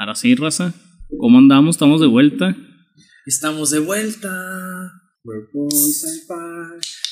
Ahora 0.00 0.14
sí, 0.14 0.34
raza. 0.34 0.72
¿Cómo 1.18 1.36
andamos? 1.36 1.76
Estamos 1.76 2.00
de 2.00 2.06
vuelta. 2.06 2.56
Estamos 3.26 3.70
de 3.70 3.80
vuelta. 3.80 4.30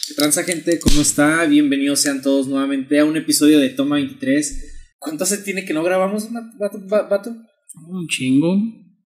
¿Qué 0.09 0.15
transa, 0.17 0.43
gente? 0.43 0.79
¿Cómo 0.81 1.03
está? 1.03 1.45
Bienvenidos 1.45 2.01
sean 2.01 2.23
todos 2.23 2.49
nuevamente 2.49 2.99
a 2.99 3.05
un 3.05 3.19
episodio 3.19 3.59
de 3.59 3.69
Toma 3.69 3.97
23. 3.97 4.97
¿Cuánto 4.99 5.27
se 5.27 5.37
tiene 5.37 5.67
que 5.67 5.75
no 5.75 5.83
grabamos, 5.83 6.29
vato? 6.59 6.81
vato? 6.89 7.37
Un 7.91 8.09
chingo. 8.09 8.57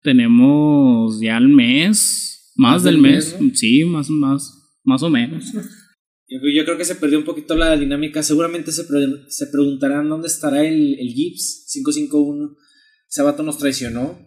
Tenemos 0.04 1.20
ya 1.20 1.36
el 1.38 1.48
mes. 1.48 2.52
Más, 2.54 2.84
del, 2.84 2.98
mes. 2.98 3.36
Sí, 3.54 3.84
más, 3.84 4.08
más, 4.10 4.78
más 4.84 5.02
o 5.02 5.10
menos. 5.10 5.44
Yo 6.28 6.64
creo 6.64 6.78
que 6.78 6.84
se 6.84 6.94
perdió 6.94 7.18
un 7.18 7.24
poquito 7.24 7.56
la 7.56 7.76
dinámica. 7.76 8.22
Seguramente 8.22 8.70
se, 8.70 8.84
se 9.26 9.46
preguntarán 9.48 10.08
dónde 10.08 10.28
estará 10.28 10.64
el, 10.64 10.96
el 11.00 11.08
Gibbs 11.08 11.66
551. 11.72 12.61
Ese 13.12 13.20
vato 13.20 13.42
nos 13.42 13.58
traicionó. 13.58 14.18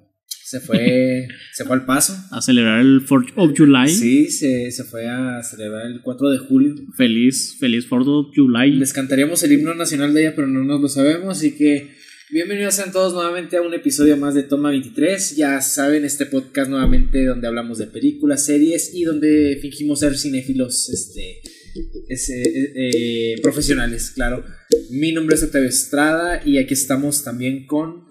Se 0.43 0.59
fue, 0.59 1.27
se 1.53 1.65
fue 1.65 1.75
al 1.75 1.87
paso. 1.87 2.15
A 2.29 2.39
celebrar 2.39 2.81
el 2.81 3.03
4th 3.03 3.33
of 3.35 3.57
July. 3.57 3.89
Sí, 3.89 4.29
se, 4.29 4.69
se, 4.69 4.83
fue 4.83 5.07
a 5.07 5.41
celebrar 5.41 5.87
el 5.87 6.03
4 6.03 6.29
de 6.29 6.37
julio. 6.37 6.75
Feliz, 6.95 7.57
feliz 7.59 7.89
4th 7.89 8.07
of 8.07 8.27
July. 8.35 8.73
Les 8.73 8.93
cantaríamos 8.93 9.41
el 9.41 9.53
himno 9.53 9.73
nacional 9.73 10.13
de 10.13 10.21
ella, 10.21 10.35
pero 10.35 10.47
no 10.47 10.63
nos 10.63 10.79
lo 10.79 10.87
sabemos. 10.87 11.39
Así 11.39 11.57
que 11.57 11.95
bienvenidos 12.29 12.75
sean 12.75 12.91
todos 12.91 13.15
nuevamente 13.15 13.57
a 13.57 13.63
un 13.63 13.73
episodio 13.73 14.17
más 14.17 14.35
de 14.35 14.43
Toma 14.43 14.69
23. 14.69 15.35
Ya 15.35 15.59
saben, 15.61 16.05
este 16.05 16.27
podcast 16.27 16.69
nuevamente 16.69 17.25
donde 17.25 17.47
hablamos 17.47 17.79
de 17.79 17.87
películas, 17.87 18.45
series 18.45 18.93
y 18.93 19.01
donde 19.01 19.57
fingimos 19.63 20.01
ser 20.01 20.15
cinéfilos 20.15 20.89
este, 20.89 21.41
eh, 22.07 22.73
eh, 22.75 23.41
profesionales, 23.41 24.11
claro. 24.11 24.45
Mi 24.91 25.11
nombre 25.11 25.37
es 25.37 25.41
Octavio 25.41 25.69
Estrada 25.69 26.43
y 26.45 26.59
aquí 26.59 26.75
estamos 26.75 27.23
también 27.23 27.65
con 27.65 28.04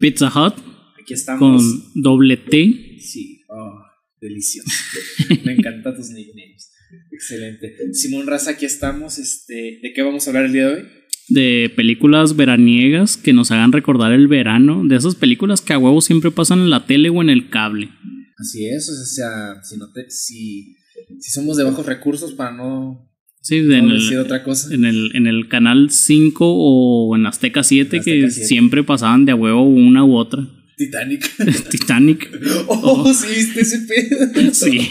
Pizza 0.00 0.28
Hut. 0.28 0.54
Aquí 0.98 1.12
estamos. 1.12 1.62
Con 1.62 2.02
doble 2.02 2.38
T. 2.38 2.96
Sí, 2.98 3.42
oh, 3.48 3.82
delicioso. 4.18 4.70
Me 5.44 5.52
encantan 5.52 5.94
tus 5.94 6.08
nicknames. 6.08 6.72
Excelente. 7.12 7.76
Simón 7.92 8.26
Raza, 8.26 8.52
aquí 8.52 8.64
estamos. 8.64 9.18
Este, 9.18 9.78
¿De 9.82 9.92
qué 9.94 10.00
vamos 10.00 10.26
a 10.26 10.30
hablar 10.30 10.46
el 10.46 10.52
día 10.54 10.68
de 10.68 10.74
hoy? 10.74 10.88
De 11.28 11.70
películas 11.76 12.34
veraniegas 12.34 13.18
que 13.18 13.34
nos 13.34 13.50
hagan 13.50 13.72
recordar 13.72 14.12
el 14.12 14.26
verano. 14.26 14.82
De 14.86 14.96
esas 14.96 15.16
películas 15.16 15.60
que 15.60 15.74
a 15.74 15.78
huevo 15.78 16.00
siempre 16.00 16.30
pasan 16.30 16.60
en 16.60 16.70
la 16.70 16.86
tele 16.86 17.10
o 17.10 17.20
en 17.20 17.28
el 17.28 17.50
cable. 17.50 17.90
Así 18.38 18.66
es, 18.68 18.88
o 18.88 19.04
sea, 19.04 19.62
si, 19.62 19.76
no 19.76 19.92
te, 19.92 20.10
si, 20.10 20.76
si 21.18 21.30
somos 21.30 21.58
de 21.58 21.64
bajos 21.64 21.84
recursos 21.84 22.32
para 22.32 22.52
no 22.52 23.09
Sí, 23.42 23.58
en, 23.58 23.90
el, 23.90 24.18
otra 24.18 24.42
cosa. 24.42 24.72
en 24.74 24.84
el 24.84 25.12
en 25.14 25.26
el 25.26 25.48
canal 25.48 25.90
5 25.90 26.44
o 26.46 27.16
en 27.16 27.24
Azteca 27.24 27.62
7 27.62 28.02
que 28.02 28.30
siempre 28.30 28.84
pasaban 28.84 29.24
de 29.24 29.32
a 29.32 29.34
huevo 29.34 29.62
una 29.62 30.04
u 30.04 30.14
otra. 30.14 30.46
Titanic. 30.76 31.30
Titanic. 31.70 32.30
Oh, 32.68 33.02
oh, 33.04 33.14
sí, 33.14 33.26
viste 33.28 33.60
ese 33.60 33.80
pedo. 33.80 34.52
sí. 34.52 34.88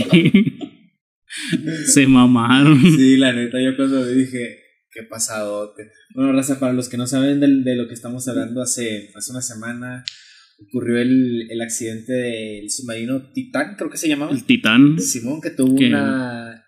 Se 1.86 2.08
mamaron. 2.08 2.80
Sí, 2.82 3.18
la 3.18 3.34
neta, 3.34 3.62
yo 3.62 3.76
cuando 3.76 4.06
dije, 4.06 4.60
qué 4.92 5.04
pasado. 5.04 5.74
Bueno, 6.14 6.34
raza, 6.34 6.60
para 6.60 6.74
los 6.74 6.90
que 6.90 6.98
no 6.98 7.08
saben 7.08 7.40
de, 7.40 7.76
lo 7.76 7.88
que 7.88 7.94
estamos 7.94 8.28
hablando, 8.28 8.62
hace, 8.62 9.12
hace 9.16 9.32
una 9.32 9.42
semana 9.42 10.04
ocurrió 10.68 11.00
el, 11.00 11.48
el 11.50 11.62
accidente 11.62 12.12
del 12.12 12.70
submarino 12.70 13.32
Titán, 13.32 13.76
creo 13.78 13.90
que 13.90 13.98
se 13.98 14.10
llamaba. 14.10 14.32
El 14.32 14.44
Titán. 14.44 15.00
Simón, 15.00 15.40
que 15.42 15.52
tuvo 15.52 15.74
una 15.74 16.59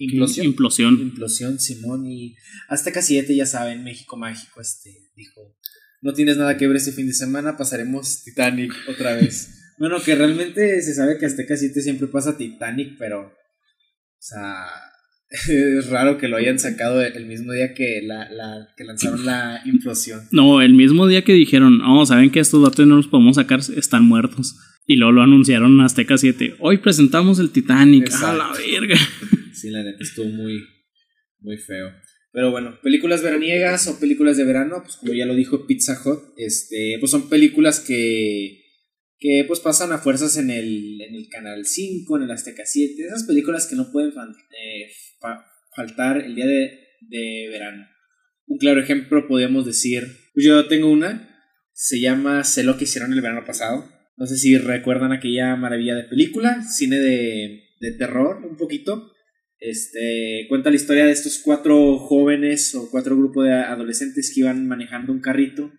Implosión. 0.00 0.46
Implosión. 0.46 1.00
Implosión, 1.00 1.58
Simón. 1.60 2.06
Y 2.06 2.34
casi 2.68 3.14
siete, 3.14 3.36
ya 3.36 3.44
saben, 3.44 3.84
México 3.84 4.16
Mágico, 4.16 4.60
este, 4.60 4.90
dijo, 5.14 5.54
no 6.00 6.14
tienes 6.14 6.38
nada 6.38 6.56
que 6.56 6.66
ver 6.66 6.76
este 6.76 6.92
fin 6.92 7.06
de 7.06 7.12
semana, 7.12 7.58
pasaremos 7.58 8.22
Titanic 8.24 8.72
otra 8.88 9.14
vez. 9.16 9.50
bueno, 9.78 10.02
que 10.02 10.14
realmente 10.14 10.80
se 10.80 10.94
sabe 10.94 11.18
que 11.18 11.26
casi 11.26 11.66
7 11.66 11.82
siempre 11.82 12.06
pasa 12.06 12.38
Titanic, 12.38 12.96
pero, 12.98 13.26
o 13.26 13.32
sea, 14.18 14.64
es 15.30 15.90
raro 15.90 16.16
que 16.16 16.28
lo 16.28 16.38
hayan 16.38 16.58
sacado 16.58 17.02
el 17.02 17.26
mismo 17.26 17.52
día 17.52 17.74
que, 17.74 18.00
la, 18.02 18.30
la, 18.30 18.68
que 18.78 18.84
lanzaron 18.84 19.26
la 19.26 19.60
implosión. 19.66 20.22
No, 20.32 20.62
el 20.62 20.72
mismo 20.72 21.06
día 21.08 21.24
que 21.24 21.34
dijeron, 21.34 21.76
no, 21.78 22.06
saben 22.06 22.30
que 22.30 22.40
estos 22.40 22.62
datos 22.62 22.86
no 22.86 22.96
los 22.96 23.08
podemos 23.08 23.36
sacar, 23.36 23.60
están 23.76 24.04
muertos. 24.04 24.56
Y 24.86 24.96
luego 24.96 25.12
lo 25.12 25.22
anunciaron 25.22 25.78
Azteca 25.82 26.16
7. 26.16 26.56
Hoy 26.58 26.78
presentamos 26.78 27.38
el 27.38 27.50
Titanic. 27.50 28.10
A 28.22 28.32
la 28.32 28.50
verga. 28.52 28.96
Sí, 29.60 29.68
la 29.68 29.82
neta 29.82 30.02
estuvo 30.02 30.26
muy, 30.26 30.58
muy 31.40 31.58
feo. 31.58 31.92
Pero 32.32 32.50
bueno, 32.50 32.78
películas 32.82 33.22
veraniegas 33.22 33.88
o 33.88 34.00
películas 34.00 34.36
de 34.38 34.44
verano, 34.44 34.82
pues 34.82 34.96
como 34.96 35.12
ya 35.12 35.26
lo 35.26 35.34
dijo 35.34 35.66
Pizza 35.66 36.00
Hut, 36.02 36.32
este, 36.36 36.96
pues 36.98 37.10
son 37.10 37.28
películas 37.28 37.80
que, 37.80 38.62
que 39.18 39.44
pues 39.46 39.60
pasan 39.60 39.92
a 39.92 39.98
fuerzas 39.98 40.38
en 40.38 40.50
el, 40.50 41.00
en 41.02 41.14
el 41.14 41.28
Canal 41.28 41.66
5, 41.66 42.16
en 42.16 42.22
el 42.22 42.30
Azteca 42.30 42.62
7, 42.64 43.02
esas 43.04 43.24
películas 43.24 43.66
que 43.66 43.76
no 43.76 43.90
pueden 43.92 44.12
eh, 44.12 44.90
faltar 45.74 46.18
el 46.18 46.34
día 46.34 46.46
de, 46.46 46.78
de, 47.02 47.48
verano. 47.50 47.86
Un 48.46 48.58
claro 48.58 48.80
ejemplo 48.80 49.28
podríamos 49.28 49.66
decir, 49.66 50.06
pues 50.32 50.46
yo 50.46 50.68
tengo 50.68 50.90
una, 50.90 51.36
se 51.74 52.00
llama 52.00 52.44
Sé 52.44 52.62
lo 52.62 52.78
que 52.78 52.84
hicieron 52.84 53.12
el 53.12 53.20
verano 53.20 53.44
pasado. 53.44 53.90
No 54.16 54.26
sé 54.26 54.36
si 54.36 54.56
recuerdan 54.56 55.12
aquella 55.12 55.56
maravilla 55.56 55.96
de 55.96 56.04
película, 56.04 56.62
cine 56.62 56.98
de, 56.98 57.64
de 57.80 57.92
terror 57.92 58.44
un 58.44 58.56
poquito 58.56 59.10
este, 59.60 60.46
cuenta 60.48 60.70
la 60.70 60.76
historia 60.76 61.04
de 61.04 61.12
estos 61.12 61.38
cuatro 61.38 61.98
jóvenes 61.98 62.74
o 62.74 62.90
cuatro 62.90 63.16
grupos 63.16 63.46
de 63.46 63.52
adolescentes 63.52 64.32
que 64.34 64.40
iban 64.40 64.66
manejando 64.66 65.12
un 65.12 65.20
carrito 65.20 65.70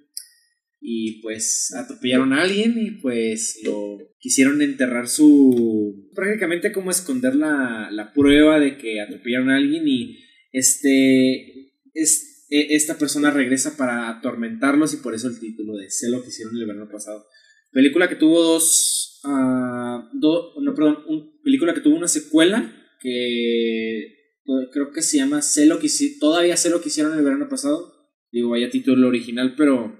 y 0.80 1.22
pues 1.22 1.74
atropellaron 1.75 2.34
a 2.34 2.44
alguien 2.44 2.75
y 2.80 2.92
pues 3.02 3.59
lo 3.64 3.97
quisieron 4.19 4.62
enterrar 4.62 5.08
su... 5.08 6.09
prácticamente 6.16 6.72
como 6.72 6.92
esconder 6.92 7.36
la, 7.36 7.90
la 7.92 8.14
prueba 8.14 8.59
de 8.59 8.78
que 8.78 9.02
atropellaron 9.02 9.50
a 9.50 9.58
alguien 9.58 9.88
y 9.88 10.18
este... 10.52 11.72
Es, 11.94 12.48
e, 12.50 12.75
esta 12.75 12.98
persona 12.98 13.31
regresa 13.31 13.78
para 13.78 14.09
atormentarlos 14.09 14.94
y 14.94 14.98
por 14.98 15.13
eso 15.13 15.28
el 15.28 15.40
título 15.40 15.75
de 15.75 15.90
Sé 15.90 16.09
lo 16.09 16.22
que 16.22 16.30
hicieron 16.30 16.56
el 16.56 16.66
verano 16.66 16.90
pasado. 16.92 17.25
Película 17.72 18.09
que 18.09 18.16
tuvo 18.16 18.42
dos... 18.42 19.22
Uh, 19.24 20.02
no, 20.13 20.74
perdón, 20.75 20.98
un, 21.08 21.42
película 21.44 21.75
que 21.75 21.81
tuvo 21.81 21.96
una 21.96 22.08
secuela 22.08 22.81
que 23.01 24.16
pues, 24.45 24.67
creo 24.72 24.91
que 24.91 25.01
se 25.01 25.17
llama 25.17 25.41
Sé 25.41 25.66
lo 25.66 25.79
que 25.79 25.89
todavía 26.19 26.56
sé 26.56 26.69
lo 26.69 26.81
que 26.81 26.89
hicieron 26.89 27.17
el 27.17 27.23
verano 27.23 27.50
pasado. 27.50 27.91
Digo, 28.31 28.51
vaya 28.51 28.69
título 28.69 29.07
original, 29.07 29.56
pero 29.57 29.94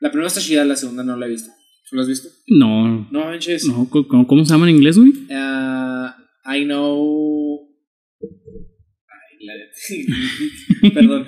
la 0.00 0.10
primera 0.10 0.28
está 0.28 0.40
chida, 0.40 0.64
la 0.64 0.76
segunda 0.76 1.02
no 1.02 1.16
la 1.16 1.26
he 1.26 1.30
visto. 1.30 1.50
¿Tú 1.88 1.96
la 1.96 2.02
has 2.02 2.08
visto? 2.08 2.28
No. 2.46 3.08
No 3.10 3.24
manches. 3.24 3.64
No, 3.64 3.88
¿cómo, 3.88 4.26
cómo 4.26 4.44
se 4.44 4.52
llama 4.52 4.68
en 4.68 4.76
inglés, 4.76 4.98
güey? 4.98 5.10
Uh, 5.10 6.10
I 6.52 6.64
know. 6.64 7.68
Perdón. 10.94 11.26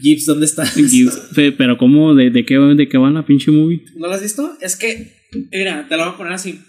Gibbs, 0.00 0.26
¿dónde 0.26 0.46
estás? 0.46 0.74
pero 1.58 1.76
¿cómo? 1.76 2.14
¿De, 2.14 2.30
de, 2.30 2.44
qué, 2.44 2.58
¿De 2.58 2.88
qué 2.88 2.98
va 2.98 3.10
la 3.10 3.26
pinche 3.26 3.50
movie? 3.50 3.84
¿No 3.96 4.08
la 4.08 4.16
has 4.16 4.22
visto? 4.22 4.56
Es 4.60 4.76
que, 4.76 5.12
mira, 5.52 5.86
te 5.88 5.96
lo 5.96 6.04
voy 6.04 6.14
a 6.14 6.16
poner 6.16 6.32
así. 6.32 6.60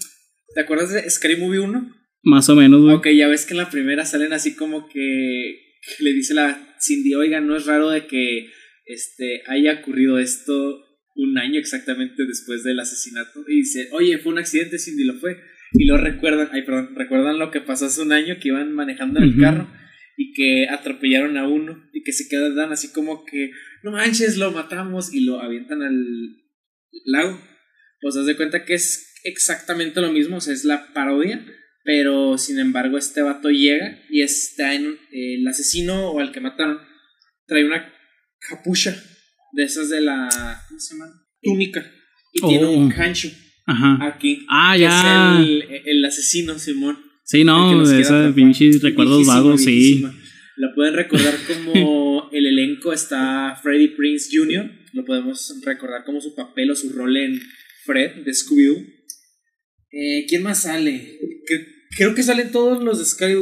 ¿Te 0.53 0.61
acuerdas 0.61 0.91
de 0.91 1.09
Scary 1.09 1.37
Movie 1.37 1.59
1? 1.59 2.02
Más 2.23 2.47
o 2.49 2.55
menos, 2.55 2.81
güey. 2.81 2.95
Ok, 2.95 3.07
ya 3.09 3.27
ves 3.27 3.45
que 3.45 3.53
en 3.53 3.57
la 3.57 3.69
primera 3.69 4.05
salen 4.05 4.31
así 4.31 4.55
como 4.55 4.87
que 4.87 5.59
le 5.99 6.13
dice 6.13 6.33
la 6.33 6.75
Cindy, 6.81 7.13
oiga, 7.15 7.41
no 7.41 7.55
es 7.55 7.65
raro 7.65 7.89
de 7.89 8.07
que 8.07 8.49
este, 8.85 9.43
haya 9.47 9.81
ocurrido 9.81 10.17
esto 10.17 10.85
un 11.15 11.37
año 11.37 11.59
exactamente 11.59 12.25
después 12.25 12.63
del 12.63 12.79
asesinato. 12.79 13.43
Y 13.47 13.57
dice, 13.57 13.89
oye, 13.91 14.17
fue 14.19 14.31
un 14.31 14.39
accidente, 14.39 14.79
Cindy 14.79 15.03
lo 15.03 15.15
fue. 15.15 15.37
Y 15.73 15.85
lo 15.85 15.97
recuerdan, 15.97 16.49
ay, 16.53 16.63
perdón, 16.63 16.95
recuerdan 16.95 17.39
lo 17.39 17.51
que 17.51 17.59
pasó 17.59 17.87
hace 17.87 18.01
un 18.01 18.13
año 18.13 18.37
que 18.39 18.49
iban 18.49 18.73
manejando 18.73 19.19
en 19.19 19.25
el 19.25 19.39
carro 19.39 19.67
y 20.15 20.31
que 20.33 20.67
atropellaron 20.69 21.37
a 21.37 21.47
uno 21.47 21.89
y 21.91 22.03
que 22.03 22.11
se 22.11 22.29
quedan 22.29 22.71
así 22.71 22.93
como 22.93 23.25
que, 23.25 23.51
no 23.81 23.91
manches, 23.91 24.37
lo 24.37 24.51
matamos 24.51 25.13
y 25.13 25.25
lo 25.25 25.41
avientan 25.41 25.81
al 25.81 26.37
lago. 27.05 27.41
Pues 28.01 28.15
haz 28.15 28.27
de 28.27 28.35
cuenta 28.35 28.65
que 28.65 28.75
es 28.75 29.19
exactamente 29.23 29.99
lo 29.99 30.11
mismo, 30.11 30.37
o 30.37 30.41
sea, 30.41 30.53
es 30.53 30.63
la 30.63 30.93
parodia 30.93 31.43
pero 31.83 32.37
sin 32.37 32.59
embargo, 32.59 32.97
este 32.97 33.21
vato 33.21 33.49
llega 33.49 33.99
y 34.09 34.21
está 34.21 34.73
en. 34.73 34.97
el 35.11 35.47
asesino 35.47 36.11
o 36.11 36.19
al 36.19 36.31
que 36.31 36.39
mataron 36.39 36.79
trae 37.45 37.65
una 37.65 37.91
capucha 38.39 38.95
de 39.53 39.63
esas 39.63 39.89
de 39.89 40.01
la. 40.01 40.29
¿Cómo 40.67 40.79
se 40.79 40.95
llama? 40.95 41.11
Túnica. 41.41 41.85
Y 42.33 42.41
tiene 42.47 42.65
un 42.65 42.89
cancho 42.89 43.29
Ajá. 43.65 43.97
aquí. 44.07 44.45
Ah, 44.49 44.77
ya. 44.77 45.39
Es 45.39 45.47
el, 45.47 45.63
el 45.85 46.05
asesino, 46.05 46.57
Simón. 46.57 46.97
Sí, 47.25 47.43
no, 47.43 47.87
de 47.87 48.01
esos 48.01 48.33
pinches 48.33 48.81
recuerdos 48.81 49.25
vagos, 49.25 49.63
sí. 49.63 50.03
Lo 50.55 50.73
pueden 50.75 50.93
recordar 50.93 51.35
como 51.47 52.29
el 52.31 52.45
elenco 52.45 52.93
está 52.93 53.59
Freddie 53.61 53.95
Prince 53.95 54.29
Jr. 54.31 54.69
Lo 54.93 55.05
podemos 55.05 55.59
recordar 55.65 56.03
como 56.05 56.21
su 56.21 56.35
papel 56.35 56.71
o 56.71 56.75
su 56.75 56.89
rol 56.89 57.15
en 57.17 57.41
Fred 57.85 58.23
de 58.23 58.31
Scooby-Doo. 58.31 58.85
Eh, 59.91 60.25
¿Quién 60.27 60.43
más 60.43 60.63
sale? 60.63 61.19
creo 61.45 61.72
que 62.15 62.23
salen 62.23 62.51
todos 62.51 62.83
los 62.83 62.99
de, 62.99 63.05
Sky, 63.05 63.33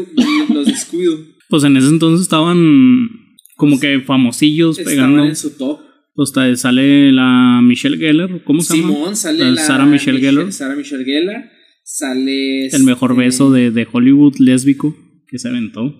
los 0.54 0.66
de 0.66 0.74
Scooby-Doo. 0.74 1.36
Pues 1.50 1.64
en 1.64 1.78
ese 1.78 1.88
entonces 1.88 2.22
estaban 2.22 3.10
como 3.58 3.80
que 3.80 4.02
famosillos 4.02 4.80
estaban 4.80 4.96
pegando. 4.96 5.26
en 5.26 5.36
su 5.36 5.52
top. 5.52 5.80
Pues 6.14 6.32
sale 6.60 7.12
la 7.12 7.62
Michelle 7.64 7.98
Geller, 7.98 8.44
¿cómo 8.44 8.62
se 8.62 8.78
llama? 8.78 8.94
Simón 8.94 9.16
sale 9.16 9.40
La 9.40 9.52
la 9.52 9.62
Sarah 9.62 9.86
Michelle 9.86 10.20
Gellar. 10.20 10.52
Sarah 10.52 10.76
Michelle 10.76 11.06
Gellar. 11.06 11.50
Sale. 11.84 12.68
El 12.68 12.84
mejor 12.84 13.12
este, 13.12 13.24
beso 13.24 13.52
de, 13.52 13.72
de 13.72 13.88
Hollywood 13.92 14.36
lésbico 14.40 14.96
que 15.28 15.40
se 15.40 15.48
aventó. 15.48 15.96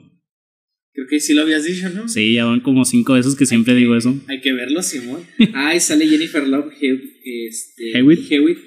Creo 0.94 1.08
que 1.10 1.20
sí 1.22 1.34
lo 1.34 1.44
habías 1.44 1.64
dicho, 1.64 1.90
¿no? 1.90 2.10
Sí, 2.10 2.34
ya 2.34 2.46
van 2.46 2.60
como 2.60 2.84
cinco 2.84 3.14
veces 3.14 3.36
que 3.36 3.46
siempre 3.46 3.74
digo 3.76 3.96
eso. 3.96 4.14
Hay 4.28 4.42
que 4.42 4.52
verlo, 4.52 4.84
Simón. 4.84 5.22
Ay, 5.54 5.80
sale 5.80 6.08
Jennifer 6.08 6.46
Love 6.46 6.74
este, 6.82 7.98
Hewitt. 7.98 8.30
Hewitt, 8.30 8.58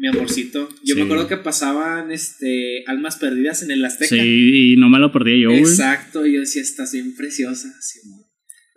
mi 0.00 0.08
amorcito. 0.08 0.68
Yo 0.82 0.94
Sí. 0.94 1.00
me 1.00 1.02
acuerdo 1.02 1.28
que 1.28 1.36
pasaban 1.36 2.10
este 2.10 2.82
almas 2.86 3.16
perdidas 3.16 3.62
en 3.62 3.70
el 3.70 3.84
Azteca. 3.84 4.16
Sí, 4.16 4.72
y 4.72 4.76
no 4.76 4.88
me 4.88 4.98
lo 4.98 5.12
perdí 5.12 5.40
yo, 5.42 5.50
güey. 5.50 5.60
Exacto, 5.60 6.24
yo 6.26 6.40
decía, 6.40 6.62
estás 6.62 6.92
bien 6.92 7.14
preciosa, 7.14 7.68
Simón. 7.80 8.20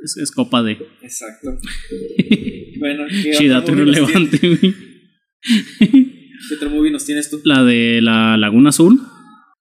Es, 0.04 0.18
es 0.18 0.32
copa 0.32 0.62
de. 0.64 0.78
Exacto. 1.02 1.58
bueno, 2.80 3.06
¿qué 3.10 3.48
nos 3.48 3.70
irrelevante, 3.70 4.38
güey. 4.48 4.76
¿Qué 6.50 6.56
otro 6.56 6.70
movie 6.70 6.92
nos 6.92 7.06
tienes 7.06 7.30
tú? 7.30 7.42
La 7.46 7.64
de 7.64 8.02
la 8.02 8.36
Laguna 8.38 8.70
Azul 8.70 9.00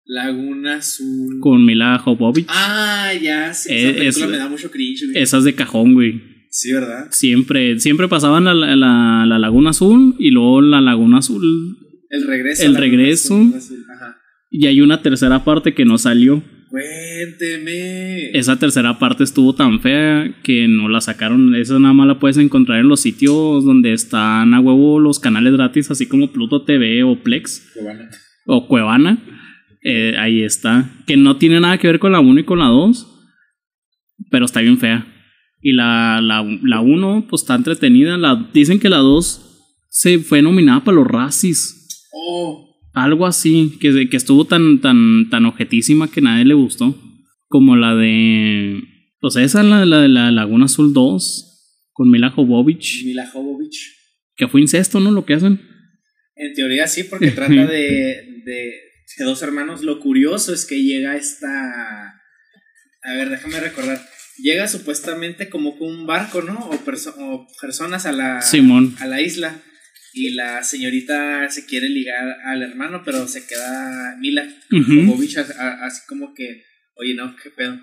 Laguna 0.05 0.77
Azul. 0.77 1.39
con 1.41 1.65
Mila 1.65 1.97
Jovovich. 1.99 2.47
Ah, 2.49 3.13
ya, 3.23 3.55
sí. 3.55 3.73
Eh, 3.73 3.89
esa 3.89 3.95
película 3.99 4.25
es- 4.27 4.31
me 4.33 4.37
da 4.39 4.49
mucho 4.49 4.71
cringe. 4.71 5.07
güey. 5.07 5.23
Esas 5.23 5.45
de 5.45 5.55
cajón, 5.55 5.95
güey. 5.95 6.21
Sí, 6.55 6.71
¿verdad? 6.73 7.07
Siempre, 7.11 7.81
siempre 7.81 8.09
pasaban 8.09 8.45
la, 8.45 8.53
la, 8.53 8.77
la- 8.77 9.25
la 9.27 9.39
Laguna 9.39 9.71
Azul 9.71 10.15
y 10.19 10.31
luego 10.31 10.61
la 10.61 10.83
Laguna 10.83 11.19
Azul. 11.19 11.79
El 12.11 12.27
regreso. 12.27 12.63
El 12.67 12.75
regreso. 12.77 13.35
Azul, 13.37 13.55
Azul, 13.57 13.85
Ajá. 13.97 14.17
Y 14.51 14.67
hay 14.67 14.83
una 14.83 15.01
tercera 15.01 15.45
parte 15.45 15.73
que 15.73 15.87
no 15.87 15.97
salió. 15.97 16.43
Cuénteme. 16.69 18.31
Esa 18.39 18.59
tercera 18.59 18.99
parte 18.99 19.25
estuvo 19.25 19.55
tan 19.55 19.81
fea 19.81 20.35
que 20.43 20.69
no 20.69 20.89
la 20.91 21.01
sacaron. 21.01 21.55
Esa 21.55 21.79
nada 21.79 21.95
más 21.95 22.07
la 22.07 22.19
puedes 22.19 22.37
encontrar 22.37 22.81
en 22.81 22.89
los 22.89 23.01
sitios 23.01 23.65
donde 23.65 23.93
están 23.95 24.53
a 24.55 24.61
huevo 24.61 25.01
los 25.01 25.19
canales 25.21 25.55
gratis, 25.55 25.91
así 25.91 26.07
como 26.07 26.33
Pluto 26.33 26.65
TV 26.65 27.03
o 27.03 27.23
Plex 27.23 27.73
Cuevana. 27.75 28.11
o 28.47 28.69
Cuevana. 28.69 29.19
Eh, 29.83 30.15
ahí 30.19 30.43
está. 30.43 30.91
Que 31.07 31.17
no 31.17 31.37
tiene 31.39 31.61
nada 31.61 31.79
que 31.79 31.87
ver 31.89 31.99
con 31.99 32.13
la 32.13 32.21
1 32.21 32.41
y 32.41 32.45
con 32.45 32.59
la 32.59 32.67
2. 32.67 33.09
Pero 34.31 34.45
está 34.45 34.61
bien 34.61 34.79
fea. 34.79 35.07
Y 35.63 35.73
la 35.73 36.19
1, 36.21 36.27
la, 36.27 36.59
la 36.63 36.81
uno, 36.81 37.27
pues 37.31 37.43
está 37.43 37.55
entretenida. 37.55 38.19
La, 38.19 38.51
dicen 38.53 38.81
que 38.81 38.89
la 38.89 38.99
2 38.99 39.53
se 39.89 40.19
fue 40.19 40.43
nominada 40.43 40.83
para 40.83 40.97
los 40.97 41.07
Razzies. 41.07 42.09
Oh, 42.13 42.69
Algo 42.95 43.27
así. 43.27 43.79
Que, 43.81 44.09
que 44.11 44.17
estuvo 44.17 44.45
tan, 44.45 44.81
tan, 44.81 45.31
tan 45.31 45.47
objetísima 45.47 46.11
que 46.11 46.21
nadie 46.21 46.45
le 46.45 46.55
gustó. 46.55 46.99
Como 47.49 47.77
la 47.77 47.95
de. 47.95 48.83
Pues 49.21 49.37
esa, 49.37 49.63
la, 49.63 49.87
la 49.87 50.01
de 50.01 50.09
la 50.09 50.33
Laguna 50.33 50.65
Azul 50.65 50.93
2. 50.93 51.49
Con 51.93 52.11
Mila 52.11 52.31
Jovovich. 52.31 53.05
Mila 53.05 53.27
Jovovich. 53.27 53.95
Que 54.35 54.49
fue 54.49 54.61
incesto, 54.61 54.99
¿no? 54.99 55.11
Lo 55.13 55.25
que 55.25 55.35
hacen. 55.35 55.61
En 56.35 56.55
teoría 56.55 56.89
sí, 56.89 57.05
porque 57.05 57.31
trata 57.31 57.53
de, 57.67 58.43
de, 58.45 58.75
de 59.19 59.25
dos 59.25 59.43
hermanos. 59.43 59.83
Lo 59.83 60.01
curioso 60.01 60.53
es 60.53 60.65
que 60.65 60.83
llega 60.83 61.17
esta. 61.17 62.21
A 63.05 63.13
ver, 63.15 63.29
déjame 63.31 63.61
recordar. 63.61 64.01
Llega 64.39 64.67
supuestamente 64.69 65.49
como 65.51 65.79
con 65.79 65.89
un 65.89 66.07
barco, 66.07 66.43
¿no? 66.43 66.59
O, 66.71 66.75
perso- 66.85 67.15
o 67.19 67.47
personas 67.61 68.07
a 68.07 68.13
la, 68.13 68.41
Simón. 68.43 68.97
a 69.01 69.07
la 69.07 69.21
isla. 69.21 69.63
Y 70.15 70.31
la 70.31 70.63
señorita 70.63 71.49
se 71.51 71.65
quiere 71.65 71.89
ligar 71.89 72.37
al 72.45 72.63
hermano, 72.63 73.03
pero 73.05 73.27
se 73.29 73.47
queda 73.47 74.17
Mila 74.21 74.45
Ujú. 74.71 75.07
Jovovich 75.07 75.39
a- 75.39 75.43
a- 75.59 75.87
así 75.87 76.03
como 76.07 76.35
que, 76.35 76.65
oye, 76.97 77.15
no, 77.15 77.35
qué 77.43 77.51
pedo. 77.51 77.75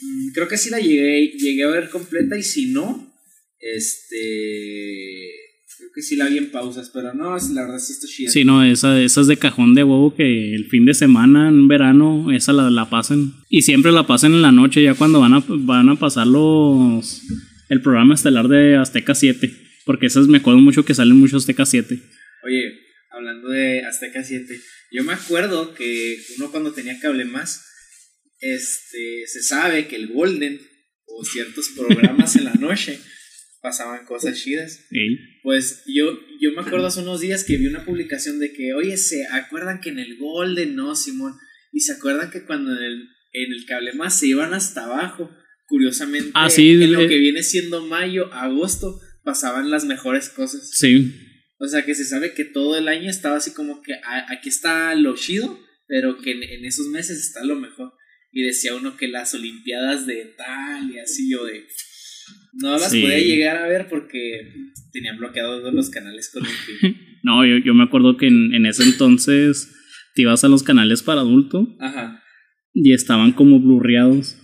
Mm, 0.00 0.32
Creo 0.32 0.48
que 0.48 0.56
sí 0.56 0.70
la 0.70 0.78
llegué, 0.80 1.32
llegué 1.36 1.64
a 1.64 1.68
ver 1.68 1.90
completa 1.90 2.38
y 2.38 2.42
si 2.42 2.72
no, 2.72 3.12
este, 3.58 5.30
creo 5.80 5.92
que 5.94 6.02
sí 6.02 6.16
la 6.16 6.28
vi 6.28 6.36
en 6.36 6.50
pausas, 6.50 6.90
pero 6.92 7.14
no, 7.14 7.36
la 7.54 7.62
verdad 7.62 7.78
sí 7.78 7.94
está 7.94 8.06
chida. 8.06 8.30
Sí, 8.30 8.44
no, 8.44 8.62
esa, 8.62 9.00
esa 9.00 9.22
es 9.22 9.26
de 9.26 9.38
cajón 9.38 9.74
de 9.74 9.82
huevo 9.82 10.14
que 10.14 10.54
el 10.54 10.66
fin 10.66 10.84
de 10.84 10.92
semana, 10.92 11.48
en 11.48 11.68
verano, 11.68 12.30
esa 12.30 12.52
la, 12.52 12.70
la 12.70 12.90
pasan. 12.90 13.32
Y 13.48 13.62
siempre 13.62 13.90
la 13.90 14.06
pasan 14.06 14.34
en 14.34 14.42
la 14.42 14.52
noche, 14.52 14.82
ya 14.82 14.94
cuando 14.94 15.20
van 15.20 15.32
a, 15.32 15.44
van 15.48 15.88
a 15.88 15.96
pasar 15.96 16.26
los 16.26 17.22
el 17.70 17.80
programa 17.80 18.14
estelar 18.14 18.48
de 18.48 18.76
Azteca 18.76 19.14
7. 19.14 19.50
Porque 19.86 20.06
esas 20.06 20.26
me 20.26 20.38
acuerdo 20.38 20.60
mucho 20.60 20.84
que 20.84 20.94
salen 20.94 21.16
mucho 21.16 21.38
Azteca 21.38 21.64
7. 21.64 21.98
Oye, 22.44 22.80
hablando 23.10 23.48
de 23.48 23.84
Azteca 23.84 24.22
7, 24.22 24.60
yo 24.92 25.04
me 25.04 25.14
acuerdo 25.14 25.72
que 25.74 26.18
uno 26.36 26.50
cuando 26.50 26.72
tenía 26.72 27.00
cable 27.00 27.24
más, 27.24 27.64
este, 28.40 29.24
se 29.26 29.42
sabe 29.42 29.88
que 29.88 29.96
el 29.96 30.08
Golden 30.08 30.60
o 31.06 31.24
ciertos 31.24 31.70
programas 31.76 32.36
en 32.36 32.44
la 32.44 32.54
noche 32.60 33.00
pasaban 33.60 34.04
cosas 34.06 34.38
chidas. 34.42 34.86
Pues 35.42 35.82
yo, 35.86 36.18
yo 36.40 36.52
me 36.52 36.62
acuerdo 36.62 36.86
hace 36.86 37.00
unos 37.00 37.20
días 37.20 37.44
que 37.44 37.56
vi 37.56 37.66
una 37.66 37.84
publicación 37.84 38.38
de 38.38 38.52
que, 38.52 38.72
oye, 38.74 38.96
¿se 38.96 39.26
acuerdan 39.26 39.80
que 39.80 39.90
en 39.90 39.98
el 39.98 40.16
Golden, 40.18 40.74
no, 40.76 40.94
Simón? 40.96 41.34
Y 41.72 41.80
se 41.80 41.92
acuerdan 41.92 42.30
que 42.30 42.44
cuando 42.44 42.72
en 42.72 42.82
el, 42.82 43.08
en 43.32 43.52
el 43.52 43.64
cable 43.66 43.92
más 43.92 44.18
se 44.18 44.26
iban 44.28 44.54
hasta 44.54 44.84
abajo, 44.84 45.30
curiosamente, 45.66 46.30
Ah, 46.34 46.50
sí, 46.50 46.70
en 46.70 46.92
lo 46.92 47.02
eh. 47.02 47.08
que 47.08 47.18
viene 47.18 47.42
siendo 47.42 47.86
mayo, 47.86 48.32
agosto, 48.32 49.00
pasaban 49.22 49.70
las 49.70 49.84
mejores 49.84 50.28
cosas. 50.30 50.70
Sí. 50.72 51.14
O 51.58 51.68
sea, 51.68 51.84
que 51.84 51.94
se 51.94 52.04
sabe 52.04 52.32
que 52.34 52.44
todo 52.44 52.76
el 52.78 52.88
año 52.88 53.10
estaba 53.10 53.36
así 53.36 53.52
como 53.52 53.82
que 53.82 53.92
"Ah, 54.04 54.26
aquí 54.30 54.48
está 54.48 54.94
lo 54.94 55.14
chido, 55.14 55.60
pero 55.86 56.18
que 56.18 56.32
en, 56.32 56.42
en 56.42 56.64
esos 56.64 56.88
meses 56.88 57.18
está 57.18 57.44
lo 57.44 57.54
mejor. 57.54 57.92
Y 58.32 58.42
decía 58.42 58.74
uno 58.74 58.96
que 58.96 59.08
las 59.08 59.34
Olimpiadas 59.34 60.06
de 60.06 60.24
tal 60.36 60.90
y 60.90 60.98
así, 60.98 61.30
yo 61.30 61.44
de. 61.44 61.66
No 62.54 62.72
las 62.72 62.90
Sí. 62.90 63.02
podía 63.02 63.18
llegar 63.18 63.56
a 63.58 63.66
ver 63.68 63.88
porque 63.88 64.52
tenían 64.92 65.18
bloqueados 65.18 65.72
los 65.72 65.90
canales 65.90 66.30
con 66.32 66.44
el. 66.44 66.96
No, 67.22 67.44
yo, 67.44 67.58
yo 67.58 67.74
me 67.74 67.84
acuerdo 67.84 68.16
que 68.16 68.28
en, 68.28 68.54
en 68.54 68.64
ese 68.64 68.82
entonces 68.82 69.70
te 70.14 70.22
ibas 70.22 70.42
a 70.42 70.48
los 70.48 70.62
canales 70.62 71.02
para 71.02 71.20
adulto 71.20 71.68
Ajá. 71.78 72.22
y 72.72 72.94
estaban 72.94 73.32
como 73.32 73.60
blurreados. 73.60 74.38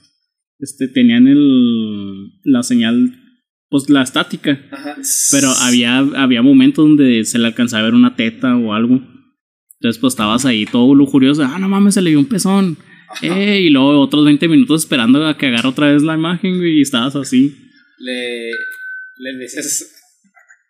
Este, 0.58 0.86
tenían 0.88 1.26
el, 1.26 2.32
la 2.44 2.62
señal, 2.62 3.14
pues 3.70 3.88
la 3.88 4.02
estática. 4.02 4.60
Ajá. 4.70 4.94
Pero 5.32 5.48
había, 5.62 5.98
había 5.98 6.42
momentos 6.42 6.86
donde 6.86 7.24
se 7.24 7.38
le 7.38 7.46
alcanzaba 7.46 7.80
a 7.80 7.84
ver 7.86 7.94
una 7.94 8.14
teta 8.14 8.54
o 8.56 8.74
algo. 8.74 9.00
Entonces, 9.80 9.98
pues 10.00 10.12
estabas 10.12 10.44
ahí 10.44 10.66
todo 10.66 10.94
lujurioso. 10.94 11.44
Ah, 11.44 11.58
no 11.58 11.68
mames, 11.70 11.94
se 11.94 12.02
le 12.02 12.10
dio 12.10 12.18
un 12.18 12.26
pezón. 12.26 12.76
Eh, 13.22 13.62
y 13.62 13.70
luego 13.70 13.98
otros 14.00 14.24
20 14.26 14.48
minutos 14.48 14.82
esperando 14.82 15.24
a 15.26 15.36
que 15.38 15.46
agarre 15.46 15.68
otra 15.68 15.92
vez 15.92 16.02
la 16.02 16.14
imagen, 16.14 16.58
güey, 16.58 16.78
y 16.78 16.82
estabas 16.82 17.16
así. 17.16 17.54
Le, 17.98 18.50
le 19.16 19.32
decías 19.38 19.92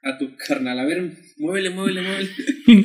a 0.02 0.18
tu 0.18 0.30
carnal, 0.36 0.78
a 0.78 0.84
ver, 0.84 1.12
muévele, 1.38 1.70
muévele, 1.70 2.02
muévele. 2.02 2.30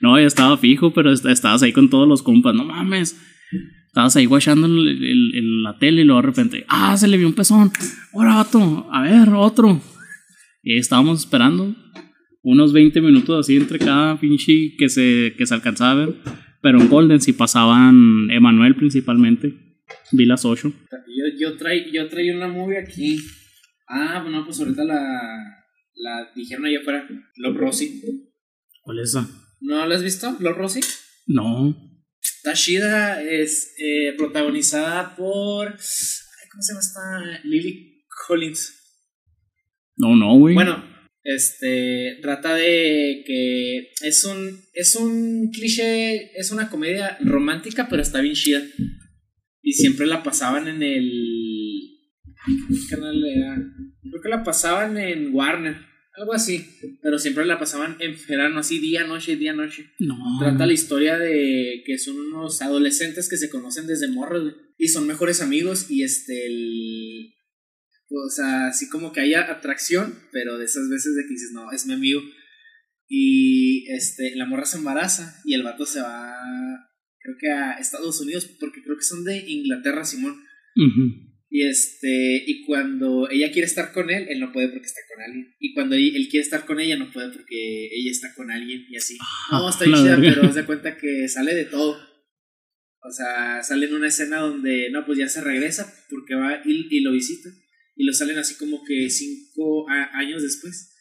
No, 0.00 0.18
ya 0.18 0.26
estaba 0.26 0.56
fijo, 0.56 0.94
pero 0.94 1.12
est- 1.12 1.26
estabas 1.26 1.62
ahí 1.62 1.72
con 1.74 1.90
todos 1.90 2.08
los 2.08 2.22
compas. 2.22 2.54
No 2.54 2.64
mames. 2.64 3.20
Estabas 3.88 4.16
ahí 4.16 4.24
guachando 4.24 4.66
el- 4.66 5.62
la 5.62 5.76
tele 5.78 6.00
y 6.02 6.04
luego 6.04 6.22
de 6.22 6.26
repente, 6.28 6.64
ah, 6.68 6.96
se 6.96 7.06
le 7.06 7.18
vio 7.18 7.26
un 7.26 7.34
pezón. 7.34 7.70
Ahora, 8.14 8.36
vato, 8.36 8.88
a 8.90 9.02
ver, 9.02 9.28
otro. 9.34 9.78
Y 10.62 10.78
estábamos 10.78 11.20
esperando 11.20 11.76
unos 12.42 12.72
20 12.72 13.00
minutos 13.02 13.40
así 13.40 13.56
entre 13.56 13.78
cada 13.78 14.18
pinche 14.18 14.74
que 14.78 14.88
se, 14.88 15.34
que 15.36 15.44
se 15.46 15.52
alcanzaba 15.52 15.90
a 15.90 16.06
ver. 16.06 16.14
Pero 16.62 16.80
en 16.80 16.88
Golden 16.88 17.20
sí 17.20 17.34
pasaban 17.34 18.30
Emanuel 18.30 18.74
principalmente. 18.74 19.52
Vi 20.12 20.24
las 20.24 20.46
8. 20.46 20.72
Yo, 20.90 21.24
yo, 21.50 21.56
traí, 21.58 21.90
yo 21.92 22.08
traí 22.08 22.30
una 22.30 22.48
movie 22.48 22.78
aquí. 22.78 23.18
Ah, 23.88 24.20
bueno, 24.22 24.44
pues 24.44 24.60
ahorita 24.60 24.84
la, 24.84 25.64
la 25.94 26.30
dijeron 26.34 26.66
allá 26.66 26.80
afuera. 26.80 27.08
Los 27.36 27.56
Rossi. 27.56 28.02
¿Cuál 28.82 29.00
es 29.00 29.10
esa? 29.10 29.28
¿No 29.60 29.86
la 29.86 29.94
has 29.94 30.02
visto? 30.02 30.36
Los 30.40 30.56
Rossi. 30.56 30.80
No. 31.26 31.76
Está 32.20 32.52
chida, 32.54 33.22
es 33.22 33.74
eh, 33.78 34.14
protagonizada 34.16 35.16
por. 35.16 35.68
ay, 35.68 36.48
¿Cómo 36.50 36.62
se 36.62 36.72
llama 36.72 36.80
esta? 36.80 37.40
Lily 37.44 38.04
Collins. 38.26 38.74
No, 39.96 40.14
no, 40.16 40.38
güey. 40.38 40.54
Bueno, 40.54 40.84
este. 41.24 42.18
Trata 42.22 42.54
de 42.54 43.22
que. 43.26 43.90
Es 44.02 44.24
un. 44.24 44.60
Es 44.72 44.96
un 44.96 45.50
cliché. 45.50 46.38
Es 46.38 46.50
una 46.50 46.70
comedia 46.70 47.18
romántica, 47.20 47.88
pero 47.88 48.02
está 48.02 48.20
bien 48.20 48.34
chida. 48.34 48.62
Y 49.62 49.72
siempre 49.72 50.06
la 50.06 50.22
pasaban 50.22 50.68
en 50.68 50.82
el. 50.82 51.28
¿Qué 52.68 52.96
canal 52.96 53.24
era? 53.24 53.56
Creo 54.02 54.22
que 54.22 54.28
la 54.28 54.42
pasaban 54.42 54.96
en 54.96 55.34
Warner. 55.34 55.76
Algo 56.14 56.32
así. 56.34 56.66
Pero 57.00 57.18
siempre 57.18 57.44
la 57.44 57.58
pasaban 57.58 57.96
en 58.00 58.16
verano, 58.28 58.58
así 58.58 58.80
día, 58.80 59.06
noche, 59.06 59.36
día, 59.36 59.52
noche. 59.52 59.90
No. 60.00 60.16
Trata 60.40 60.66
la 60.66 60.72
historia 60.72 61.18
de 61.18 61.82
que 61.86 61.98
son 61.98 62.16
unos 62.18 62.60
adolescentes 62.60 63.28
que 63.28 63.36
se 63.36 63.48
conocen 63.48 63.86
desde 63.86 64.08
morros 64.08 64.54
y 64.76 64.88
son 64.88 65.06
mejores 65.06 65.40
amigos 65.40 65.90
y 65.90 66.02
este 66.02 66.46
el 66.46 67.34
o 68.10 68.30
sea, 68.30 68.68
así 68.68 68.88
como 68.88 69.12
que 69.12 69.20
haya 69.20 69.50
atracción, 69.50 70.14
pero 70.32 70.56
de 70.56 70.64
esas 70.64 70.88
veces 70.88 71.14
de 71.14 71.24
que 71.24 71.34
dices, 71.34 71.50
"No, 71.52 71.70
es 71.72 71.86
mi 71.86 71.92
amigo." 71.92 72.22
Y 73.06 73.86
este 73.90 74.34
la 74.34 74.46
morra 74.46 74.64
se 74.64 74.78
embaraza 74.78 75.40
y 75.44 75.54
el 75.54 75.62
vato 75.62 75.84
se 75.84 76.00
va 76.00 76.34
creo 77.20 77.36
que 77.38 77.50
a 77.50 77.72
Estados 77.72 78.20
Unidos 78.20 78.46
porque 78.58 78.82
creo 78.82 78.96
que 78.96 79.04
son 79.04 79.24
de 79.24 79.38
Inglaterra, 79.46 80.04
Simón. 80.04 80.32
Ujú. 80.76 81.27
Y 81.50 81.66
este, 81.66 82.44
y 82.46 82.64
cuando 82.66 83.28
ella 83.30 83.50
quiere 83.50 83.66
estar 83.66 83.92
con 83.92 84.10
él, 84.10 84.26
él 84.28 84.38
no 84.40 84.52
puede 84.52 84.68
porque 84.68 84.86
está 84.86 85.00
con 85.12 85.22
alguien. 85.24 85.54
Y 85.58 85.72
cuando 85.72 85.94
él, 85.94 86.14
él 86.14 86.28
quiere 86.28 86.44
estar 86.44 86.66
con 86.66 86.78
ella, 86.78 86.96
no 86.96 87.10
puede 87.10 87.30
porque 87.32 87.86
ella 87.90 88.10
está 88.10 88.34
con 88.34 88.50
alguien 88.50 88.84
y 88.88 88.96
así. 88.96 89.16
Ah, 89.50 89.58
No, 89.60 89.70
está 89.70 89.86
la 89.86 90.02
bien 90.02 90.20
chida, 90.20 90.34
pero 90.34 90.52
se 90.52 90.64
cuenta 90.66 90.96
que 90.98 91.26
sale 91.28 91.54
de 91.54 91.64
todo. 91.64 91.98
O 93.00 93.10
sea, 93.12 93.62
sale 93.62 93.86
en 93.86 93.94
una 93.94 94.08
escena 94.08 94.38
donde, 94.40 94.90
no, 94.90 95.06
pues 95.06 95.18
ya 95.18 95.28
se 95.28 95.40
regresa 95.40 95.90
porque 96.10 96.34
va 96.34 96.60
y, 96.64 96.86
y 96.90 97.00
lo 97.00 97.12
visita. 97.12 97.48
Y 97.96 98.04
lo 98.04 98.12
salen 98.12 98.38
así 98.38 98.56
como 98.56 98.84
que 98.84 99.08
cinco 99.08 99.88
a- 99.90 100.18
años 100.18 100.42
después. 100.42 100.94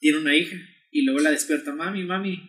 Tiene 0.00 0.18
una 0.18 0.36
hija. 0.36 0.56
Y 0.90 1.02
luego 1.04 1.20
la 1.20 1.30
despierta, 1.30 1.72
mami, 1.72 2.02
mami, 2.04 2.40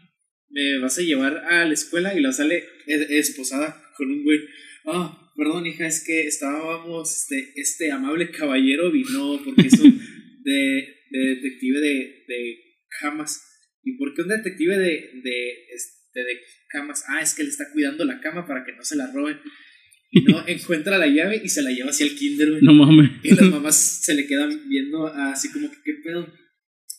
me 0.50 0.80
vas 0.80 0.98
a 0.98 1.02
llevar 1.02 1.38
a 1.46 1.66
la 1.66 1.74
escuela. 1.74 2.18
Y 2.18 2.22
lo 2.22 2.32
sale 2.34 2.64
es- 2.88 3.10
esposada 3.30 3.80
con 3.98 4.10
un 4.12 4.24
güey. 4.24 4.40
Ah, 4.86 5.29
perdón, 5.40 5.66
hija, 5.66 5.88
es 5.88 6.04
que 6.06 6.28
estábamos, 6.28 7.16
este, 7.16 7.54
este 7.56 7.92
amable 7.92 8.30
caballero 8.30 8.92
vino 8.92 9.40
porque 9.44 9.68
es 9.68 9.80
un 9.80 9.98
de, 10.44 10.96
de 11.10 11.20
detective 11.20 11.80
de, 11.80 12.26
de 12.28 12.60
camas. 13.00 13.42
¿Y 13.82 13.98
por 13.98 14.14
qué 14.14 14.22
un 14.24 14.28
detective 14.28 14.78
de, 14.78 15.22
de, 15.24 15.52
este, 15.74 16.20
de 16.20 16.42
camas? 16.68 17.06
Ah, 17.08 17.22
es 17.22 17.34
que 17.34 17.44
le 17.44 17.50
está 17.50 17.72
cuidando 17.72 18.04
la 18.04 18.20
cama 18.20 18.46
para 18.46 18.66
que 18.66 18.74
no 18.74 18.84
se 18.84 18.98
la 18.98 19.12
roben. 19.14 19.40
Y 20.12 20.24
no 20.24 20.44
encuentra 20.48 20.98
la 20.98 21.08
llave 21.08 21.42
y 21.42 21.48
se 21.48 21.62
la 21.62 21.72
lleva 21.72 21.92
hacia 21.92 22.06
el 22.06 22.16
kinder, 22.16 22.50
güey. 22.52 22.62
No 22.62 22.74
mames. 22.74 23.10
Y 23.24 23.34
las 23.34 23.50
mamás 23.50 24.04
se 24.04 24.16
le 24.16 24.28
quedan 24.28 24.68
viendo 24.68 25.08
así 25.08 25.52
como 25.54 25.72
que, 25.72 25.78
¿qué 25.86 25.94
pedo? 26.04 26.32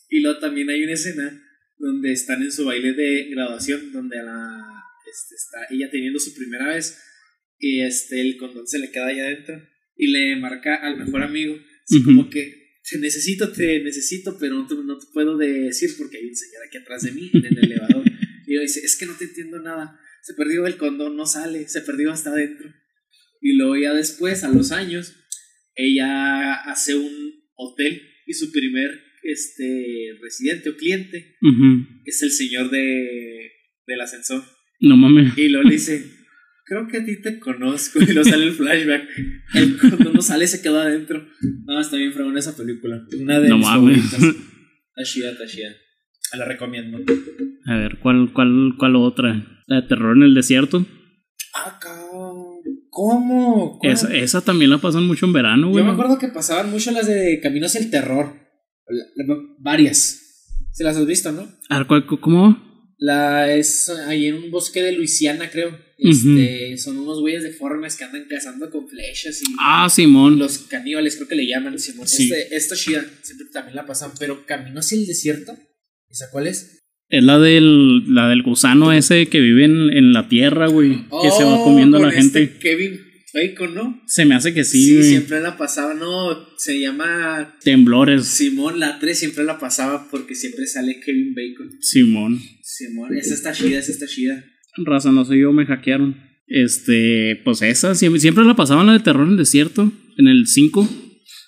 Y 0.09 0.21
luego 0.21 0.39
también 0.39 0.67
hay 0.71 0.83
una 0.83 0.93
escena 0.93 1.41
donde 1.77 2.11
están 2.11 2.41
en 2.41 2.51
su 2.51 2.65
baile 2.65 2.93
de 2.93 3.29
graduación, 3.29 3.91
donde 3.91 4.19
a 4.19 4.23
la, 4.23 4.83
este, 5.11 5.35
está 5.35 5.67
ella 5.69 5.91
teniendo 5.91 6.19
su 6.19 6.33
primera 6.33 6.67
vez 6.67 6.97
y 7.61 7.81
este, 7.81 8.19
el 8.19 8.37
condón 8.37 8.67
se 8.67 8.79
le 8.79 8.91
queda 8.91 9.07
allá 9.07 9.23
adentro 9.23 9.61
y 9.95 10.07
le 10.07 10.35
marca 10.35 10.75
al 10.75 10.97
mejor 10.97 11.21
amigo, 11.21 11.57
así 11.87 12.03
como 12.03 12.29
que 12.29 12.79
te 12.89 12.97
necesito, 12.97 13.51
te 13.51 13.81
necesito, 13.83 14.37
pero 14.39 14.55
no 14.55 14.67
te, 14.67 14.75
no 14.75 14.97
te 14.97 15.05
puedo 15.13 15.37
decir 15.37 15.91
porque 15.97 16.17
hay 16.17 16.25
un 16.25 16.35
señor 16.35 16.63
aquí 16.67 16.77
atrás 16.77 17.03
de 17.03 17.11
mí 17.11 17.29
en 17.33 17.45
el 17.45 17.57
elevador. 17.57 18.03
Y 18.47 18.55
yo 18.55 18.61
dice, 18.61 18.81
es 18.83 18.97
que 18.97 19.05
no 19.05 19.13
te 19.13 19.25
entiendo 19.25 19.61
nada, 19.61 19.97
se 20.23 20.33
perdió 20.33 20.67
el 20.67 20.75
condón, 20.75 21.15
no 21.15 21.25
sale, 21.25 21.69
se 21.69 21.79
perdió 21.81 22.11
hasta 22.11 22.31
adentro. 22.31 22.69
Y 23.39 23.53
luego 23.53 23.77
ya 23.77 23.93
después, 23.93 24.43
a 24.43 24.49
los 24.49 24.73
años, 24.73 25.15
ella 25.75 26.55
hace 26.55 26.95
un 26.95 27.45
hotel 27.55 28.01
y 28.25 28.33
su 28.33 28.51
primer 28.51 28.99
este, 29.23 30.17
residente 30.21 30.69
o 30.69 30.75
cliente 30.75 31.37
Ujú. 31.41 32.01
es 32.03 32.21
el 32.23 32.31
señor 32.31 32.71
de, 32.71 33.51
del 33.87 34.01
ascensor. 34.01 34.43
No 34.81 34.97
mames. 34.97 35.37
Y 35.37 35.47
luego 35.47 35.69
le 35.69 35.75
dice, 35.75 36.03
creo 36.71 36.87
que 36.87 36.97
a 36.99 37.05
ti 37.05 37.21
te 37.21 37.37
conozco. 37.39 37.99
Y 38.01 38.05
luego 38.13 38.23
sale 38.29 38.45
el 38.45 38.53
flashback. 38.53 39.03
El, 39.55 39.77
cuando 39.77 40.13
no 40.13 40.21
sale 40.21 40.47
se 40.47 40.61
quedó 40.61 40.79
adentro. 40.79 41.25
No, 41.65 41.81
está 41.81 41.97
bien 41.97 42.13
fregona 42.13 42.39
esa 42.39 42.55
película. 42.55 43.03
Una 43.19 43.39
de 43.41 43.49
No 43.49 43.57
mis 43.57 43.67
mames. 43.67 44.01
favoritas. 44.11 44.23
Está 44.97 45.45
chida. 45.45 45.69
La 46.37 46.45
recomiendo. 46.45 46.99
A 47.65 47.75
ver, 47.77 47.97
¿cuál, 48.01 48.31
cuál, 48.33 48.75
cuál 48.77 48.95
otra? 48.95 49.63
La 49.67 49.81
de 49.81 49.87
terror 49.87 50.15
en 50.15 50.23
el 50.23 50.33
desierto. 50.33 50.85
Ah, 51.53 51.77
cabrón. 51.81 52.61
¿Cómo? 52.89 53.79
Esa, 53.83 54.13
esa 54.15 54.41
también 54.41 54.69
la 54.69 54.77
pasan 54.77 55.07
mucho 55.07 55.25
en 55.25 55.33
verano, 55.33 55.69
güey. 55.69 55.81
Yo 55.83 55.85
me 55.87 55.93
acuerdo 55.93 56.17
que 56.17 56.27
pasaban 56.29 56.71
mucho 56.71 56.91
las 56.91 57.07
de 57.07 57.39
Camino 57.43 57.65
hacia 57.65 57.81
el 57.81 57.89
Terror. 57.91 58.33
La- 58.87 59.25
la- 59.25 59.41
varias. 59.59 60.19
Se 60.71 60.83
las 60.85 60.95
has 60.97 61.05
visto, 61.05 61.31
¿no? 61.33 61.47
A 61.69 61.77
ver, 61.79 61.87
¿cuál- 61.87 62.05
¿cómo? 62.05 62.70
La 63.03 63.51
es 63.51 63.89
ahí 63.89 64.27
en 64.27 64.35
un 64.35 64.51
bosque 64.51 64.83
de 64.83 64.91
Luisiana, 64.91 65.49
creo. 65.49 65.75
Este, 65.97 66.77
Son 66.77 66.97
unos 66.97 67.19
güeyes 67.19 67.41
deformes 67.41 67.95
que 67.95 68.03
andan 68.03 68.25
cazando 68.29 68.69
con 68.69 68.87
flechas 68.87 69.41
y 69.41 69.45
Ah, 69.59 69.89
Simón. 69.89 70.37
los 70.37 70.59
caníbales, 70.59 71.15
creo 71.15 71.27
que 71.27 71.35
le 71.35 71.47
llaman. 71.47 71.79
Simón. 71.79 72.07
Sí. 72.07 72.31
Este, 72.31 72.55
esta 72.55 72.75
chida, 72.75 73.03
siempre 73.23 73.47
también 73.51 73.75
la 73.75 73.87
pasan. 73.87 74.11
Pero 74.19 74.45
Camino 74.45 74.79
hacia 74.81 74.99
el 74.99 75.07
desierto, 75.07 75.57
¿esa 76.09 76.29
cuál 76.31 76.45
es? 76.45 76.77
Es 77.09 77.23
la 77.23 77.39
del, 77.39 78.13
la 78.13 78.29
del 78.29 78.43
gusano 78.43 78.93
ese 78.93 79.25
que 79.27 79.39
vive 79.41 79.65
en, 79.65 79.89
en 79.97 80.13
la 80.13 80.29
tierra, 80.29 80.67
güey. 80.67 80.91
que 81.23 81.31
se 81.35 81.43
va 81.43 81.59
Oh, 81.59 81.63
comiendo 81.63 81.97
a 81.97 82.01
la 82.01 82.07
con 82.09 82.15
gente. 82.17 82.43
este 82.43 82.59
Kevin 82.59 83.01
Bacon, 83.33 83.73
¿no? 83.75 84.01
Se 84.07 84.25
me 84.25 84.35
hace 84.35 84.53
que 84.53 84.63
sí, 84.63 84.85
Sí, 84.85 84.95
güey. 84.95 85.07
siempre 85.09 85.39
la 85.41 85.57
pasaba, 85.57 85.93
no, 85.93 86.37
se 86.57 86.79
llama 86.79 87.57
Temblores. 87.63 88.25
Simón, 88.27 88.79
la 88.79 88.99
3 88.99 89.17
siempre 89.17 89.43
la 89.43 89.57
pasaba 89.57 90.07
porque 90.11 90.35
siempre 90.35 90.67
sale 90.67 90.99
Kevin 90.99 91.33
Bacon. 91.33 91.71
Simón. 91.81 92.39
Simón, 92.87 93.15
esa 93.15 93.33
está 93.33 93.51
chida, 93.53 93.79
esa 93.79 93.91
está 93.91 94.07
chida. 94.07 94.43
Raza, 94.77 95.11
no 95.11 95.25
sé 95.25 95.37
yo, 95.37 95.51
me 95.51 95.65
hackearon. 95.65 96.15
Este, 96.47 97.39
pues 97.45 97.61
esa, 97.61 97.95
siempre, 97.95 98.43
la 98.43 98.55
pasaban 98.55 98.87
la 98.87 98.93
de 98.93 98.99
terror 98.99 99.25
en 99.25 99.31
el 99.31 99.37
desierto. 99.37 99.91
En 100.17 100.27
el 100.27 100.47
5. 100.47 100.87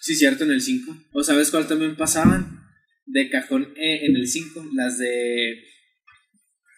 Sí, 0.01 0.15
cierto, 0.15 0.45
en 0.45 0.51
el 0.51 0.61
5. 0.61 1.09
¿O 1.11 1.23
sabes 1.23 1.51
cuál 1.51 1.67
también 1.67 1.95
pasaban? 1.95 2.61
De 3.05 3.29
cajón 3.29 3.73
eh, 3.75 4.05
en 4.05 4.15
el 4.15 4.27
5, 4.27 4.69
las 4.75 4.97
de 4.97 5.63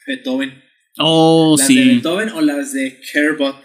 Beethoven. 0.07 0.53
Oh, 0.97 1.55
las 1.57 1.67
de 1.67 1.73
sí. 1.73 1.87
Beethoven 1.87 2.29
o 2.29 2.41
las 2.41 2.73
de 2.73 2.99
Airbot. 3.13 3.63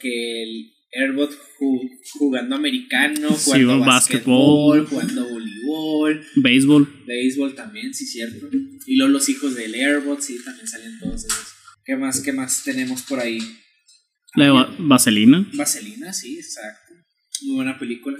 Que 0.00 0.42
el 0.42 0.71
Airbot 0.94 1.30
ju- 1.58 1.90
jugando 2.18 2.54
americano, 2.56 3.30
Sí, 3.34 3.44
jugando 3.62 3.78
básquetbol. 3.80 4.80
basquetbol, 4.80 4.86
jugando 4.86 5.28
voleibol, 5.28 6.26
Béisbol. 6.36 7.04
béisbol 7.06 7.54
también, 7.54 7.94
sí, 7.94 8.04
cierto. 8.06 8.48
Y 8.86 8.96
luego 8.96 9.12
los 9.12 9.28
hijos 9.28 9.54
del 9.54 9.74
Airbot, 9.74 10.20
sí, 10.20 10.36
también 10.44 10.66
salen 10.68 10.98
todos 11.00 11.24
esos. 11.24 11.46
¿Qué 11.84 11.96
más, 11.96 12.20
qué 12.20 12.32
más 12.32 12.62
tenemos 12.64 13.02
por 13.02 13.20
ahí? 13.20 13.38
La 14.34 14.44
de 14.44 14.50
va- 14.50 14.74
Vaselina. 14.78 15.48
Vaselina, 15.54 16.12
sí, 16.12 16.36
exacto. 16.36 16.94
Muy 17.42 17.56
buena 17.56 17.78
película. 17.78 18.16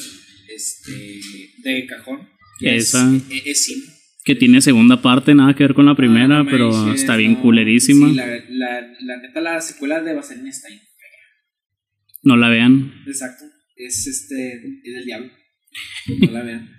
Este, 0.49 1.21
de 1.63 1.87
cajón. 1.87 2.29
Esa. 2.61 3.15
Es, 3.15 3.23
es, 3.31 3.43
es 3.47 3.65
cine. 3.65 3.85
Que 4.25 4.35
tiene 4.37 4.61
segunda 4.61 5.03
parte, 5.03 5.35
nada 5.35 5.55
que 5.55 5.65
ver 5.65 5.75
con 5.75 5.87
la 5.87 5.97
primera, 5.97 6.41
Ah, 6.41 6.43
no 6.45 6.51
pero 6.51 6.93
está 6.95 7.17
bien 7.17 7.33
no. 7.35 7.43
culerísima. 7.43 8.09
Sí, 8.09 8.15
la, 8.15 8.27
la, 8.27 8.81
la 9.01 9.17
neta, 9.21 9.41
la 9.41 9.61
secuela 9.61 10.01
de 10.01 10.15
Vaselina 10.15 10.49
está 10.51 10.69
ahí. 10.69 10.81
No 12.23 12.37
la 12.37 12.49
vean. 12.49 13.03
Exacto. 13.07 13.45
Es 13.77 14.07
este. 14.07 14.55
Es 14.85 14.95
del 14.95 15.05
diablo. 15.05 15.31
No 16.21 16.31
la 16.31 16.43
vean. 16.43 16.71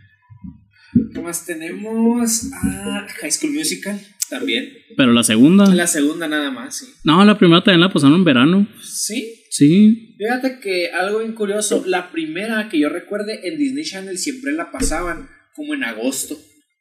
¿Qué 1.14 1.22
más 1.22 1.46
tenemos? 1.46 2.50
Ah, 2.54 3.08
High 3.22 3.32
School 3.32 3.54
Musical. 3.54 4.00
También. 4.30 4.70
Pero 4.96 5.12
la 5.14 5.24
segunda. 5.24 5.74
La 5.74 5.88
segunda 5.88 6.28
nada 6.28 6.50
más, 6.50 6.78
sí. 6.78 6.86
No, 7.04 7.24
la 7.26 7.38
primera 7.38 7.64
también 7.64 7.82
la 7.82 7.92
pasaron 7.92 8.16
en 8.16 8.24
verano. 8.24 8.68
Sí. 8.82 9.44
Sí. 9.50 10.16
Fíjate 10.18 10.60
que 10.60 10.90
algo 10.92 11.20
bien 11.20 11.34
curioso, 11.34 11.84
la 11.86 12.12
primera 12.12 12.70
que 12.70 12.80
yo 12.80 12.90
recuerde 12.90 13.48
en 13.48 13.60
Disney 13.60 13.84
Channel 13.84 14.18
siempre 14.18 14.54
la 14.54 14.72
pasaban 14.72 15.30
como 15.54 15.76
en 15.76 15.84
agosto, 15.84 16.40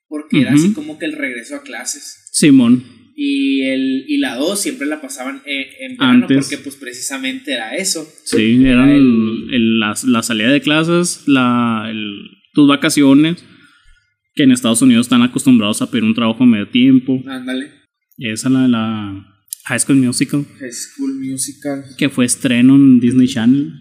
porque 0.08 0.40
era 0.40 0.54
así 0.54 0.72
como 0.72 0.98
que 0.98 1.04
el 1.04 1.12
regreso 1.12 1.56
a 1.56 1.62
clases. 1.62 2.30
Simón. 2.32 3.01
Y, 3.14 3.62
el, 3.66 4.04
y 4.08 4.18
la 4.18 4.36
2 4.36 4.60
siempre 4.60 4.86
la 4.86 5.00
pasaban 5.00 5.42
en, 5.44 5.64
en 5.92 5.96
verano 5.98 6.22
Antes. 6.26 6.38
porque 6.48 6.58
pues 6.62 6.76
precisamente 6.76 7.52
era 7.52 7.74
eso. 7.76 8.06
Sí, 8.24 8.64
eran 8.64 8.88
Era 8.88 8.96
el- 8.96 9.48
el- 9.52 9.78
la, 9.80 9.94
la 10.06 10.22
salida 10.22 10.48
de 10.50 10.60
clases, 10.62 11.24
la, 11.26 11.86
el- 11.90 12.28
tus 12.54 12.68
vacaciones, 12.68 13.44
que 14.34 14.44
en 14.44 14.52
Estados 14.52 14.80
Unidos 14.82 15.06
están 15.06 15.22
acostumbrados 15.22 15.82
a 15.82 15.90
pedir 15.90 16.04
un 16.04 16.14
trabajo 16.14 16.42
a 16.44 16.46
medio 16.46 16.68
tiempo. 16.70 17.22
Ándale. 17.26 17.70
Esa 18.18 18.48
la, 18.48 18.66
la 18.68 19.26
High 19.66 19.80
School 19.80 19.98
Musical, 19.98 20.44
High 20.58 20.72
School 20.72 21.14
Musical. 21.20 21.84
que 21.98 22.08
fue 22.08 22.24
estreno 22.24 22.76
en 22.76 22.98
Disney 23.00 23.28
Channel. 23.28 23.72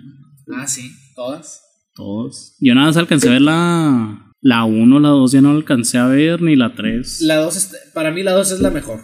Ah, 0.53 0.67
sí, 0.67 0.91
todas. 1.15 1.61
Todos. 1.95 2.55
Yo 2.59 2.73
nada 2.75 2.88
más 2.88 2.97
alcancé 2.97 3.29
a 3.29 3.31
ver 3.33 3.41
la, 3.41 4.33
la 4.41 4.63
1, 4.65 5.00
la 5.00 5.09
2, 5.09 5.31
ya 5.31 5.41
no 5.41 5.51
la 5.51 5.57
alcancé 5.57 5.97
a 5.97 6.07
ver, 6.07 6.41
ni 6.41 6.55
la 6.55 6.73
3. 6.75 7.21
La 7.21 7.38
2, 7.38 7.71
para 7.93 8.11
mí 8.11 8.23
la 8.23 8.31
2 8.33 8.51
es 8.53 8.59
la 8.59 8.71
mejor. 8.71 9.00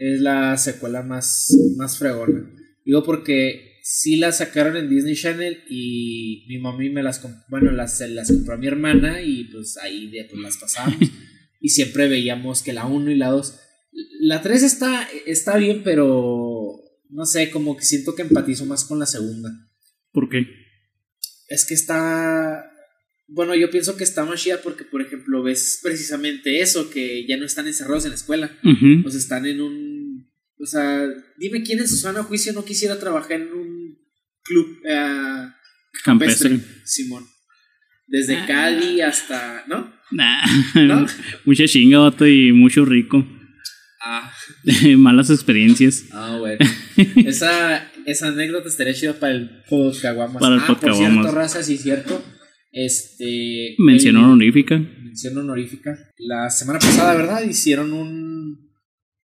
Es 0.00 0.20
la 0.20 0.56
secuela 0.56 1.02
más, 1.02 1.54
más 1.76 1.98
fregona. 1.98 2.50
Digo 2.84 3.04
porque 3.04 3.80
sí 3.82 4.16
la 4.16 4.32
sacaron 4.32 4.76
en 4.76 4.88
Disney 4.88 5.14
Channel 5.14 5.62
y 5.68 6.46
mi 6.48 6.58
mami 6.58 6.90
me 6.90 7.02
las 7.02 7.22
bueno, 7.48 7.70
las, 7.70 8.00
las 8.00 8.32
compró 8.32 8.54
a 8.54 8.56
mi 8.56 8.66
hermana 8.66 9.22
y 9.22 9.44
pues 9.44 9.76
ahí 9.76 10.10
de, 10.10 10.24
pues, 10.24 10.40
las 10.40 10.56
pasábamos. 10.56 11.10
y 11.60 11.68
siempre 11.68 12.08
veíamos 12.08 12.62
que 12.62 12.72
la 12.72 12.86
1 12.86 13.10
y 13.10 13.16
la 13.16 13.28
2. 13.28 13.60
La 14.20 14.40
3 14.40 14.62
está, 14.62 15.06
está 15.26 15.58
bien, 15.58 15.82
pero 15.84 16.80
no 17.10 17.26
sé, 17.26 17.50
como 17.50 17.76
que 17.76 17.84
siento 17.84 18.14
que 18.14 18.22
empatizo 18.22 18.64
más 18.66 18.84
con 18.84 18.98
la 18.98 19.06
segunda. 19.06 19.50
¿Por 20.12 20.28
qué? 20.28 20.46
Es 21.48 21.66
que 21.66 21.74
está. 21.74 22.66
Bueno, 23.26 23.54
yo 23.54 23.70
pienso 23.70 23.96
que 23.96 24.04
está 24.04 24.24
más 24.24 24.42
chida 24.42 24.60
porque, 24.62 24.84
por 24.84 25.02
ejemplo, 25.02 25.42
ves 25.42 25.80
precisamente 25.82 26.60
eso, 26.60 26.90
que 26.90 27.26
ya 27.26 27.36
no 27.36 27.44
están 27.44 27.66
encerrados 27.66 28.04
en 28.04 28.10
la 28.10 28.16
escuela. 28.16 28.58
Sea, 28.62 29.18
están 29.18 29.46
en 29.46 29.60
un. 29.60 29.89
O 30.62 30.66
sea, 30.66 31.06
dime 31.38 31.62
quién 31.62 31.78
en 31.78 31.88
su 31.88 31.96
sano 31.96 32.22
juicio 32.24 32.52
no 32.52 32.64
quisiera 32.64 32.98
trabajar 32.98 33.40
en 33.40 33.52
un 33.52 33.98
club 34.44 34.78
eh, 34.84 35.48
Campestre. 36.04 36.58
Simón. 36.84 37.24
Desde 38.06 38.36
Ah. 38.36 38.46
Cali 38.46 39.00
hasta. 39.00 39.64
¿No? 39.68 39.92
Nah. 40.10 40.42
¿No? 40.74 41.06
Mucha 41.44 41.66
chinga, 41.66 41.98
vato, 42.00 42.26
y 42.26 42.52
mucho 42.52 42.84
rico. 42.84 43.24
Ah, 44.02 44.32
Malas 44.98 45.30
experiencias. 45.30 46.04
ah 46.12 46.36
bueno. 46.38 46.58
esa, 47.26 47.90
esa 48.06 48.28
anécdota 48.28 48.68
estaría 48.68 48.94
chida 48.94 49.12
para 49.14 49.34
el 49.34 49.62
Podcaguamas. 49.68 50.40
Para 50.40 50.54
el 50.56 50.60
ah, 50.62 50.66
por 50.80 50.94
cierto, 50.96 51.30
raza, 51.30 51.62
sí, 51.62 51.76
cierto. 51.78 52.22
Este. 52.72 53.74
Mención 53.78 54.16
honorífica. 54.16 54.78
mención 54.78 55.36
honorífica. 55.38 55.98
La 56.18 56.48
semana 56.50 56.78
pasada, 56.78 57.14
¿verdad? 57.14 57.42
Hicieron 57.44 57.92
un. 57.92 58.69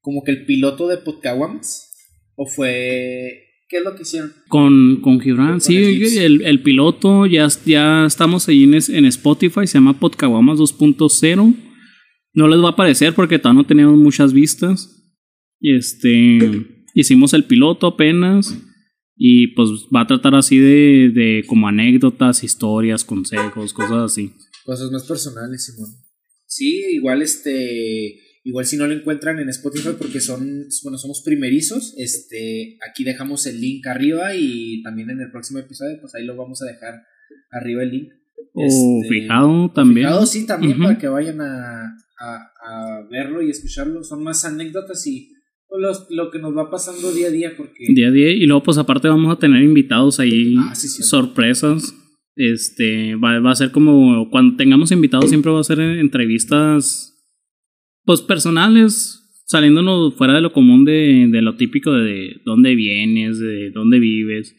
Como 0.05 0.23
que 0.23 0.31
el 0.33 0.45
piloto 0.45 0.87
de 0.87 0.97
Podcaguamas. 0.97 1.91
¿O 2.35 2.45
fue.? 2.45 3.41
¿Qué 3.67 3.77
es 3.77 3.83
lo 3.83 3.95
que 3.95 4.03
hicieron? 4.03 4.31
Con, 4.47 5.01
con 5.01 5.19
Gibran, 5.19 5.53
Con 5.53 5.61
sí, 5.61 5.75
el 5.77 5.95
Gibbs. 5.95 6.17
el, 6.17 6.41
el 6.43 6.61
piloto 6.61 7.25
ya, 7.25 7.47
ya 7.65 8.05
estamos 8.05 8.47
ahí 8.47 8.63
en, 8.65 8.75
en 8.75 9.05
Spotify, 9.05 9.65
se 9.65 9.79
llama 9.79 9.99
Podcaguamas 9.99 10.59
2.0. 10.59 11.55
No 12.35 12.47
les 12.47 12.59
va 12.59 12.67
a 12.67 12.71
aparecer 12.73 13.15
porque 13.15 13.39
todavía 13.39 13.63
no 13.63 13.67
teníamos 13.67 13.97
muchas 13.97 14.31
vistas. 14.31 14.87
Y 15.59 15.75
este, 15.75 16.67
hicimos 16.93 17.33
el 17.33 17.45
piloto 17.45 17.87
apenas. 17.87 18.55
Y 19.17 19.47
pues 19.55 19.69
va 19.95 20.01
a 20.01 20.07
tratar 20.07 20.35
así 20.35 20.59
de, 20.59 21.09
de 21.11 21.43
como 21.47 21.67
anécdotas, 21.67 22.43
historias, 22.43 23.03
consejos, 23.03 23.73
cosas 23.73 24.11
así. 24.11 24.33
Cosas 24.65 24.91
más 24.91 25.07
personales, 25.07 25.65
Simón. 25.65 25.89
Sí, 26.45 26.83
igual 26.91 27.23
este. 27.23 28.19
Igual 28.47 28.65
si 28.65 28.77
no 28.77 28.85
lo 28.85 28.93
encuentran 28.93 29.39
en 29.39 29.49
Spotify 29.49 29.89
porque 29.97 30.21
son, 30.21 30.67
bueno, 30.83 30.97
somos 30.99 31.23
primerizos, 31.25 31.95
este, 31.97 32.77
aquí 32.87 33.03
dejamos 33.03 33.45
el 33.47 33.59
link 33.59 33.85
arriba 33.87 34.35
y 34.35 34.83
también 34.83 35.09
en 35.09 35.19
el 35.19 35.31
próximo 35.31 35.57
episodio, 35.59 35.97
pues 35.99 36.13
ahí 36.13 36.25
lo 36.25 36.35
vamos 36.37 36.61
a 36.61 36.65
dejar 36.65 36.93
arriba 37.51 37.81
el 37.83 37.89
link. 37.89 38.09
O 38.53 38.61
Este, 38.63 39.09
fijado 39.09 39.71
también. 39.73 40.07
Fijado, 40.07 40.25
sí, 40.27 40.45
también 40.45 40.77
para 40.79 40.97
que 40.99 41.07
vayan 41.07 41.41
a, 41.41 41.85
a, 42.19 42.35
a 42.67 43.07
verlo 43.09 43.41
y 43.41 43.49
escucharlo. 43.49 44.03
Son 44.03 44.23
más 44.23 44.45
anécdotas 44.45 45.05
y 45.07 45.31
los- 45.77 46.05
lo 46.11 46.29
que 46.31 46.37
nos 46.39 46.55
va 46.55 46.69
pasando 46.69 47.11
día 47.11 47.27
a 47.27 47.31
día 47.31 47.51
porque... 47.57 47.85
Día 47.95 48.09
a 48.09 48.11
día. 48.11 48.29
Y 48.29 48.45
luego, 48.45 48.61
pues 48.63 48.77
aparte, 48.77 49.07
vamos 49.07 49.35
a 49.35 49.39
tener 49.39 49.63
invitados 49.63 50.19
ahí, 50.19 50.55
Ah, 50.59 50.75
sí, 50.75 50.87
sorpresas. 50.87 51.93
Este, 52.35 53.15
va, 53.15 53.39
va 53.39 53.51
a 53.51 53.55
ser 53.55 53.71
como 53.71 54.29
cuando 54.29 54.55
tengamos 54.55 54.91
invitados, 54.91 55.29
siempre 55.29 55.51
va 55.51 55.59
a 55.61 55.63
ser 55.63 55.79
en- 55.79 55.99
entrevistas, 55.99 57.14
pues 58.05 58.21
personales, 58.21 59.21
saliéndonos 59.45 60.15
fuera 60.15 60.33
de 60.33 60.41
lo 60.41 60.53
común 60.53 60.85
de, 60.85 61.27
de 61.29 61.41
lo 61.41 61.55
típico 61.55 61.91
de 61.93 62.41
dónde 62.45 62.75
vienes, 62.75 63.39
de 63.39 63.71
dónde 63.71 63.99
vives, 63.99 64.55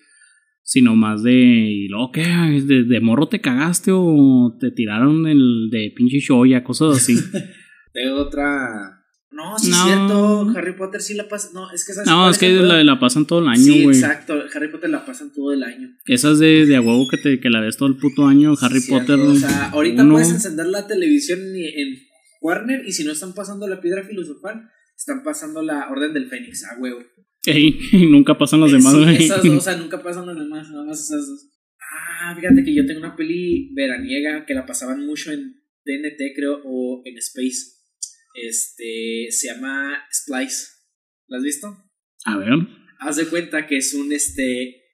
sino 0.62 0.96
más 0.96 1.22
de, 1.22 1.32
y 1.32 1.88
luego, 1.88 2.10
¿qué? 2.12 2.22
¿De, 2.22 2.84
de 2.84 3.00
morro 3.00 3.28
te 3.28 3.40
cagaste 3.40 3.90
o 3.94 4.56
te 4.60 4.70
tiraron 4.72 5.26
el 5.26 5.68
de 5.70 5.92
pinche 5.96 6.18
shoya, 6.18 6.64
cosas 6.64 6.96
así? 6.96 7.16
Tengo 7.92 8.16
otra... 8.16 8.92
No, 9.30 9.58
sí 9.58 9.70
No. 9.70 9.76
es 9.76 9.82
cierto. 9.84 10.48
Harry 10.56 10.72
Potter 10.76 11.00
sí 11.02 11.14
la 11.14 11.28
pasa... 11.28 11.50
No, 11.52 11.70
es 11.70 11.84
que... 11.86 11.92
¿sabes 11.92 12.08
no, 12.08 12.30
es 12.30 12.38
que 12.38 12.48
la, 12.54 12.82
la 12.82 12.98
pasan 12.98 13.26
todo 13.26 13.40
el 13.40 13.48
año, 13.48 13.62
Sí, 13.62 13.82
exacto. 13.84 14.34
Harry 14.54 14.70
Potter 14.70 14.88
la 14.90 15.04
pasan 15.04 15.30
todo 15.32 15.52
el 15.52 15.62
año. 15.62 15.90
Esas 16.06 16.38
de, 16.38 16.64
de 16.66 16.76
a 16.76 16.80
huevo 16.80 17.06
que, 17.10 17.18
te, 17.18 17.38
que 17.40 17.50
la 17.50 17.60
ves 17.60 17.76
todo 17.76 17.88
el 17.88 17.96
puto 17.96 18.26
año, 18.26 18.54
Harry 18.60 18.80
Sí. 18.80 18.90
Potter. 18.90 19.18
O 19.18 19.34
sea, 19.34 19.68
ahorita 19.70 20.02
uno- 20.04 20.14
puedes 20.14 20.30
encender 20.30 20.66
la 20.66 20.86
televisión 20.86 21.40
en, 21.40 21.56
en 21.56 21.98
Warner 22.46 22.86
y 22.86 22.92
si 22.92 23.04
no 23.04 23.12
están 23.12 23.34
pasando 23.34 23.66
la 23.66 23.80
piedra 23.80 24.04
filosofal, 24.04 24.70
están 24.96 25.24
pasando 25.24 25.62
la 25.62 25.90
Orden 25.90 26.14
del 26.14 26.28
Fénix, 26.28 26.64
a 26.64 26.78
huevo. 26.78 27.00
Ey, 27.44 27.78
nunca 28.10 28.38
pasan 28.38 28.60
los 28.60 28.72
Eh, 28.72 28.76
demás, 28.76 28.94
sí, 28.94 29.24
esas 29.24 29.42
dos, 29.42 29.56
o 29.56 29.60
sea, 29.60 29.76
nunca 29.82 30.02
pasan 30.02 30.26
las 30.26 30.36
demás, 30.38 30.70
nada 30.70 30.84
más 30.84 31.00
esas 31.02 31.26
dos. 31.26 31.50
Ah, 31.80 32.34
fíjate 32.36 32.64
que 32.64 32.74
yo 32.74 32.86
tengo 32.86 33.00
una 33.00 33.16
peli 33.16 33.72
veraniega 33.74 34.46
que 34.46 34.54
la 34.54 34.64
pasaban 34.64 35.04
mucho 35.04 35.32
en 35.32 35.60
TNT, 35.84 36.34
creo, 36.34 36.62
o 36.64 37.02
en 37.04 37.18
Space. 37.18 37.74
Este, 38.34 39.26
se 39.30 39.48
llama 39.48 40.04
Splice. 40.12 40.66
¿La 41.28 41.38
has 41.38 41.42
visto? 41.42 41.76
A 42.24 42.38
ver. 42.38 42.50
Haz 43.00 43.16
de 43.16 43.26
cuenta 43.26 43.66
que 43.66 43.76
es 43.78 43.92
un, 43.94 44.12
este, 44.12 44.84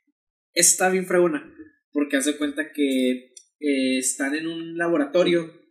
está 0.54 0.90
bien 0.90 1.06
fregona, 1.06 1.54
porque 1.92 2.16
haz 2.16 2.24
de 2.26 2.36
cuenta 2.36 2.72
que 2.72 3.32
eh, 3.60 3.98
están 3.98 4.34
en 4.34 4.46
un 4.46 4.76
laboratorio, 4.76 5.61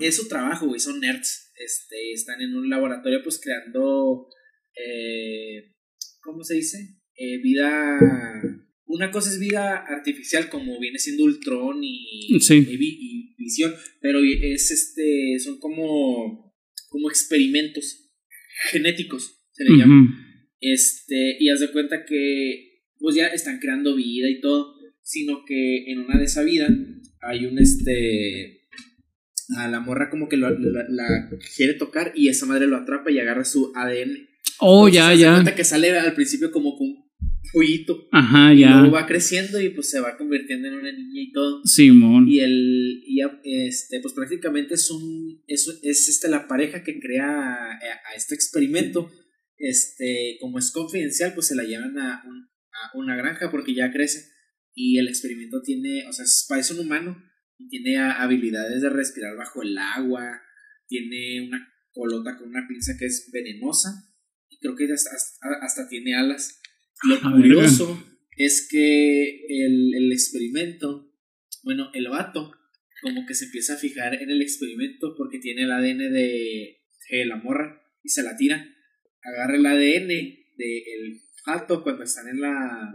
es, 0.00 0.16
su 0.16 0.28
trabajo, 0.28 0.66
güey, 0.66 0.80
son 0.80 1.00
nerds, 1.00 1.52
este, 1.56 2.12
están 2.12 2.40
en 2.40 2.54
un 2.54 2.68
laboratorio 2.70 3.22
pues 3.22 3.38
creando, 3.42 4.26
eh, 4.74 5.74
¿cómo 6.22 6.42
se 6.44 6.54
dice? 6.54 6.78
Eh, 7.16 7.38
vida, 7.42 7.98
una 8.86 9.10
cosa 9.10 9.30
es 9.30 9.38
vida 9.38 9.76
artificial 9.86 10.48
como 10.48 10.80
viene 10.80 10.98
siendo 10.98 11.24
Ultron 11.24 11.80
y, 11.82 12.38
Sí. 12.40 12.54
y 12.68 12.76
Vi- 12.76 12.98
y 13.00 13.34
Visión, 13.38 13.74
pero 14.00 14.20
es 14.24 14.70
este, 14.70 15.36
son 15.42 15.58
como, 15.58 16.54
como 16.88 17.10
experimentos 17.10 18.10
genéticos, 18.70 19.36
se 19.52 19.64
le 19.64 19.76
llama. 19.76 20.18
Este, 20.60 21.36
y 21.40 21.48
haz 21.50 21.60
de 21.60 21.72
cuenta 21.72 22.04
que 22.04 22.84
pues 22.98 23.16
ya 23.16 23.26
están 23.26 23.58
creando 23.58 23.96
vida 23.96 24.30
y 24.30 24.40
todo, 24.40 24.74
sino 25.02 25.44
que 25.44 25.90
en 25.90 25.98
una 25.98 26.16
de 26.18 26.24
esa 26.26 26.44
vida 26.44 26.68
hay 27.20 27.46
un 27.46 27.58
este 27.58 28.61
a 29.58 29.68
la 29.68 29.80
morra 29.80 30.10
como 30.10 30.28
que 30.28 30.36
lo- 30.36 30.50
la, 30.58 30.84
la 30.88 31.30
quiere 31.56 31.74
tocar 31.74 32.12
y 32.14 32.28
esa 32.28 32.46
madre 32.46 32.66
lo 32.66 32.76
atrapa 32.76 33.10
y 33.10 33.18
agarra 33.18 33.44
su 33.44 33.72
ADN. 33.74 34.28
Oh, 34.60 34.88
Entonces, 34.88 34.94
ya, 34.94 35.14
ya. 35.14 35.32
cuenta 35.34 35.54
que 35.54 35.64
sale 35.64 35.90
al 35.98 36.14
principio 36.14 36.50
como 36.52 36.76
con 36.76 36.86
un 36.88 37.02
pollito 37.52 38.08
Ajá, 38.12 38.54
y 38.54 38.60
ya. 38.60 38.76
luego 38.80 38.94
va 38.94 39.06
creciendo 39.06 39.60
y 39.60 39.70
pues 39.70 39.90
se 39.90 40.00
va 40.00 40.16
convirtiendo 40.16 40.68
en 40.68 40.74
una 40.74 40.92
niña 40.92 41.20
y 41.20 41.32
todo. 41.32 41.60
Simón. 41.64 42.28
Y 42.28 42.40
el 42.40 43.02
y 43.06 43.20
este 43.44 44.00
pues 44.00 44.14
prácticamente 44.14 44.74
es 44.74 44.90
un 44.90 45.42
es, 45.46 45.68
es 45.82 46.08
este 46.08 46.28
la 46.28 46.46
pareja 46.48 46.82
que 46.84 46.98
crea 47.00 47.26
a, 47.26 47.70
a 47.72 48.14
este 48.16 48.34
experimento. 48.34 49.10
Este, 49.58 50.38
como 50.40 50.58
es 50.58 50.70
confidencial, 50.72 51.34
pues 51.34 51.46
se 51.48 51.54
la 51.54 51.62
llevan 51.64 51.96
a, 51.98 52.22
un- 52.26 52.48
a 52.72 52.96
una 52.98 53.16
granja 53.16 53.50
porque 53.50 53.74
ya 53.74 53.92
crece 53.92 54.28
y 54.74 54.98
el 54.98 55.06
experimento 55.08 55.60
tiene, 55.62 56.06
o 56.08 56.12
sea, 56.12 56.24
es, 56.24 56.46
parece 56.48 56.74
un 56.74 56.80
humano 56.80 57.16
y 57.64 57.68
tiene 57.68 57.98
habilidades 57.98 58.82
de 58.82 58.90
respirar 58.90 59.36
bajo 59.36 59.62
el 59.62 59.76
agua, 59.78 60.40
tiene 60.86 61.46
una 61.46 61.68
colota 61.92 62.36
con 62.38 62.48
una 62.48 62.66
pinza 62.68 62.96
que 62.98 63.06
es 63.06 63.30
venenosa 63.32 63.90
y 64.48 64.58
creo 64.58 64.76
que 64.76 64.92
hasta, 64.92 65.10
hasta, 65.60 65.88
tiene 65.88 66.14
alas. 66.14 66.60
Lo 67.04 67.16
A 67.16 67.32
curioso 67.32 68.02
es 68.36 68.68
que 68.70 69.44
el, 69.48 69.94
el 69.94 70.12
experimento, 70.12 71.12
bueno, 71.62 71.90
el 71.94 72.08
vato 72.08 72.52
como 73.02 73.26
que 73.26 73.34
se 73.34 73.46
empieza 73.46 73.74
a 73.74 73.78
fijar 73.78 74.14
en 74.14 74.30
el 74.30 74.40
experimento 74.40 75.14
porque 75.16 75.40
tiene 75.40 75.64
el 75.64 75.72
ADN 75.72 76.12
de, 76.12 76.82
de 77.10 77.26
la 77.26 77.36
morra 77.36 77.82
y 78.02 78.08
se 78.08 78.22
la 78.22 78.36
tira. 78.36 78.64
Agarra 79.22 79.56
el 79.56 79.66
ADN 79.66 80.08
del 80.08 81.20
vato 81.44 81.82
cuando 81.82 82.04
están 82.04 82.28
en 82.28 82.40
la 82.40 82.92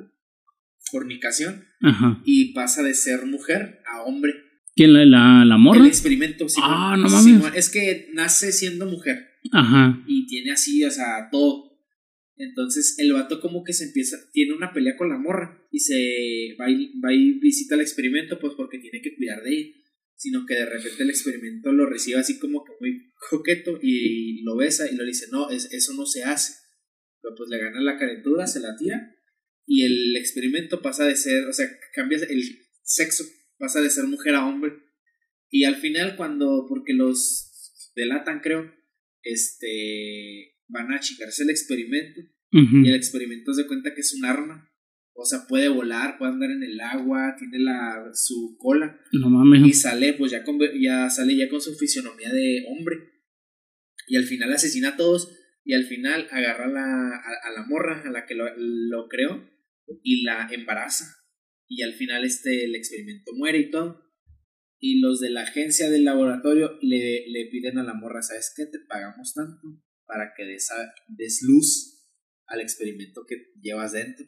fornicación 0.90 1.66
Ajá. 1.82 2.22
y 2.26 2.54
pasa 2.54 2.84
de 2.84 2.94
ser 2.94 3.26
mujer 3.26 3.82
a 3.86 4.04
hombre. 4.04 4.34
¿Quién 4.78 4.94
la, 4.94 5.06
la, 5.06 5.44
la 5.44 5.58
morra? 5.58 5.80
El 5.80 5.88
experimento. 5.88 6.46
Ah, 6.62 6.96
no 6.98 7.10
mames. 7.10 7.24
Simón, 7.24 7.52
es 7.56 7.70
que 7.70 8.10
nace 8.14 8.52
siendo 8.52 8.86
mujer 8.86 9.28
Ajá. 9.52 10.04
y 10.08 10.28
tiene 10.28 10.52
así, 10.52 10.84
o 10.86 10.92
sea, 10.92 11.30
todo. 11.32 11.68
Entonces 12.36 12.96
el 13.00 13.12
vato 13.14 13.42
como 13.42 13.64
que 13.64 13.74
se 13.74 13.86
empieza, 13.86 14.18
tiene 14.32 14.54
una 14.54 14.72
pelea 14.72 14.96
con 14.96 15.10
la 15.10 15.18
morra 15.18 15.68
y 15.72 15.80
se 15.80 16.56
va 16.60 16.70
y, 16.70 17.00
va 17.00 17.12
y 17.12 17.40
visita 17.40 17.74
el 17.74 17.82
experimento 17.82 18.38
pues 18.40 18.54
porque 18.56 18.78
tiene 18.78 19.02
que 19.02 19.16
cuidar 19.16 19.42
de 19.42 19.58
ella, 19.58 19.72
sino 20.16 20.46
que 20.46 20.54
de 20.54 20.68
repente 20.68 21.02
el 21.02 21.10
experimento 21.10 21.72
lo 21.72 21.88
recibe 21.88 22.20
así 22.20 22.38
como 22.38 22.64
que 22.64 22.74
muy 22.80 23.12
coqueto 23.32 23.80
y 23.82 24.44
lo 24.44 24.56
besa 24.56 24.90
y 24.90 24.96
lo 24.96 25.04
dice, 25.04 25.26
no, 25.32 25.50
es, 25.50 25.74
eso 25.74 25.94
no 25.96 26.06
se 26.06 26.24
hace. 26.24 26.54
Pero 27.20 27.34
pues 27.36 27.50
le 27.50 27.58
gana 27.58 27.82
la 27.82 27.98
calentura, 27.98 28.46
se 28.46 28.60
la 28.60 28.76
tira 28.78 29.16
y 29.66 29.84
el 29.84 30.16
experimento 30.16 30.82
pasa 30.82 31.06
de 31.06 31.16
ser, 31.16 31.46
o 31.48 31.54
sea, 31.54 31.68
cambia 31.94 32.20
el 32.20 32.44
sexo, 32.84 33.26
pasa 33.58 33.82
de 33.82 33.90
ser 33.90 34.06
mujer 34.06 34.36
a 34.36 34.46
hombre. 34.46 34.74
Y 35.50 35.64
al 35.64 35.76
final 35.76 36.16
cuando, 36.16 36.66
porque 36.68 36.94
los 36.94 37.92
delatan 37.96 38.42
creo, 38.42 38.72
este 39.24 40.56
van 40.68 40.92
a 40.94 41.00
chingarse 41.00 41.44
el 41.44 41.50
experimento. 41.50 42.22
Y 42.50 42.90
el 42.90 42.96
experimento 42.96 43.54
se 43.54 43.68
cuenta 43.68 43.94
que 43.94 44.02
es 44.02 44.14
un 44.14 44.26
arma. 44.26 44.72
O 45.14 45.26
sea 45.26 45.46
puede 45.48 45.68
volar 45.68 46.18
puede 46.18 46.32
andar 46.32 46.50
en 46.50 46.64
el 46.64 46.80
agua 46.80 47.36
tiene 47.38 47.60
la 47.60 48.10
su 48.14 48.56
cola. 48.58 49.00
No 49.12 49.30
mames. 49.30 49.68
y 49.68 49.74
sale 49.74 50.14
pues 50.14 50.32
ya 50.32 50.44
con, 50.44 50.58
ya 50.80 51.10
sale 51.10 51.36
ya 51.36 51.50
con 51.50 51.60
su 51.62 51.76
fisionomía 51.76 52.32
de 52.32 52.66
hombre. 52.70 52.98
Y 54.08 54.16
al 54.16 54.24
final 54.24 54.54
asesina 54.54 54.90
a 54.90 54.98
todos. 54.98 55.30
Y 55.66 55.74
al 55.74 55.84
final 55.84 56.28
agarra 56.32 56.66
a 56.66 56.70
la, 56.70 56.82
a, 56.82 57.50
a 57.50 57.52
la 57.52 57.66
morra 57.68 58.02
a 58.06 58.12
la 58.12 58.26
que 58.26 58.36
lo, 58.36 58.46
lo 58.56 59.08
creó 59.10 59.50
y 60.02 60.24
la 60.24 60.48
embaraza 60.50 61.17
y 61.68 61.84
al 61.84 61.94
final 61.94 62.24
este 62.26 62.66
el 62.66 62.76
experimento 62.76 63.32
muere 63.36 63.60
y 63.60 63.72
todo 63.72 64.04
y 64.80 65.00
los 65.00 65.20
de 65.20 65.32
la 65.32 65.42
agencia 65.42 65.90
del 65.90 66.06
laboratorio 66.06 66.78
le, 66.82 67.28
le 67.28 67.50
piden 67.52 67.78
a 67.78 67.84
la 67.84 67.94
morra 67.94 68.22
sabes 68.22 68.54
qué 68.56 68.66
te 68.66 68.80
pagamos 68.88 69.34
tanto 69.34 69.84
para 70.06 70.34
que 70.36 70.46
des, 70.46 70.70
des 71.08 71.42
luz 71.44 72.08
al 72.46 72.62
experimento 72.62 73.26
que 73.28 73.36
llevas 73.62 73.94
dentro 73.94 74.26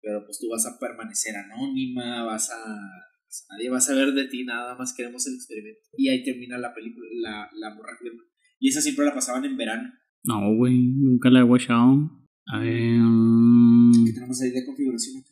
pero 0.00 0.24
pues 0.24 0.38
tú 0.38 0.48
vas 0.48 0.66
a 0.66 0.78
permanecer 0.78 1.36
anónima 1.36 2.24
vas 2.24 2.50
a 2.50 3.08
pues, 3.28 3.46
nadie 3.50 3.68
va 3.68 3.76
a 3.76 3.80
saber 3.82 4.14
de 4.14 4.26
ti, 4.26 4.44
nada 4.44 4.74
más 4.74 4.94
queremos 4.94 5.26
el 5.26 5.34
experimento. 5.34 5.80
Y 5.98 6.08
ahí 6.08 6.24
termina 6.24 6.56
la 6.56 6.72
película, 6.72 7.06
la, 7.20 7.50
la 7.54 7.74
morra 7.74 7.92
firma. 8.00 8.22
Y 8.58 8.70
esa 8.70 8.80
siempre 8.80 9.04
la 9.04 9.12
pasaban 9.12 9.44
en 9.44 9.56
verano. 9.56 9.92
No, 10.24 10.56
güey. 10.56 10.78
Nunca 10.78 11.28
la 11.28 11.40
he 11.40 11.42
watchado. 11.42 12.10
A 12.46 12.58
ver. 12.58 12.98
mm, 12.98 14.06
¿Qué 14.06 14.12
tenemos 14.14 14.40
ahí 14.40 14.50
de 14.50 14.64
configuración? 14.64 15.22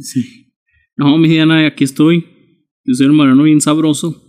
Sí. 0.00 0.52
No, 0.96 1.16
mi 1.18 1.28
Diana, 1.28 1.66
aquí 1.66 1.84
estoy. 1.84 2.24
Yo 2.84 2.94
soy 2.94 3.06
el 3.06 3.12
marano 3.12 3.42
bien 3.42 3.60
sabroso. 3.60 4.20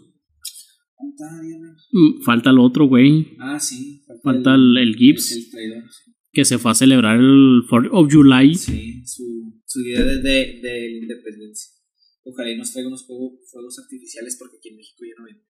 Mm, 1.92 2.22
Falta 2.24 2.50
el 2.50 2.60
otro, 2.60 2.86
güey. 2.86 3.36
Ah, 3.40 3.60
sí. 3.60 4.04
Falta 4.24 4.56
el, 4.56 4.78
el 4.78 4.96
Gibbs, 4.96 5.32
El, 5.32 5.50
traidor. 5.52 5.84
que 6.32 6.46
se 6.46 6.58
fue 6.58 6.72
a 6.72 6.76
celebrar 6.76 7.20
el 7.20 7.62
4 7.70 7.90
of 7.94 8.12
July. 8.12 8.56
Sí, 8.56 9.02
su, 9.06 9.24
su 9.66 9.82
día 9.84 10.04
de, 10.04 10.22
de, 10.22 10.60
de 10.62 10.90
la 10.92 10.98
independencia. 10.98 11.72
Ojalá 12.24 12.52
y 12.52 12.58
nos 12.58 12.72
traiga 12.72 12.88
unos 12.90 13.06
fuego- 13.06 13.38
fuegos 13.52 13.78
artificiales 13.80 14.36
porque 14.40 14.58
aquí 14.58 14.70
en 14.70 14.78
México 14.78 15.04
ya 15.06 15.14
no 15.20 15.26
venden. 15.26 15.46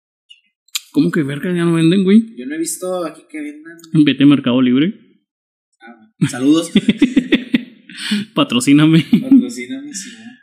¿Cómo 0.93 1.11
que 1.11 1.23
verga 1.23 1.55
ya 1.55 1.65
no 1.65 1.75
venden, 1.75 2.05
güey? 2.05 2.35
Yo 2.37 2.47
no 2.47 2.55
he 2.55 2.59
visto 2.59 3.05
aquí 3.05 3.23
que 3.31 3.41
vendan. 3.41 3.77
Vete 4.05 4.25
a 4.25 4.27
Mercado 4.27 4.61
Libre. 4.63 4.95
Ah. 5.81 6.27
Saludos. 6.31 6.71
Patrocíname. 8.35 9.05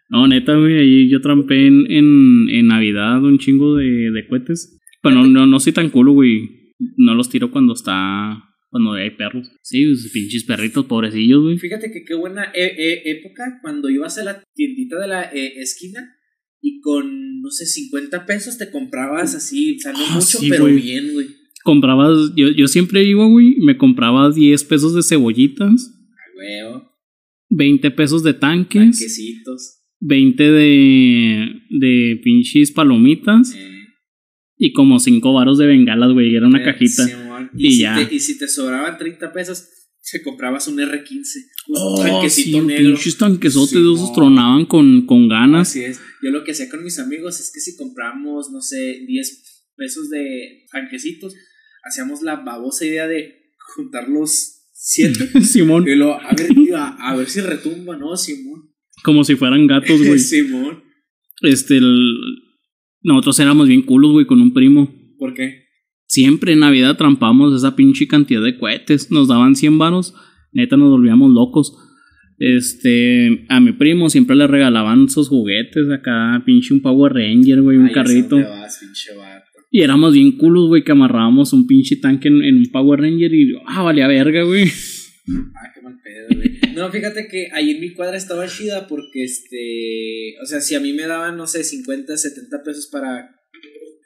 ¿No? 0.10 0.28
Neta, 0.28 0.56
güey, 0.56 0.78
ahí 0.80 1.10
yo 1.10 1.22
trampé 1.22 1.68
en, 1.68 1.86
en, 1.92 2.50
en 2.50 2.68
Navidad 2.68 3.24
un 3.24 3.38
chingo 3.40 3.76
de, 3.76 4.12
de 4.12 4.28
cohetes. 4.28 4.78
Pero 5.02 5.16
no, 5.16 5.28
no, 5.28 5.48
no 5.48 5.60
soy 5.60 5.74
tan 5.74 5.90
culo, 5.90 6.12
güey. 6.14 6.74
No 6.98 7.16
los 7.16 7.30
tiro 7.30 7.52
cuando 7.52 7.74
está. 7.74 8.44
Cuando 8.70 8.94
hay 8.94 9.10
perros. 9.12 9.50
Sí, 9.64 9.84
pues, 9.86 10.12
pinches 10.14 10.44
perritos, 10.44 10.86
pobrecillos, 10.86 11.42
güey. 11.42 11.58
Fíjate 11.58 11.92
que 11.92 12.04
qué 12.08 12.14
buena 12.16 12.52
e- 12.54 12.76
e- 12.78 13.12
época 13.12 13.60
cuando 13.62 13.90
ibas 13.90 14.18
a 14.20 14.24
la 14.24 14.44
tiendita 14.54 15.00
de 15.00 15.08
la 15.08 15.24
eh, 15.24 15.54
esquina 15.60 16.16
y 16.62 16.80
con, 16.82 17.42
no 17.42 17.50
sé, 17.50 17.66
50 17.66 18.26
pesos 18.28 18.58
te 18.60 18.70
comprabas 18.70 19.34
así, 19.34 19.76
o 19.76 19.80
sea, 19.80 19.94
no 19.94 20.00
Ah, 20.08 20.16
mucho, 20.16 20.38
sí, 20.38 20.50
pero 20.50 20.66
bien, 20.66 21.14
güey. 21.14 21.28
Comprabas. 21.64 22.34
Yo, 22.36 22.50
yo 22.50 22.68
siempre 22.68 23.04
iba, 23.04 23.26
güey. 23.26 23.56
Me 23.60 23.76
compraba 23.78 24.30
10 24.32 24.64
pesos 24.66 24.94
de 24.94 25.02
cebollitas. 25.04 25.92
A 25.92 26.38
huevo, 26.38 26.92
20 27.50 27.90
pesos 27.92 28.24
de 28.24 28.34
tanques. 28.34 28.82
tanquecitos. 29.00 29.79
20 30.00 30.44
de. 30.44 31.50
de 31.70 32.22
pinches 32.24 32.72
palomitas. 32.72 33.54
eh, 33.56 33.86
Y 34.58 34.74
como 34.74 35.00
5 35.00 35.34
varos 35.34 35.58
de 35.58 35.68
bengalas, 35.68 36.12
güey. 36.14 36.36
Era 36.36 36.48
una 36.48 36.62
eh, 36.62 36.66
cajita. 36.66 37.06
Y 37.56 37.68
Y, 37.68 37.72
si 37.72 37.80
ya. 37.80 38.08
Te, 38.08 38.16
y 38.16 38.20
si 38.20 38.38
te 38.38 38.48
sobraban 38.48 38.98
30 38.98 39.32
pesos, 39.34 39.66
te 40.12 40.22
comprabas 40.24 40.68
un 40.68 40.78
R15. 40.78 41.24
Un 41.68 41.76
Oh, 41.78 42.02
tanquecito 42.02 42.60
sí, 42.62 42.66
negro. 42.66 42.94
pinches 42.94 43.18
tanquesotes 43.18 43.74
de 43.74 43.94
esos 43.94 44.12
tronaban 44.14 44.66
con, 44.66 45.06
con 45.06 45.28
ganas. 45.28 45.70
Así 45.70 45.82
es. 45.84 46.00
Yo 46.24 46.32
lo 46.32 46.44
que 46.44 46.52
hacía 46.52 46.70
con 46.70 46.84
mis 46.84 46.98
amigos 47.00 47.40
es 47.40 47.52
que 47.54 47.60
si 47.60 47.76
compramos, 47.78 48.50
no 48.52 48.62
sé, 48.62 49.04
10 49.08 49.72
pesos 49.78 50.10
de 50.10 50.66
tanquecitos, 50.72 51.34
hacíamos 51.84 52.22
la 52.24 52.38
babosa 52.38 52.86
idea 52.86 53.08
de 53.08 53.54
juntar 53.76 54.10
los 54.10 54.66
7 54.74 55.42
Simón. 55.44 55.88
y 55.88 55.96
luego, 55.96 56.16
a 56.20 56.34
ver, 56.34 56.48
tío, 56.50 56.76
a, 56.78 56.90
a 57.12 57.16
ver 57.16 57.30
si 57.30 57.40
retumba, 57.42 57.96
¿no, 57.98 58.18
Simón? 58.18 58.69
Como 59.04 59.24
si 59.24 59.36
fueran 59.36 59.68
gatos, 59.68 60.06
güey. 60.06 60.20
Simón. 60.20 60.84
Este, 61.42 61.78
el- 61.78 62.16
nosotros 63.02 63.40
éramos 63.40 63.68
bien 63.68 63.82
culos, 63.84 64.12
güey, 64.12 64.26
con 64.26 64.42
un 64.42 64.54
primo. 64.54 64.94
¿Por 65.18 65.34
qué? 65.34 65.64
Siempre 66.08 66.54
en 66.54 66.60
Navidad 66.60 66.98
trampamos 66.98 67.56
esa 67.56 67.76
pinche 67.76 68.08
cantidad 68.08 68.42
de 68.44 68.58
cohetes. 68.58 69.10
Nos 69.12 69.28
daban 69.28 69.56
100 69.56 69.78
varos. 69.78 70.14
Neta, 70.52 70.76
nos 70.76 70.90
volvíamos 70.90 71.32
locos. 71.32 71.74
Este, 72.40 73.46
a 73.50 73.60
mi 73.60 73.74
primo 73.74 74.10
siempre 74.10 74.36
le 74.36 74.48
regalaban 74.48 75.10
sus 75.10 75.28
juguetes 75.28 75.90
acá, 75.92 76.42
pinche 76.46 76.74
un 76.74 76.82
Power 76.82 77.12
Ranger, 77.14 77.62
güey, 77.62 77.78
un 77.78 77.88
Ay, 77.88 77.92
carrito. 77.94 78.38
vas. 78.38 78.80
Y 79.72 79.82
éramos 79.82 80.14
bien 80.14 80.32
culos, 80.38 80.68
güey, 80.68 80.84
que 80.84 80.94
amarrábamos 80.94 81.52
un 81.54 81.68
pinche 81.68 81.98
tanque 81.98 82.30
en, 82.30 82.42
en 82.44 82.56
un 82.60 82.66
Power 82.72 83.02
Ranger 83.02 83.34
y, 83.34 83.54
ah, 83.68 83.84
valía 83.84 84.08
verga, 84.08 84.44
güey. 84.44 84.64
Ah, 84.64 85.68
qué 85.76 85.82
mal 85.84 85.96
pedo, 86.04 86.40
güey. 86.40 86.59
No, 86.80 86.90
fíjate 86.90 87.28
que 87.28 87.50
ahí 87.52 87.72
en 87.72 87.82
mi 87.82 87.94
cuadra 87.94 88.16
estaba 88.16 88.48
chida 88.48 88.88
porque, 88.88 89.26
este, 89.26 90.36
o 90.42 90.46
sea, 90.46 90.62
si 90.62 90.76
a 90.76 90.80
mí 90.80 90.94
me 90.94 91.08
daban, 91.08 91.36
no 91.36 91.46
sé, 91.46 91.66
50, 91.66 92.16
70 92.16 92.64
pesos 92.64 92.88
para 92.88 93.36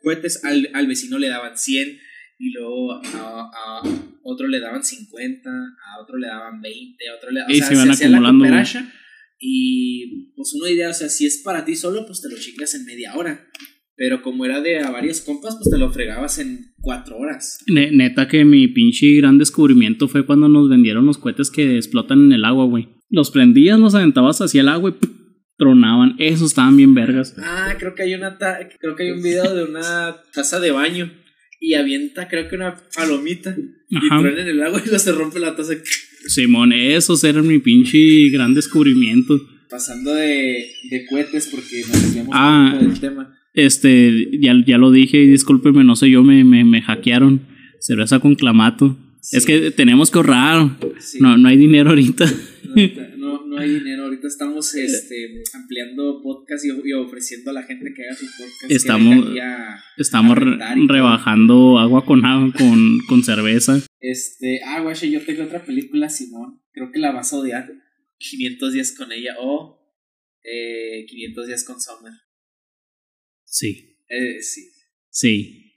cohetes, 0.01 0.43
al, 0.43 0.67
al 0.73 0.88
vecino 0.88 1.19
le 1.19 1.29
daban 1.29 1.55
100 1.55 1.99
y 2.39 2.51
luego 2.51 2.93
a, 2.93 3.01
a 3.03 3.81
otro 4.23 4.47
le 4.47 4.59
daban 4.59 4.83
50, 4.83 5.49
a 5.49 6.01
otro 6.01 6.17
le 6.17 6.27
daban 6.27 6.62
20, 6.62 7.09
a 7.09 7.15
otro 7.15 7.29
le 7.29 7.41
daban... 7.41 7.55
Y 7.55 7.62
se 7.62 7.75
van 7.75 7.91
acumulando, 7.91 8.45
güey. 8.47 8.63
y 9.39 10.33
pues 10.36 10.53
uno 10.55 10.65
diría, 10.65 10.89
o 10.89 10.93
sea, 10.93 11.09
si 11.09 11.27
es 11.27 11.41
para 11.43 11.65
ti 11.65 11.75
solo, 11.75 12.07
pues 12.07 12.21
te 12.21 12.29
lo 12.29 12.39
chingas 12.39 12.73
en 12.73 12.86
media 12.86 13.13
hora. 13.13 13.47
Pero 13.95 14.21
como 14.23 14.43
era 14.45 14.60
de 14.62 14.79
a 14.79 14.89
varios 14.89 15.21
compas, 15.21 15.56
pues 15.56 15.69
te 15.71 15.77
lo 15.77 15.91
fregabas 15.91 16.39
en 16.39 16.73
cuatro 16.82 17.17
horas. 17.17 17.60
Ne- 17.67 17.91
neta 17.91 18.27
que 18.27 18.43
mi 18.43 18.67
pinche 18.67 19.13
gran 19.17 19.38
descubrimiento 19.38 20.08
fue 20.08 20.25
cuando 20.25 20.49
nos 20.49 20.67
vendieron 20.69 21.06
los 21.06 21.17
cohetes 21.19 21.51
que 21.51 21.75
explotan 21.77 22.25
en 22.25 22.32
el 22.34 22.43
agua, 22.45 22.65
güey. 22.65 22.88
Los 23.10 23.29
prendías, 23.29 23.79
los 23.79 23.93
aventabas 23.93 24.41
hacia 24.41 24.62
el 24.62 24.69
agua 24.69 24.89
y 24.89 24.93
¡pum! 24.93 25.12
tronaban. 25.58 26.15
Esos 26.17 26.49
estaban 26.51 26.75
bien 26.75 26.95
vergas. 26.95 27.36
Ah, 27.38 27.75
creo 27.77 27.93
que 27.93 28.01
hay 28.03 28.15
una 28.15 28.38
ta- 28.39 28.58
creo 28.79 28.95
que 28.95 29.03
hay 29.03 29.12
un 29.12 29.21
video 29.21 29.53
de 29.56 29.63
una 29.63 30.15
taza 30.34 30.60
de 30.60 30.71
baño 30.71 31.12
y 31.60 31.75
avienta 31.75 32.27
creo 32.27 32.49
que 32.49 32.56
una 32.56 32.75
palomita 32.95 33.56
y 33.89 33.97
Ajá. 33.97 34.19
truena 34.19 34.41
en 34.41 34.47
el 34.47 34.63
agua 34.63 34.79
y 34.82 34.86
luego 34.88 34.99
se 34.99 35.12
rompe 35.12 35.39
la 35.39 35.56
taza 35.56 35.73
Simón, 36.27 36.73
esos 36.73 37.23
eran 37.23 37.47
mi 37.47 37.60
pinche 37.60 38.29
gran 38.29 38.53
descubrimiento. 38.56 39.39
pasando 39.69 40.13
de, 40.13 40.65
de 40.89 41.06
cohetes 41.10 41.47
porque 41.51 41.82
nos 41.88 42.01
desviamos 42.01 42.32
Ah. 42.36 42.71
un 42.73 42.79
poco 42.79 42.86
del 42.91 42.99
tema. 42.99 43.34
Este, 43.53 44.29
ya, 44.39 44.53
ya 44.65 44.77
lo 44.77 44.91
dije 44.91 45.17
discúlpeme, 45.19 45.83
no 45.83 45.95
sé 45.95 46.09
yo, 46.09 46.23
me, 46.23 46.43
me, 46.43 46.63
me 46.65 46.81
hackearon. 46.81 47.47
Cerveza 47.79 48.19
con 48.19 48.35
clamato. 48.35 48.97
Sí. 49.21 49.37
Es 49.37 49.45
que 49.45 49.71
tenemos 49.71 50.09
que 50.11 50.17
ahorrar. 50.17 50.77
Sí, 50.99 51.19
No, 51.21 51.37
no 51.37 51.47
hay 51.49 51.57
dinero 51.57 51.89
ahorita. 51.91 52.25
no, 52.65 53.17
no, 53.17 53.45
no 53.45 53.57
hay 53.57 53.69
dinero. 53.75 54.03
Ahorita 54.03 54.27
estamos 54.27 54.73
este, 54.75 55.43
ampliando 55.53 56.21
podcast 56.21 56.65
y, 56.65 56.69
y 56.89 56.93
ofreciendo 56.93 57.51
a 57.51 57.53
la 57.53 57.63
gente 57.63 57.93
que 57.95 58.03
haga 58.03 58.15
su 58.15 58.25
podcast. 58.25 58.71
Estamos- 58.71 59.25
a- 59.41 59.79
Estamos 59.97 60.35
todo. 60.39 60.87
rebajando 60.87 61.77
agua 61.79 62.05
con 62.05 62.25
agua 62.25 62.51
con, 62.57 62.99
con 63.07 63.23
cerveza. 63.23 63.79
Este, 63.99 64.61
ah, 64.65 64.81
guache, 64.81 65.09
yo 65.11 65.21
tengo 65.21 65.43
otra 65.43 65.63
película, 65.63 66.09
Simón. 66.09 66.59
Creo 66.73 66.91
que 66.91 66.99
la 66.99 67.11
vas 67.11 67.31
a 67.33 67.37
odiar. 67.37 67.69
500 68.17 68.73
días 68.73 68.93
con 68.97 69.11
ella 69.11 69.35
o 69.41 69.79
eh, 70.43 71.05
500 71.07 71.47
días 71.47 71.63
con 71.65 71.79
Summer. 71.79 72.13
Sí, 73.53 73.97
Eh, 74.09 74.41
sí. 74.41 74.61
sí. 75.11 75.75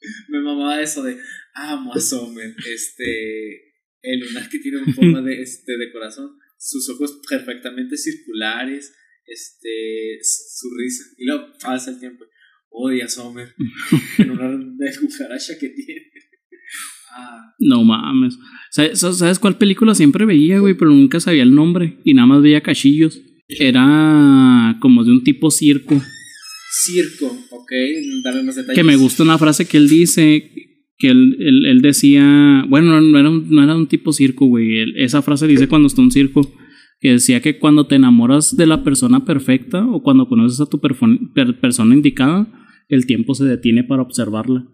Me 0.28 0.40
mamaba 0.40 0.80
eso 0.80 1.02
de 1.02 1.18
amo 1.54 1.92
a 1.92 2.00
Summer. 2.10 2.54
Este, 2.72 3.56
el 4.02 4.20
lunar 4.20 4.48
que 4.48 4.60
tiene 4.60 4.78
en 4.78 4.94
forma 4.94 5.20
de, 5.22 5.42
este, 5.42 5.76
de 5.76 5.90
corazón. 5.92 6.30
Sus 6.56 6.88
ojos 6.90 7.20
perfectamente 7.28 7.96
circulares. 7.96 8.94
Este, 9.26 10.18
su 10.22 10.68
risa. 10.78 11.04
Y 11.18 11.24
luego 11.26 11.46
pasa 11.60 11.90
el 11.90 11.98
tiempo. 11.98 12.24
Odia 12.70 13.06
a 13.06 13.08
Summer. 13.08 13.52
El 14.18 14.28
lunar 14.28 14.56
de 14.58 14.90
cucaracha 15.00 15.58
que 15.58 15.68
tiene. 15.70 16.10
Ah, 17.12 17.54
No 17.58 17.82
mames. 17.82 18.38
¿Sabes, 18.70 19.00
¿Sabes 19.00 19.40
cuál 19.40 19.58
película 19.58 19.96
siempre 19.96 20.24
veía, 20.26 20.60
güey? 20.60 20.74
Pero 20.74 20.92
nunca 20.92 21.18
sabía 21.18 21.42
el 21.42 21.54
nombre. 21.56 21.98
Y 22.04 22.14
nada 22.14 22.26
más 22.26 22.42
veía 22.42 22.62
cachillos. 22.62 23.20
Era 23.48 24.76
como 24.80 25.02
de 25.04 25.10
un 25.10 25.24
tipo 25.24 25.50
circo. 25.50 26.00
Circo, 26.84 27.26
ok. 27.50 27.72
Dame 28.24 28.42
más 28.42 28.56
detalles. 28.56 28.76
Que 28.76 28.84
me 28.84 28.96
gusta 28.96 29.22
una 29.22 29.38
frase 29.38 29.66
que 29.66 29.76
él 29.76 29.88
dice. 29.88 30.50
Que 30.96 31.08
él, 31.08 31.36
él, 31.40 31.66
él 31.66 31.82
decía. 31.82 32.64
Bueno, 32.68 33.00
no 33.00 33.18
era 33.18 33.30
un, 33.30 33.50
no 33.50 33.62
era 33.62 33.74
un 33.74 33.86
tipo 33.88 34.12
circo, 34.12 34.46
güey. 34.46 34.78
Él- 34.78 34.94
esa 34.96 35.22
frase 35.22 35.46
dice 35.46 35.68
cuando 35.68 35.86
está 35.88 36.02
un 36.02 36.10
circo. 36.12 36.42
Que 37.00 37.12
decía 37.12 37.40
que 37.40 37.58
cuando 37.58 37.86
te 37.86 37.94
enamoras 37.94 38.56
de 38.58 38.66
la 38.66 38.84
persona 38.84 39.24
perfecta 39.24 39.86
o 39.86 40.02
cuando 40.02 40.28
conoces 40.28 40.60
a 40.60 40.66
tu 40.68 40.80
per- 40.80 41.58
persona 41.58 41.94
indicada, 41.94 42.52
el 42.88 43.06
tiempo 43.06 43.34
se 43.34 43.44
detiene 43.46 43.84
para 43.84 44.02
observarla. 44.02 44.66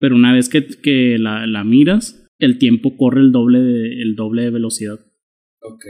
Pero 0.00 0.16
una 0.16 0.32
vez 0.32 0.48
que, 0.48 0.66
que 0.66 1.18
la, 1.20 1.46
la 1.46 1.62
miras, 1.62 2.28
el 2.40 2.58
tiempo 2.58 2.96
corre 2.96 3.20
el 3.20 3.30
doble 3.30 3.60
de, 3.60 4.02
el 4.02 4.16
doble 4.16 4.42
de 4.42 4.50
velocidad. 4.50 4.98
Ok. 5.60 5.84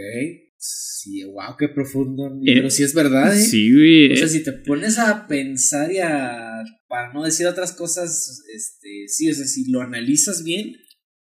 Sí, 0.68 1.22
wow, 1.24 1.54
qué 1.58 1.68
profundo. 1.68 2.26
Eh, 2.44 2.54
Pero 2.54 2.70
sí 2.70 2.82
es 2.82 2.92
verdad, 2.94 3.36
¿eh? 3.36 3.38
Sí, 3.40 3.72
güey. 3.72 4.12
O 4.12 4.16
sea, 4.16 4.26
si 4.28 4.42
te 4.42 4.52
pones 4.52 4.98
a 4.98 5.26
pensar 5.28 5.92
y 5.92 5.98
a. 5.98 6.64
Para 6.88 7.12
no 7.12 7.22
decir 7.24 7.46
otras 7.46 7.72
cosas, 7.72 8.42
este. 8.54 9.04
Sí, 9.06 9.30
o 9.30 9.34
sea, 9.34 9.44
si 9.44 9.70
lo 9.70 9.80
analizas 9.82 10.42
bien, 10.44 10.72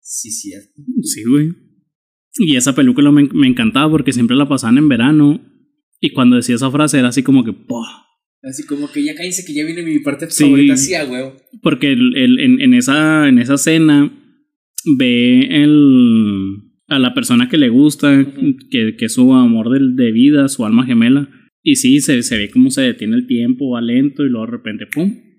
sí, 0.01 0.31
cierto. 0.31 0.83
Sí, 1.03 1.25
güey. 1.25 1.51
Y 2.39 2.57
esa 2.57 2.75
película 2.75 3.11
me, 3.11 3.29
me 3.35 3.49
encantaba 3.49 3.91
porque 3.91 4.13
siempre 4.13 4.37
la 4.37 4.49
pasaban 4.49 4.79
en 4.79 4.89
verano. 4.89 5.41
Y 6.01 6.13
cuando 6.13 6.37
decía 6.37 6.55
esa 6.57 6.71
frase 6.71 6.99
era 6.99 7.09
así 7.09 7.23
como 7.23 7.45
que, 7.45 7.53
¡poh! 7.53 7.85
Así 8.43 8.65
como 8.65 8.91
que 8.91 9.03
ya 9.05 9.15
cállense 9.15 9.45
que 9.45 9.55
ya 9.55 9.65
viene 9.65 9.83
mi 9.83 9.99
parte 10.01 10.29
Sí. 10.31 10.45
favorita, 10.45 10.77
sí, 10.77 10.95
a 10.95 11.05
huevo. 11.05 11.37
Porque 11.63 11.93
el, 11.93 12.17
el- 12.17 12.41
en, 12.41 12.61
en 12.61 12.75
esa, 12.75 13.29
en 13.29 13.39
esa 13.39 13.55
escena 13.55 14.13
ve 14.99 15.63
el, 15.63 16.57
a 16.89 16.99
la 16.99 17.15
persona 17.15 17.49
que 17.49 17.59
le 17.59 17.69
gusta, 17.69 18.27
que, 18.71 18.97
que 18.97 19.05
es 19.05 19.15
su 19.15 19.33
amor 19.33 19.71
de, 19.71 20.13
vida, 20.13 20.49
su 20.49 20.65
alma 20.65 20.85
gemela. 20.85 21.29
Y 21.63 21.77
sí, 21.77 22.01
se, 22.01 22.23
se 22.23 22.37
ve 22.37 22.51
cómo 22.51 22.71
se 22.71 22.83
detiene 22.83 23.17
el 23.17 23.27
tiempo, 23.27 23.71
va 23.71 23.81
lento 23.81 24.25
y 24.25 24.29
luego 24.29 24.47
de 24.47 24.53
repente, 24.53 24.87
¡pum! 24.87 25.33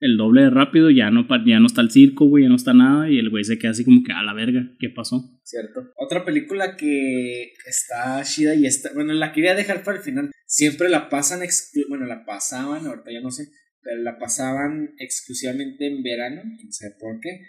El 0.00 0.16
doble 0.16 0.42
de 0.42 0.50
rápido, 0.50 0.90
ya 0.90 1.10
no, 1.10 1.28
ya 1.46 1.60
no 1.60 1.66
está 1.66 1.82
el 1.82 1.90
circo, 1.90 2.26
güey, 2.26 2.44
ya 2.44 2.48
no 2.48 2.56
está 2.56 2.72
nada. 2.72 3.10
Y 3.10 3.18
el 3.18 3.28
güey 3.28 3.44
se 3.44 3.58
queda 3.58 3.72
así 3.72 3.84
como 3.84 4.02
que, 4.02 4.12
a 4.12 4.22
la 4.22 4.32
verga, 4.32 4.70
¿qué 4.78 4.88
pasó? 4.88 5.22
Cierto. 5.44 5.92
Otra 5.96 6.24
película 6.24 6.74
que 6.76 7.52
está 7.66 8.22
chida 8.24 8.54
y 8.54 8.64
está. 8.64 8.92
Bueno, 8.94 9.12
la 9.12 9.32
quería 9.32 9.54
dejar 9.54 9.84
para 9.84 9.98
el 9.98 10.02
final. 10.02 10.30
Siempre 10.46 10.88
la 10.88 11.10
pasan. 11.10 11.40
bueno, 11.88 12.06
la 12.06 12.24
pasaban, 12.24 12.86
ahorita 12.86 13.12
ya 13.12 13.20
no 13.20 13.30
sé, 13.30 13.48
pero 13.82 14.02
la 14.02 14.18
pasaban 14.18 14.94
exclusivamente 14.98 15.86
en 15.86 16.02
verano, 16.02 16.42
no 16.44 16.72
sé 16.72 16.92
por 16.98 17.20
qué. 17.20 17.42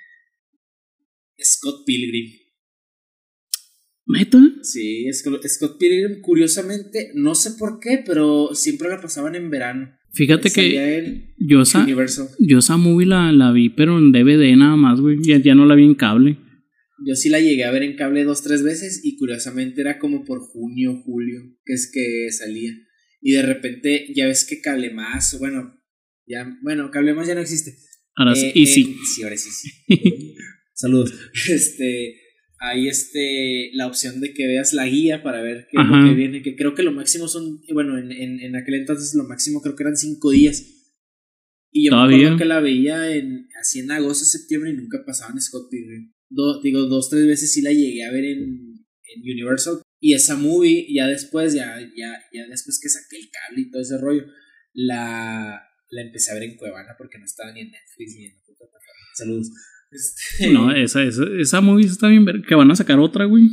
Scott 1.42 1.86
Pilgrim. 1.86 2.41
¿Neta? 4.08 4.40
Sí, 4.64 5.06
Scott 5.14 5.46
Scott 5.48 5.78
Pilgrim, 5.80 6.22
curiosamente, 6.22 7.12
no 7.16 7.36
sé 7.36 7.52
por 7.52 7.80
qué, 7.80 8.04
pero 8.06 8.50
siempre 8.54 8.90
la 8.90 9.00
pasaban 9.02 9.36
en 9.36 9.50
verano. 9.50 9.92
Fíjate 10.14 10.50
que 10.50 11.34
yo 11.38 11.62
esa, 11.62 11.88
yo 12.40 12.60
esa 12.60 12.76
movie 12.78 13.08
la, 13.08 13.32
la 13.32 13.52
vi, 13.54 13.70
pero 13.70 13.98
en 13.98 14.12
DVD 14.12 14.56
nada 14.58 14.76
más, 14.76 15.00
güey. 15.00 15.18
Ya, 15.24 15.38
ya 15.38 15.56
no 15.56 15.66
la 15.66 15.76
vi 15.76 15.86
en 15.86 15.96
cable. 15.96 16.38
Yo 17.06 17.16
sí 17.16 17.30
la 17.30 17.40
llegué 17.40 17.64
a 17.64 17.72
ver 17.72 17.84
en 17.84 17.96
cable 17.96 18.24
dos, 18.26 18.44
tres 18.44 18.62
veces 18.62 19.02
y 19.04 19.16
curiosamente 19.18 19.82
era 19.82 19.98
como 20.00 20.24
por 20.26 20.40
junio, 20.42 21.02
julio, 21.06 21.42
que 21.66 21.74
es 21.74 21.90
que 21.94 22.30
salía. 22.32 22.74
Y 23.22 23.32
de 23.34 23.42
repente 23.44 24.08
ya 24.16 24.28
ves 24.28 24.46
que 24.46 24.62
Cable 24.62 24.92
Más, 24.94 25.38
bueno, 25.40 25.80
ya, 26.28 26.58
bueno, 26.62 26.92
Cable 26.92 27.14
Más 27.14 27.28
ya 27.28 27.36
no 27.36 27.42
existe. 27.42 27.76
Ahora 28.16 28.34
Eh, 28.34 28.36
sí, 28.36 28.52
y 28.54 28.66
sí. 28.66 28.82
eh, 28.82 28.96
sí, 29.16 29.24
ahora 29.24 29.38
sí, 29.38 29.50
sí. 29.50 29.70
Saludos. 30.74 31.14
Este, 31.50 32.16
hay 32.64 32.88
este, 32.88 33.72
la 33.74 33.88
opción 33.88 34.22
de 34.22 34.34
que 34.36 34.46
veas 34.46 34.72
la 34.74 34.86
guía 34.88 35.24
para 35.24 35.42
ver 35.42 35.68
qué 35.70 35.82
es 35.82 35.88
lo 35.88 36.08
que 36.08 36.14
viene, 36.14 36.44
que 36.44 36.56
creo 36.56 36.76
que 36.76 36.84
lo 36.84 36.92
máximo 36.92 37.28
son, 37.28 37.60
bueno, 37.74 37.98
en, 37.98 38.12
en, 38.12 38.40
en 38.40 38.56
aquel 38.56 38.76
entonces 38.76 39.16
lo 39.16 39.24
máximo 39.24 39.62
creo 39.64 39.76
que 39.76 39.82
eran 39.82 39.98
cinco 39.98 40.30
días. 40.30 40.64
Y 41.72 41.86
yo 41.86 41.92
me 41.92 41.96
¿Todavía? 41.98 42.18
acuerdo 42.18 42.38
que 42.38 42.46
la 42.46 42.60
veía 42.60 43.16
en, 43.16 43.48
así 43.60 43.80
en 43.80 43.90
agosto, 43.92 44.26
septiembre 44.26 44.70
y 44.70 44.74
nunca 44.74 45.04
pasaban 45.06 45.42
Scott 45.42 45.70
Pilgrim. 45.72 46.14
Do- 46.30 46.62
digo, 46.62 46.82
dos, 46.84 47.10
tres 47.10 47.26
veces 47.26 47.52
sí 47.52 47.62
la 47.64 47.72
llegué 47.72 48.04
a 48.04 48.12
ver 48.12 48.26
en, 48.26 48.40
en 48.44 49.22
Universal. 49.24 49.82
Y 50.00 50.14
esa 50.14 50.36
movie, 50.36 50.86
ya 50.94 51.08
después, 51.08 51.54
ya, 51.56 51.80
ya, 51.96 52.14
ya 52.32 52.48
después 52.48 52.80
que 52.82 52.90
saqué 52.90 53.18
el 53.18 53.30
cable 53.32 53.62
y 53.62 53.72
todo 53.72 53.82
ese 53.82 53.98
rollo, 53.98 54.26
la, 54.74 55.62
la 55.90 56.02
empecé 56.02 56.32
a 56.32 56.36
ver 56.36 56.44
en 56.44 56.58
Cuevana 56.58 56.94
porque 56.98 57.18
no 57.18 57.26
estaba 57.26 57.52
ni 57.54 57.62
en 57.62 57.72
Netflix 57.72 58.16
ni 58.18 58.26
en 58.26 58.34
otra 58.38 58.56
plataforma. 58.56 59.08
Saludos. 59.16 59.50
Este, 59.92 60.52
No, 60.54 60.72
esa, 60.74 61.04
esa, 61.04 61.24
esa 61.40 61.62
movie 61.62 61.86
está 61.86 62.08
bien 62.08 62.26
ver. 62.26 62.42
Que 62.48 62.56
van 62.56 62.72
a 62.72 62.76
sacar 62.76 63.00
otra, 63.00 63.26
güey. 63.26 63.44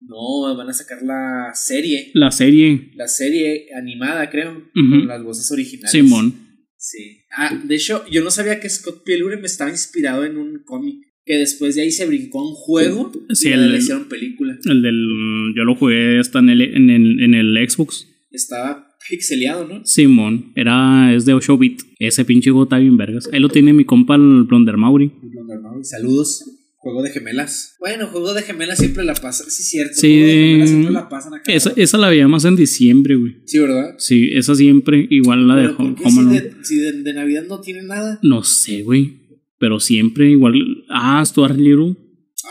no, 0.00 0.56
van 0.56 0.68
a 0.68 0.72
sacar 0.72 1.02
la 1.02 1.50
serie. 1.54 2.10
La 2.14 2.30
serie. 2.30 2.90
La 2.94 3.08
serie 3.08 3.66
animada, 3.76 4.30
creo. 4.30 4.70
Con 4.74 5.06
las 5.08 5.22
voces 5.22 5.50
originales. 5.50 5.90
Simón. 5.90 6.34
Sí. 6.76 7.22
Ah, 7.36 7.58
de 7.64 7.74
hecho, 7.74 8.04
yo 8.10 8.22
no 8.22 8.30
sabía 8.30 8.60
que 8.60 8.68
Scott 8.68 9.02
Pilgrim 9.04 9.44
estaba 9.44 9.70
inspirado 9.70 10.24
en 10.24 10.36
un 10.36 10.62
cómic. 10.64 10.96
Que 11.26 11.38
después 11.38 11.74
de 11.74 11.80
ahí 11.82 11.90
se 11.90 12.04
brincó 12.06 12.40
a 12.40 12.48
un 12.50 12.54
juego. 12.54 13.10
Sí, 13.30 13.48
y 13.48 13.52
el- 13.52 13.72
le 13.72 13.78
hicieron 13.78 14.08
película. 14.10 14.58
El 14.66 14.82
del. 14.82 15.54
Yo 15.56 15.64
lo 15.64 15.74
jugué 15.74 16.18
hasta 16.20 16.40
en 16.40 16.50
el, 16.50 16.60
en 16.60 16.90
el, 16.90 17.22
en 17.22 17.32
el 17.34 17.56
Xbox. 17.70 18.06
Estaba 18.30 18.83
pixeleado, 19.08 19.66
¿no? 19.66 19.84
Simón. 19.84 20.52
Era. 20.54 21.14
Es 21.14 21.24
de 21.24 21.34
8 21.34 21.58
bit. 21.58 21.82
Ese 21.98 22.24
pinche 22.24 22.50
juego 22.50 22.64
está 22.64 22.78
bien 22.78 22.96
vergas. 22.96 23.28
Ahí 23.32 23.40
lo 23.40 23.48
tiene 23.48 23.72
mi 23.72 23.84
compa 23.84 24.14
el 24.16 24.44
Blonder 24.44 24.76
Mauri. 24.76 25.12
Y 25.22 25.84
Saludos. 25.84 26.44
Juego 26.76 27.02
de 27.02 27.10
gemelas. 27.10 27.76
Bueno, 27.80 28.08
juego 28.08 28.34
de 28.34 28.42
gemelas 28.42 28.78
siempre 28.78 29.04
la 29.04 29.14
pasa. 29.14 29.44
Sí, 29.48 29.62
cierto. 29.62 29.94
Sí. 29.94 30.08
Juego 30.18 30.26
de 30.26 30.32
gemelas 30.42 30.68
siempre 30.68 30.92
la 30.92 31.08
pasan 31.08 31.34
acá. 31.34 31.50
Esa, 31.52 31.72
esa 31.76 31.96
la 31.96 32.10
veía 32.10 32.28
más 32.28 32.44
en 32.44 32.56
diciembre, 32.56 33.16
güey. 33.16 33.36
Sí, 33.46 33.58
¿verdad? 33.58 33.94
Sí, 33.98 34.28
esa 34.34 34.54
siempre. 34.54 35.06
Igual 35.08 35.48
la 35.48 35.56
de 35.56 35.62
Pero 35.62 35.76
¿por 35.78 35.86
Home 35.86 35.96
Home 36.04 36.10
si, 36.12 36.18
Alone. 36.18 36.40
de, 36.40 36.52
si 36.64 36.76
de, 36.76 36.92
de 37.02 37.14
Navidad 37.14 37.44
no 37.48 37.60
tiene 37.62 37.82
nada? 37.84 38.18
No 38.22 38.42
sé, 38.44 38.82
güey. 38.82 39.18
Pero 39.58 39.80
siempre 39.80 40.28
igual. 40.30 40.54
Ah, 40.90 41.24
Stuart 41.24 41.56
Little. 41.56 41.96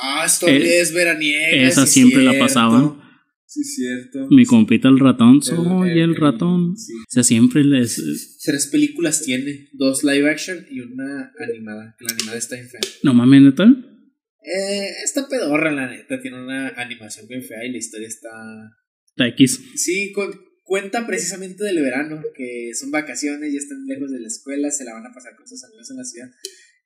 Ah, 0.01 0.23
esto 0.25 0.47
Eh, 0.47 0.79
es 0.81 0.91
veraniega. 0.95 1.67
esa 1.67 1.85
sí 1.85 1.93
siempre 1.99 2.23
la 2.23 2.37
pasaban. 2.39 3.02
Sí, 3.53 3.63
cierto. 3.63 4.27
Mi 4.31 4.45
compita 4.45 4.87
el 4.89 4.99
ratón. 4.99 5.41
Soy 5.43 5.91
el- 5.91 5.97
el 5.97 6.09
el- 6.11 6.15
ratón. 6.15 6.75
sí. 6.75 6.93
O 6.93 7.05
sea, 7.07 7.23
siempre 7.23 7.63
les. 7.63 8.39
Tres 8.43 8.67
películas 8.67 9.21
tiene, 9.21 9.69
dos 9.73 10.03
live 10.03 10.27
action 10.29 10.65
y 10.71 10.79
una 10.79 11.31
animada. 11.39 11.95
La 11.99 12.13
animada 12.15 12.37
está 12.37 12.55
bien 12.55 12.67
fea. 12.67 12.79
No 13.03 13.13
mames, 13.13 13.41
neta. 13.43 13.65
Eh, 14.45 14.87
está 15.03 15.27
pedorra, 15.29 15.71
la 15.71 15.87
neta. 15.89 16.19
Tiene 16.19 16.41
una 16.43 16.69
animación 16.69 17.27
bien 17.27 17.43
fea 17.43 17.63
y 17.65 17.71
la 17.71 17.77
historia 17.77 18.07
está. 18.07 18.29
Está 19.09 19.27
X. 19.27 19.59
Sí, 19.75 20.11
cu- 20.13 20.33
cuenta 20.63 21.05
precisamente 21.05 21.63
del 21.63 21.79
verano, 21.81 22.21
que 22.35 22.71
son 22.73 22.89
vacaciones, 22.89 23.53
ya 23.53 23.59
están 23.59 23.85
lejos 23.85 24.09
de 24.11 24.19
la 24.19 24.27
escuela, 24.27 24.71
se 24.71 24.83
la 24.85 24.93
van 24.93 25.05
a 25.05 25.13
pasar 25.13 25.35
con 25.37 25.47
sus 25.47 25.63
amigos 25.63 25.91
en 25.91 25.97
la 25.97 26.03
ciudad. 26.05 26.29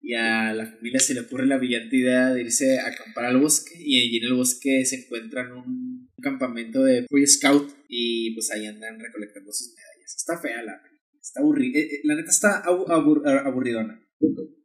Y 0.01 0.13
a 0.13 0.53
la 0.53 0.65
familia 0.67 0.99
se 0.99 1.13
le 1.13 1.21
ocurre 1.21 1.45
la 1.47 1.57
brillante 1.57 1.97
idea 1.97 2.33
de 2.33 2.41
irse 2.41 2.79
a 2.79 2.88
acampar 2.88 3.25
al 3.25 3.38
bosque. 3.39 3.71
Y 3.79 3.99
allí 4.01 4.17
en 4.17 4.25
el 4.25 4.33
bosque 4.33 4.86
se 4.86 5.03
encuentran 5.03 5.51
un 5.51 6.10
campamento 6.21 6.83
de 6.83 7.05
Boy 7.10 7.25
Scout. 7.27 7.69
Y 7.89 8.33
pues 8.36 8.51
ahí 8.51 8.65
andan 8.65 8.99
recolectando 8.99 9.51
sus 9.51 9.73
medallas. 9.75 10.15
Está 10.15 10.38
fea 10.39 10.63
la 10.63 10.81
película. 10.81 10.97
Está 11.21 11.41
aburrida. 11.41 11.79
la 12.03 12.15
neta 12.15 12.29
está 12.29 12.60
abu- 12.60 12.86
abur- 12.88 13.27
aburridona. 13.45 14.01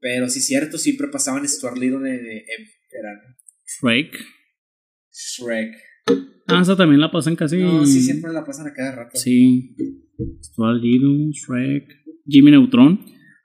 Pero 0.00 0.28
sí, 0.28 0.40
cierto, 0.40 0.78
siempre 0.78 1.08
pasaban 1.08 1.46
Stuart 1.48 1.76
Little 1.78 2.08
en, 2.08 2.26
en 2.26 2.66
verano. 2.92 3.36
Shrek. 3.66 4.16
Shrek. 5.10 5.74
Ah, 6.48 6.60
esa 6.62 6.76
también 6.76 7.00
la 7.00 7.10
pasan 7.10 7.36
casi. 7.36 7.56
No, 7.58 7.84
sí, 7.86 8.00
siempre 8.02 8.32
la 8.32 8.44
pasan 8.44 8.66
a 8.66 8.72
cada 8.74 8.92
rato. 8.94 9.18
Sí. 9.18 9.74
Stuart 10.42 10.80
Little, 10.82 11.30
Shrek. 11.32 11.84
Jimmy 12.26 12.50
Neutron. 12.50 13.00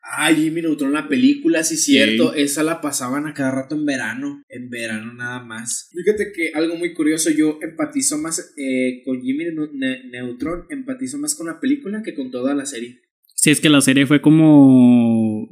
Ah, 0.09 0.33
Jimmy 0.33 0.61
Neutron, 0.61 0.93
la 0.93 1.07
película, 1.09 1.63
sí, 1.63 1.75
cierto. 1.75 2.33
Esa 2.33 2.63
la 2.63 2.79
pasaban 2.79 3.27
a 3.27 3.33
cada 3.33 3.51
rato 3.51 3.75
en 3.75 3.85
verano. 3.85 4.41
En 4.49 4.69
verano 4.69 5.13
nada 5.13 5.43
más. 5.43 5.89
Fíjate 5.93 6.31
que 6.33 6.51
algo 6.53 6.75
muy 6.77 6.93
curioso, 6.93 7.29
yo 7.29 7.59
empatizo 7.61 8.17
más 8.17 8.53
eh, 8.57 9.01
con 9.05 9.21
Jimmy 9.21 9.45
Ne- 9.45 9.69
Ne- 9.73 10.09
Neutron, 10.09 10.63
empatizo 10.69 11.17
más 11.17 11.35
con 11.35 11.47
la 11.47 11.59
película 11.59 12.03
que 12.03 12.13
con 12.15 12.31
toda 12.31 12.55
la 12.55 12.65
serie. 12.65 13.01
Sí, 13.35 13.49
es 13.51 13.59
que 13.59 13.69
la 13.69 13.81
serie 13.81 14.05
fue 14.05 14.21
como. 14.21 15.49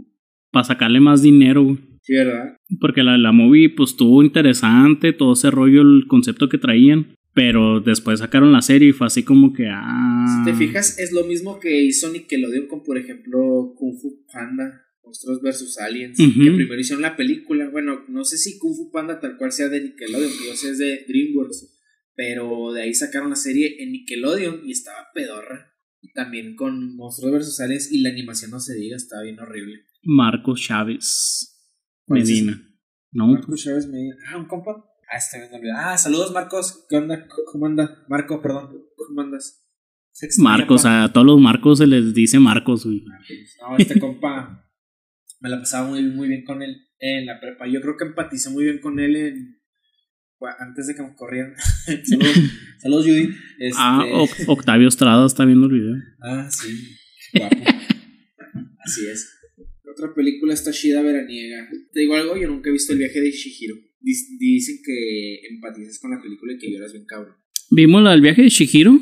Para 0.52 0.64
sacarle 0.64 1.02
más 1.02 1.22
dinero. 1.22 1.78
Sí, 2.02 2.14
¿verdad? 2.14 2.56
Porque 2.80 3.04
la, 3.04 3.18
la 3.18 3.32
movie, 3.34 3.70
pues, 3.70 3.92
estuvo 3.92 4.24
interesante, 4.24 5.12
todo 5.12 5.34
ese 5.34 5.52
rollo, 5.52 5.82
el 5.82 6.06
concepto 6.08 6.48
que 6.50 6.58
traían. 6.58 7.16
Pero 7.36 7.82
después 7.82 8.20
sacaron 8.20 8.54
la 8.54 8.62
serie 8.62 8.90
y 8.90 8.94
fue 8.94 9.08
así 9.08 9.24
como 9.24 9.52
que. 9.52 9.68
Ah. 9.68 10.26
Si 10.26 10.50
te 10.50 10.58
fijas, 10.58 10.98
es 10.98 11.12
lo 11.12 11.26
mismo 11.26 11.60
que 11.60 11.84
hizo 11.84 12.10
Nickelodeon 12.10 12.68
con, 12.68 12.82
por 12.82 12.98
ejemplo, 12.98 13.74
Kung 13.76 14.00
Fu 14.00 14.26
Panda, 14.32 14.86
Monstruos 15.04 15.42
vs. 15.42 15.78
Aliens, 15.80 16.18
que 16.18 16.52
primero 16.52 16.80
hicieron 16.80 17.02
la 17.02 17.18
película. 17.18 17.70
Bueno, 17.70 18.06
no 18.08 18.24
sé 18.24 18.38
si 18.38 18.58
Kung 18.58 18.74
Fu 18.74 18.90
Panda 18.90 19.20
tal 19.20 19.36
cual 19.36 19.52
sea 19.52 19.68
de 19.68 19.82
Nickelodeon, 19.82 20.32
que 20.32 20.48
yo 20.48 20.56
sé 20.56 20.70
es 20.72 20.78
de 20.78 21.06
DreamWorks, 21.10 21.78
pero 22.16 22.72
de 22.72 22.84
ahí 22.84 22.94
sacaron 22.94 23.30
la 23.30 23.36
serie 23.36 23.84
en 23.84 23.92
Nickelodeon 23.92 24.62
y 24.66 24.72
estaba 24.72 25.08
pedorra. 25.14 25.74
Y 26.02 26.14
también 26.14 26.56
con 26.56 26.96
Monstruos 26.96 27.34
vs. 27.34 27.60
Aliens 27.60 27.92
y 27.92 28.00
la 28.00 28.12
animación 28.12 28.52
no 28.52 28.62
se 28.62 28.76
diga, 28.76 28.96
estaba 28.96 29.24
bien 29.24 29.42
horrible. 29.42 29.84
Marcos 30.04 30.62
Chávez. 30.62 31.52
¿Cuál 32.06 32.22
es 32.22 32.30
Medina. 32.30 32.62
No, 33.12 33.28
Marcos 33.28 33.62
Chávez 33.62 33.88
Medina. 33.88 34.16
Ah, 34.30 34.38
un 34.38 34.46
compa. 34.46 34.86
Ah, 35.12 35.18
este 35.18 35.38
me 35.40 35.56
olvidó. 35.58 35.74
Ah, 35.78 35.98
saludos 35.98 36.32
Marcos. 36.34 36.86
¿Qué 36.90 36.98
onda? 36.98 37.28
¿Cómo 37.52 37.66
anda? 37.68 38.04
Marco, 38.10 38.42
perdón. 38.42 38.70
¿Cómo 38.96 39.22
andas? 39.22 39.62
Marcos, 40.40 40.86
a 40.86 41.12
todos 41.12 41.28
los 41.28 41.40
Marcos 41.42 41.80
se 41.80 41.88
les 41.88 42.14
dice 42.14 42.40
Marcos, 42.40 42.86
güey. 42.86 43.04
No, 43.62 43.78
este 43.78 44.00
compa 44.00 44.62
me 45.42 45.50
la 45.50 45.60
pasaba 45.60 45.90
muy, 45.90 46.02
muy 46.04 46.28
bien 46.30 46.44
con 46.46 46.62
él 46.64 46.76
en 47.00 47.26
la 47.26 47.40
prepa. 47.40 47.68
Yo 47.68 47.82
creo 47.82 47.98
que 47.98 48.06
empaticé 48.06 48.50
muy 48.50 48.64
bien 48.64 48.80
con 48.80 49.00
él 49.00 49.16
en, 49.16 49.60
antes 50.60 50.88
de 50.88 50.96
que 50.96 51.04
me 51.04 51.14
corrieran. 51.16 51.54
saludos, 52.06 52.36
saludos, 52.80 53.06
Judy. 53.06 53.30
Este, 53.60 53.78
Ah, 53.78 54.04
Oc- 54.14 54.46
Octavio 54.48 54.88
Estrada 54.88 55.26
está 55.26 55.44
viendo 55.46 55.68
el 55.68 55.74
video. 55.74 55.96
ah, 56.22 56.48
sí. 56.50 56.96
Guapo. 57.34 57.56
Así 58.86 59.08
es. 59.12 59.32
Otra 59.92 60.14
película 60.14 60.54
está 60.54 60.72
chida 60.72 61.02
veraniega. 61.02 61.68
Te 61.92 62.00
digo 62.02 62.16
algo, 62.16 62.38
yo 62.38 62.48
nunca 62.48 62.70
he 62.70 62.74
visto 62.74 62.94
el 62.94 63.00
viaje 63.00 63.20
de 63.20 63.32
Shihiro. 63.32 63.76
Dicen 64.06 64.78
que 64.86 65.48
empatizas 65.50 66.00
con 66.00 66.12
la 66.12 66.22
película 66.22 66.54
y 66.54 66.58
que 66.60 66.72
lloras 66.72 66.94
bien 66.94 67.06
cabrón. 67.06 67.34
¿Vimos 67.72 68.04
la 68.04 68.12
del 68.12 68.22
viaje 68.22 68.44
de 68.44 68.50
Shihiro? 68.50 69.02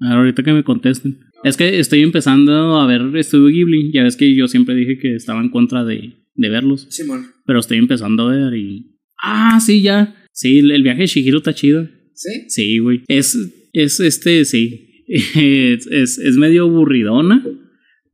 Ahorita 0.00 0.42
que 0.42 0.52
me 0.52 0.62
contesten. 0.62 1.18
Es 1.42 1.56
que 1.56 1.78
estoy 1.78 2.02
empezando 2.02 2.80
a 2.80 2.86
ver 2.86 3.16
Estudio 3.16 3.48
Ghibli. 3.48 3.92
Ya 3.92 4.04
ves 4.04 4.16
que 4.16 4.34
yo 4.34 4.46
siempre 4.46 4.74
dije 4.74 4.98
que 4.98 5.14
estaba 5.16 5.40
en 5.40 5.50
contra 5.50 5.84
de, 5.84 6.14
de 6.34 6.48
verlos. 6.48 6.86
Simón. 6.90 7.26
Pero 7.46 7.58
estoy 7.58 7.78
empezando 7.78 8.28
a 8.28 8.34
ver 8.34 8.54
y. 8.54 8.96
Ah, 9.22 9.58
sí, 9.60 9.82
ya. 9.82 10.14
Sí, 10.32 10.60
el 10.60 10.70
el 10.70 10.82
viaje 10.82 11.02
de 11.02 11.06
Shihiro 11.06 11.38
está 11.38 11.52
chido. 11.54 11.88
¿Sí? 12.14 12.44
Sí, 12.48 12.78
güey. 12.78 13.02
Es, 13.08 13.36
es 13.72 14.00
este, 14.00 14.44
sí. 14.44 14.90
Es, 15.06 15.86
es, 15.88 16.18
es 16.18 16.36
medio 16.36 16.62
aburridona. 16.62 17.44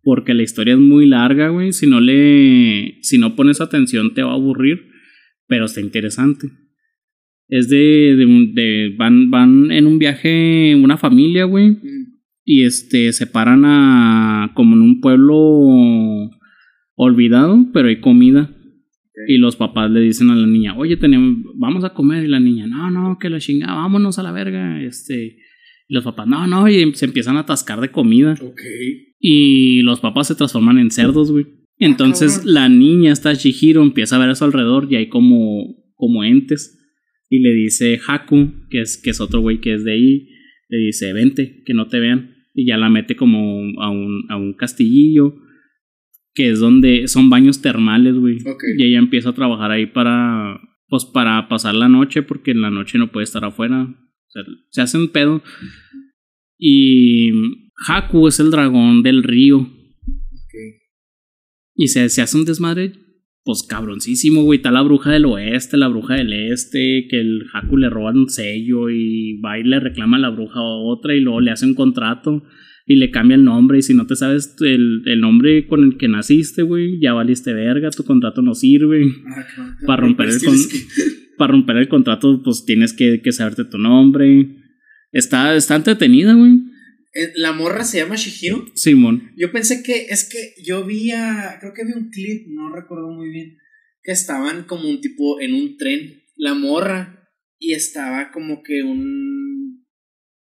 Porque 0.02 0.34
la 0.34 0.42
historia 0.42 0.74
es 0.74 0.80
muy 0.80 1.06
larga, 1.06 1.50
güey. 1.50 1.72
Si 1.72 1.86
no 1.86 2.00
le. 2.00 2.98
Si 3.02 3.18
no 3.18 3.36
pones 3.36 3.60
atención, 3.60 4.14
te 4.14 4.22
va 4.22 4.32
a 4.32 4.34
aburrir. 4.34 4.89
Pero 5.50 5.66
está 5.66 5.82
interesante. 5.82 6.48
Es 7.48 7.68
de. 7.68 8.14
de, 8.16 8.24
un- 8.24 8.54
de- 8.54 8.94
van, 8.96 9.30
van 9.30 9.70
en 9.72 9.86
un 9.86 9.98
viaje, 9.98 10.74
una 10.82 10.96
familia, 10.96 11.44
güey. 11.44 11.76
Y 12.46 12.62
este. 12.62 13.12
Se 13.12 13.26
paran 13.26 13.64
a. 13.66 14.52
como 14.54 14.74
en 14.76 14.80
un 14.82 15.00
pueblo. 15.02 16.30
olvidado, 16.94 17.66
pero 17.72 17.88
hay 17.88 18.00
comida. 18.00 18.50
Y 19.28 19.36
los 19.38 19.56
papás 19.56 19.90
le 19.90 20.00
dicen 20.00 20.30
a 20.30 20.34
la 20.34 20.46
niña, 20.46 20.76
oye, 20.78 20.96
tenemos, 20.96 21.36
vamos 21.58 21.84
a 21.84 21.92
comer. 21.92 22.24
Y 22.24 22.28
la 22.28 22.40
niña, 22.40 22.66
no, 22.66 22.90
no, 22.90 23.18
que 23.18 23.28
la 23.28 23.38
chingada, 23.38 23.74
vámonos 23.74 24.18
a 24.18 24.22
la 24.22 24.32
verga. 24.32 24.82
Este, 24.82 25.36
Y 25.88 25.94
los 25.94 26.04
papás, 26.04 26.26
no, 26.26 26.46
no, 26.46 26.68
y 26.68 26.94
se 26.94 27.04
empiezan 27.06 27.36
a 27.36 27.40
atascar 27.40 27.80
de 27.80 27.90
comida. 27.90 28.34
Ok. 28.40 28.60
Y 29.18 29.82
los 29.82 30.00
papás 30.00 30.28
se 30.28 30.34
transforman 30.36 30.78
en 30.78 30.90
cerdos, 30.90 31.30
güey. 31.32 31.46
Entonces 31.80 32.44
la 32.44 32.68
niña, 32.68 33.12
esta 33.12 33.32
Shihiro, 33.32 33.82
empieza 33.82 34.16
a 34.16 34.18
ver 34.18 34.28
a 34.28 34.34
su 34.34 34.44
alrededor 34.44 34.86
y 34.90 34.96
hay 34.96 35.08
como, 35.08 35.74
como 35.94 36.22
entes. 36.22 36.78
Y 37.30 37.38
le 37.40 37.54
dice 37.54 37.98
Haku, 38.06 38.52
que 38.68 38.82
es, 38.82 39.00
que 39.02 39.10
es 39.10 39.20
otro 39.20 39.40
güey 39.40 39.60
que 39.60 39.74
es 39.74 39.84
de 39.84 39.92
ahí, 39.92 40.28
le 40.68 40.78
dice, 40.78 41.12
vente, 41.12 41.62
que 41.64 41.74
no 41.74 41.88
te 41.88 41.98
vean. 41.98 42.36
Y 42.54 42.66
ya 42.66 42.76
la 42.76 42.90
mete 42.90 43.16
como 43.16 43.80
a 43.80 43.90
un, 43.90 44.26
a 44.28 44.36
un 44.36 44.52
castillillo, 44.54 45.34
que 46.34 46.50
es 46.50 46.60
donde 46.60 47.08
son 47.08 47.30
baños 47.30 47.62
termales, 47.62 48.14
güey. 48.14 48.38
Y 48.76 48.84
ella 48.84 48.98
empieza 48.98 49.30
a 49.30 49.34
trabajar 49.34 49.70
ahí 49.70 49.86
para, 49.86 50.60
pues 50.88 51.06
para 51.06 51.48
pasar 51.48 51.74
la 51.74 51.88
noche, 51.88 52.22
porque 52.22 52.50
en 52.50 52.60
la 52.60 52.70
noche 52.70 52.98
no 52.98 53.10
puede 53.10 53.24
estar 53.24 53.44
afuera. 53.44 53.84
O 53.84 54.30
sea, 54.30 54.42
se 54.70 54.82
hace 54.82 54.98
un 54.98 55.08
pedo. 55.08 55.42
Y 56.58 57.30
Haku 57.88 58.28
es 58.28 58.38
el 58.38 58.50
dragón 58.50 59.02
del 59.02 59.22
río. 59.22 59.66
Y 61.82 61.88
se, 61.88 62.08
se 62.10 62.20
hace 62.20 62.36
un 62.36 62.44
desmadre, 62.44 62.92
pues 63.42 63.62
cabroncísimo, 63.66 64.42
güey. 64.42 64.58
Está 64.58 64.70
la 64.70 64.82
bruja 64.82 65.12
del 65.12 65.24
oeste, 65.24 65.78
la 65.78 65.88
bruja 65.88 66.14
del 66.16 66.32
este, 66.52 67.06
que 67.08 67.18
el 67.20 67.44
Haku 67.54 67.78
le 67.78 67.88
roba 67.88 68.10
un 68.12 68.28
sello 68.28 68.90
y 68.90 69.40
va 69.40 69.58
y 69.58 69.64
le 69.64 69.80
reclama 69.80 70.18
a 70.18 70.20
la 70.20 70.28
bruja 70.28 70.60
a 70.60 70.62
otra 70.62 71.14
y 71.14 71.20
luego 71.20 71.40
le 71.40 71.50
hace 71.52 71.64
un 71.64 71.74
contrato 71.74 72.42
y 72.86 72.96
le 72.96 73.10
cambia 73.10 73.36
el 73.36 73.44
nombre. 73.44 73.78
Y 73.78 73.82
si 73.82 73.94
no 73.94 74.06
te 74.06 74.14
sabes 74.14 74.56
el, 74.60 75.02
el 75.06 75.20
nombre 75.20 75.66
con 75.66 75.82
el 75.84 75.96
que 75.96 76.08
naciste, 76.08 76.60
güey, 76.62 77.00
ya 77.00 77.14
valiste 77.14 77.54
verga, 77.54 77.88
tu 77.90 78.04
contrato 78.04 78.42
no 78.42 78.54
sirve. 78.54 79.02
Ah. 79.26 79.76
Para 79.86 80.02
romper 80.02 80.28
el 80.28 80.38
Tienes 80.38 80.66
con- 80.66 80.78
que- 80.80 80.86
Para 81.38 81.52
romper 81.52 81.76
el 81.78 81.88
contrato, 81.88 82.42
pues 82.44 82.66
tienes 82.66 82.92
que, 82.92 83.22
que 83.22 83.32
saberte 83.32 83.64
tu 83.64 83.78
nombre. 83.78 84.56
Está, 85.12 85.56
está 85.56 85.76
entretenida, 85.76 86.34
güey. 86.34 86.58
Eh, 87.12 87.32
La 87.34 87.52
morra 87.52 87.84
se 87.84 87.98
llama 87.98 88.16
Shihiro. 88.16 88.66
Simón. 88.74 89.32
Yo 89.36 89.50
pensé 89.52 89.82
que 89.82 90.06
es 90.10 90.28
que 90.28 90.54
yo 90.62 90.84
vi 90.84 91.10
a, 91.12 91.56
creo 91.60 91.72
que 91.74 91.84
vi 91.84 91.92
un 91.92 92.10
clip, 92.10 92.46
no 92.48 92.74
recuerdo 92.74 93.08
muy 93.10 93.30
bien, 93.30 93.58
que 94.02 94.12
estaban 94.12 94.64
como 94.64 94.88
un 94.88 95.00
tipo 95.00 95.40
en 95.40 95.54
un 95.54 95.76
tren, 95.76 96.22
la 96.36 96.54
morra, 96.54 97.28
y 97.58 97.74
estaba 97.74 98.30
como 98.32 98.62
que 98.62 98.82
un 98.82 99.86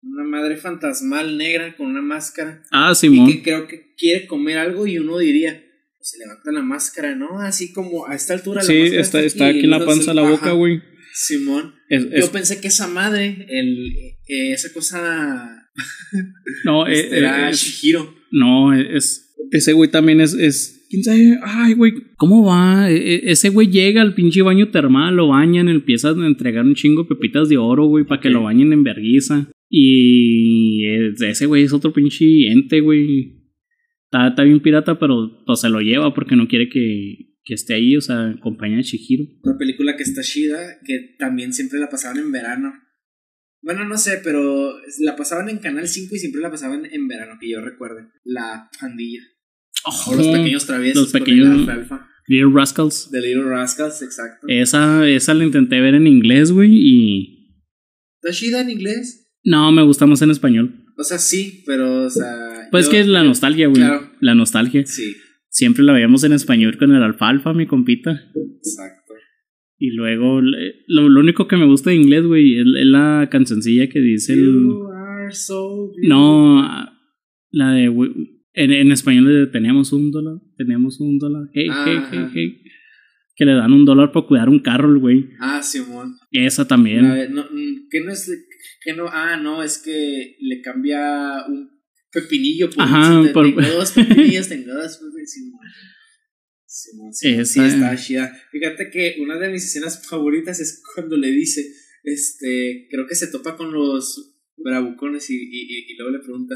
una 0.05 0.25
madre 0.25 0.57
fantasmal 0.57 1.37
negra 1.39 1.77
con 1.77 1.87
una 1.87 2.03
máscara 2.03 2.61
Ah, 2.73 2.91
y 2.93 2.97
Simón. 2.97 3.31
que 3.31 3.43
creo 3.43 3.69
que 3.69 3.95
quiere 3.97 4.27
comer 4.27 4.59
algo 4.59 4.85
y 4.87 4.99
uno 4.99 5.19
diría, 5.19 5.53
pues, 5.97 6.11
se 6.11 6.19
levanta 6.19 6.51
la 6.51 6.63
máscara, 6.63 7.15
¿no? 7.15 7.39
Así 7.41 7.73
como 7.73 8.07
a 8.09 8.15
esta 8.17 8.35
altura. 8.35 8.63
la 8.63 8.67
Sí, 8.67 8.81
máscara 8.81 9.01
está, 9.01 9.21
está 9.23 9.47
aquí 9.49 9.61
en 9.61 9.71
la 9.71 9.85
panza 9.85 10.13
la 10.13 10.23
boca, 10.29 10.51
güey. 10.53 10.83
Simón. 11.15 11.75
Es- 11.89 12.05
es- 12.11 12.25
Yo 12.27 12.33
pensé 12.33 12.61
que 12.61 12.69
esa 12.69 12.89
madre, 12.89 13.47
el, 13.49 13.93
eh, 14.27 14.53
esa 14.53 14.73
cosa, 14.73 15.62
no, 16.65 16.87
eh, 16.87 16.93
este, 17.01 17.19
era 17.19 17.49
eh, 17.49 17.51
es- 17.51 17.59
Shihiro. 17.59 18.15
No, 18.31 18.73
es. 18.75 19.35
Ese 19.51 19.73
güey 19.73 19.91
también 19.91 20.21
es. 20.21 20.35
es 20.35 20.87
¿Quién 20.89 21.05
sabe? 21.05 21.39
Ay, 21.43 21.75
güey. 21.75 21.93
¿Cómo 22.17 22.45
va? 22.45 22.91
E- 22.91 23.15
e- 23.15 23.31
ese 23.33 23.49
güey 23.49 23.69
llega 23.71 24.03
al 24.03 24.15
pinche 24.15 24.43
baño 24.43 24.71
termal, 24.71 25.17
lo 25.17 25.29
bañan, 25.29 25.69
empiezan 25.69 26.23
a 26.23 26.27
entregar 26.27 26.65
un 26.65 26.75
chingo 26.75 27.03
de 27.03 27.09
pepitas 27.09 27.49
de 27.49 27.57
oro, 27.57 27.87
güey, 27.87 28.05
para 28.05 28.21
que 28.21 28.31
lo 28.31 28.43
bañen 28.43 28.73
en 28.73 28.83
verguiza. 28.85 29.49
Y 29.71 30.85
es- 30.87 31.21
ese 31.23 31.47
güey 31.47 31.65
es 31.65 31.73
otro 31.73 31.93
pinche 31.93 32.25
ente, 32.49 32.81
güey. 32.81 33.39
Está, 34.05 34.29
está 34.29 34.43
bien 34.43 34.61
pirata, 34.61 34.99
pero 34.99 35.43
pues, 35.47 35.61
se 35.61 35.71
lo 35.71 35.81
lleva 35.81 36.13
porque 36.13 36.37
no 36.37 36.47
quiere 36.47 36.69
que, 36.69 37.37
que 37.45 37.55
esté 37.55 37.75
ahí, 37.75 37.97
o 37.97 38.03
sea, 38.03 38.37
compañía 38.43 38.77
de 38.77 38.83
Shihiro. 38.83 39.25
Una 39.43 39.57
película 39.59 39.97
que 39.97 40.03
está 40.03 40.21
chida, 40.23 40.59
que 40.85 41.15
también 41.19 41.55
siempre 41.55 41.79
la 41.81 41.89
pasaban 41.89 42.19
en 42.19 42.31
verano. 42.31 42.71
Bueno, 43.63 43.85
no 43.87 43.97
sé, 43.97 44.21
pero 44.25 44.73
la 45.01 45.17
pasaban 45.17 45.49
en 45.49 45.59
Canal 45.59 45.87
5 45.87 46.15
y 46.15 46.19
siempre 46.19 46.41
la 46.43 46.51
pasaban 46.51 46.85
en 46.91 47.07
verano, 47.09 47.39
que 47.41 47.49
yo 47.51 47.61
recuerde. 47.61 48.09
La 48.25 48.69
pandilla. 48.81 49.21
O 49.85 50.15
los 50.17 50.27
pequeños 50.27 50.67
traviesos. 50.67 51.03
Los 51.05 51.13
pequeños-. 51.13 51.69
Little 52.29 52.53
Rascals. 52.55 53.09
The 53.11 53.21
Little 53.21 53.45
Rascals, 53.45 54.03
exacto. 54.03 54.47
Esa, 54.49 55.09
esa 55.09 55.35
la 55.35 55.45
intenté 55.45 55.81
ver 55.81 55.95
en 55.95 56.07
inglés, 56.07 56.53
güey, 56.53 56.71
y. 56.73 57.59
¿Está 58.23 58.37
chida 58.37 58.61
en 58.61 58.71
inglés? 58.71 59.33
No, 59.45 59.73
me 59.73 59.83
gusta 59.83 60.07
más 60.07 60.23
en 60.23 60.31
español. 60.31 60.85
O 60.97 61.05
sea, 61.05 61.19
sí, 61.19 61.63
pero, 61.67 62.05
o 62.07 62.11
sea. 62.11 62.69
Pues 62.71 62.87
yo- 62.87 62.93
que 62.93 63.01
es 63.01 63.07
la 63.09 63.25
nostalgia, 63.25 63.67
güey. 63.67 63.81
Claro. 63.83 64.11
La 64.21 64.35
nostalgia. 64.35 64.87
Sí, 64.87 65.15
Siempre 65.49 65.83
la 65.85 65.93
veíamos 65.93 66.25
en 66.25 66.33
español 66.33 66.79
con 66.79 66.95
el 66.95 67.03
alfalfa, 67.03 67.53
mi 67.53 67.67
compita. 67.67 68.13
exacto. 68.35 69.02
Y 69.85 69.91
luego, 69.97 70.41
le- 70.41 70.77
lo, 70.87 71.09
lo 71.09 71.19
único 71.19 71.49
que 71.49 71.57
me 71.57 71.67
gusta 71.67 71.91
de 71.91 71.97
inglés, 71.97 72.25
güey, 72.25 72.55
es, 72.57 72.67
es 72.79 72.87
la 72.87 73.29
cancioncilla 73.33 73.89
que 73.89 74.01
dice 74.01 74.35
el. 74.35 74.45
You 74.45 74.87
are 74.93 75.33
so. 75.33 75.91
No, 76.07 76.63
la 77.51 77.73
de. 77.73 77.87
En, 78.55 78.71
en 78.71 78.93
español 78.93 79.27
es 79.33 79.39
de 79.41 79.47
teníamos 79.49 79.93
un 79.93 80.13
dólar, 80.13 80.35
teníamos 80.57 81.01
un 81.01 81.19
dólar. 81.19 81.49
Hey, 81.53 81.67
hey, 81.85 81.99
hey, 82.13 82.27
hey. 82.33 82.63
Que 83.35 83.45
le 83.45 83.55
dan 83.55 83.73
un 83.73 83.85
dólar 83.85 84.13
para 84.13 84.25
cuidar 84.27 84.49
un 84.49 84.61
carro, 84.61 84.89
el 84.89 84.99
güey. 85.01 85.31
Ah, 85.41 85.61
Simón. 85.63 86.15
Esa 86.31 86.69
también. 86.69 87.03
No, 87.35 87.43
mm, 87.51 87.89
¿Qué 87.91 88.03
no 88.05 88.13
es? 88.13 88.31
Que 88.85 88.93
no, 88.95 89.07
ah, 89.09 89.37
no, 89.37 89.65
es 89.65 89.83
que 89.85 90.37
le 90.41 90.61
cambia 90.61 91.45
un 91.49 91.71
pepinillo 92.13 92.71
por 92.71 92.85
Ajá, 92.85 93.21
por- 93.33 93.47
tengo 93.47 93.63
dos 93.63 93.91
pepinillos, 93.97 94.49
tengo 94.49 94.75
dos 94.75 94.97
pepinillos. 94.99 95.31
Simón. 95.33 95.61
Simón, 96.75 97.13
Simón, 97.13 97.45
sí, 97.47 97.61
Esa- 97.61 97.67
está 97.67 97.97
chida. 97.97 98.43
Fíjate 98.51 98.91
que 98.91 99.17
una 99.21 99.39
de 99.39 99.51
mis 99.51 99.65
escenas 99.65 100.07
favoritas 100.09 100.59
es 100.59 100.83
cuando 100.95 101.19
le 101.19 101.31
dice, 101.31 101.71
este, 102.03 102.89
creo 102.91 103.07
que 103.07 103.15
se 103.15 103.27
topa 103.27 103.57
con 103.59 103.73
los 103.73 104.35
bravucones 104.57 105.29
y, 105.29 105.35
y, 105.37 105.63
y- 105.69 105.93
y 105.93 105.97
luego 105.97 106.13
le 106.17 106.21
pregunta, 106.23 106.55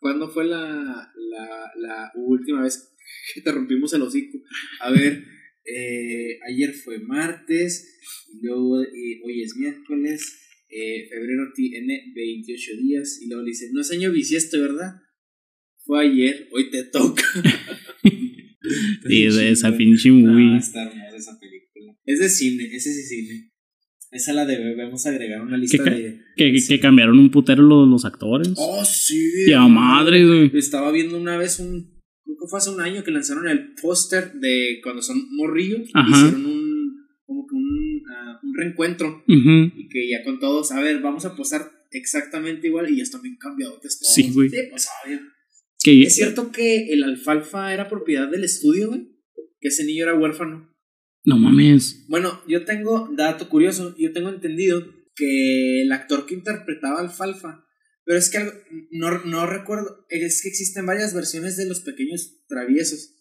¿cuándo 0.00 0.30
fue 0.30 0.46
la, 0.46 1.12
la, 1.14 1.70
la 1.76 2.12
última 2.14 2.62
vez 2.62 2.94
que 3.34 3.42
te 3.42 3.52
rompimos 3.52 3.92
el 3.92 4.02
hocico? 4.02 4.38
A 4.80 4.90
ver, 4.90 5.22
eh, 5.66 6.38
ayer 6.48 6.72
fue 6.72 6.98
martes, 7.00 7.98
y 8.32 8.46
luego 8.46 8.82
eh, 8.82 9.20
hoy 9.22 9.42
es 9.42 9.54
miércoles, 9.56 10.38
eh, 10.70 11.08
febrero 11.10 11.42
tiene 11.54 12.10
28 12.14 12.70
días, 12.80 13.20
y 13.20 13.26
luego 13.28 13.42
le 13.42 13.50
dice, 13.50 13.68
no 13.72 13.82
es 13.82 13.90
año 13.90 14.10
bisiesto, 14.12 14.58
¿verdad? 14.62 14.94
Fue 15.84 16.06
ayer, 16.06 16.48
hoy 16.52 16.70
te 16.70 16.84
toca. 16.84 17.22
Es 19.08 19.36
de 19.36 19.50
esa 19.50 19.76
pinche 19.76 20.08
Ah, 20.08 20.12
movie. 20.12 20.58
está 20.58 20.82
hermosa 20.82 21.16
esa 21.16 21.38
película. 21.40 21.96
Es 22.04 22.18
de 22.20 22.28
cine, 22.28 22.64
ese 22.72 22.92
sí 22.92 23.00
es 23.00 23.08
cine. 23.08 23.50
Esa 24.12 24.32
la 24.32 24.46
debemos 24.46 25.04
agregar 25.06 25.40
a 25.40 25.42
una 25.42 25.56
¿Qué, 25.56 25.60
lista 25.62 25.84
ca- 25.84 25.90
de. 25.90 26.20
que, 26.36 26.52
que- 26.52 26.60
sí. 26.60 26.68
que 26.74 26.80
cambiaron 26.80 27.18
un 27.18 27.30
putero 27.30 27.62
los, 27.62 27.88
los 27.88 28.04
actores. 28.04 28.52
Oh, 28.56 28.84
sí. 28.84 29.20
Ya 29.48 29.66
madre, 29.66 30.24
güey. 30.26 30.50
Estaba 30.54 30.90
viendo 30.92 31.18
una 31.18 31.36
vez 31.36 31.58
un. 31.58 31.96
Creo 32.24 32.36
que 32.40 32.48
fue 32.48 32.58
hace 32.58 32.70
un 32.70 32.80
año 32.80 33.02
que 33.04 33.10
lanzaron 33.10 33.48
el 33.48 33.74
póster 33.80 34.32
de 34.34 34.80
cuando 34.82 35.02
son 35.02 35.18
morrillos. 35.36 35.88
Ajá. 35.92 36.08
Hicieron 36.16 36.46
un. 36.46 36.66
Como 37.24 37.46
que 37.46 37.54
un, 37.56 38.02
ah, 38.16 38.38
un 38.42 38.54
reencuentro. 38.54 39.24
Ujú. 39.28 39.72
Y 39.76 39.88
que 39.88 40.08
ya 40.08 40.22
con 40.24 40.38
todos, 40.38 40.70
a 40.72 40.80
ver, 40.80 41.00
vamos 41.00 41.24
a 41.24 41.34
posar 41.36 41.62
exactamente 41.90 42.68
igual. 42.68 42.88
Y 42.90 42.96
ya 42.98 43.02
están 43.02 43.22
bien 43.22 43.36
cambiados. 43.36 43.80
Sí, 44.00 44.30
güey. 44.32 44.48
Sí, 44.48 44.56
pues. 44.70 44.88
Que- 45.86 46.02
¿Es 46.02 46.14
cierto 46.16 46.50
que 46.50 46.92
el 46.92 47.04
alfalfa 47.04 47.72
era 47.72 47.88
propiedad 47.88 48.28
del 48.28 48.44
estudio, 48.44 48.88
güey? 48.88 49.08
Que 49.60 49.68
ese 49.68 49.84
niño 49.84 50.02
era 50.04 50.14
huérfano. 50.18 50.74
No 51.24 51.38
mames. 51.38 52.04
Bueno, 52.08 52.40
yo 52.48 52.64
tengo, 52.64 53.08
dato 53.16 53.48
curioso, 53.48 53.94
yo 53.98 54.12
tengo 54.12 54.28
entendido 54.28 54.84
que 55.14 55.82
el 55.82 55.92
actor 55.92 56.26
que 56.26 56.34
interpretaba 56.34 57.00
Alfalfa, 57.00 57.64
pero 58.04 58.18
es 58.18 58.30
que 58.30 58.38
algo- 58.38 58.52
no, 58.90 59.24
no 59.24 59.46
recuerdo, 59.46 60.06
es 60.08 60.42
que 60.42 60.48
existen 60.48 60.86
varias 60.86 61.14
versiones 61.14 61.56
de 61.56 61.66
los 61.66 61.80
pequeños 61.80 62.44
traviesos. 62.48 63.12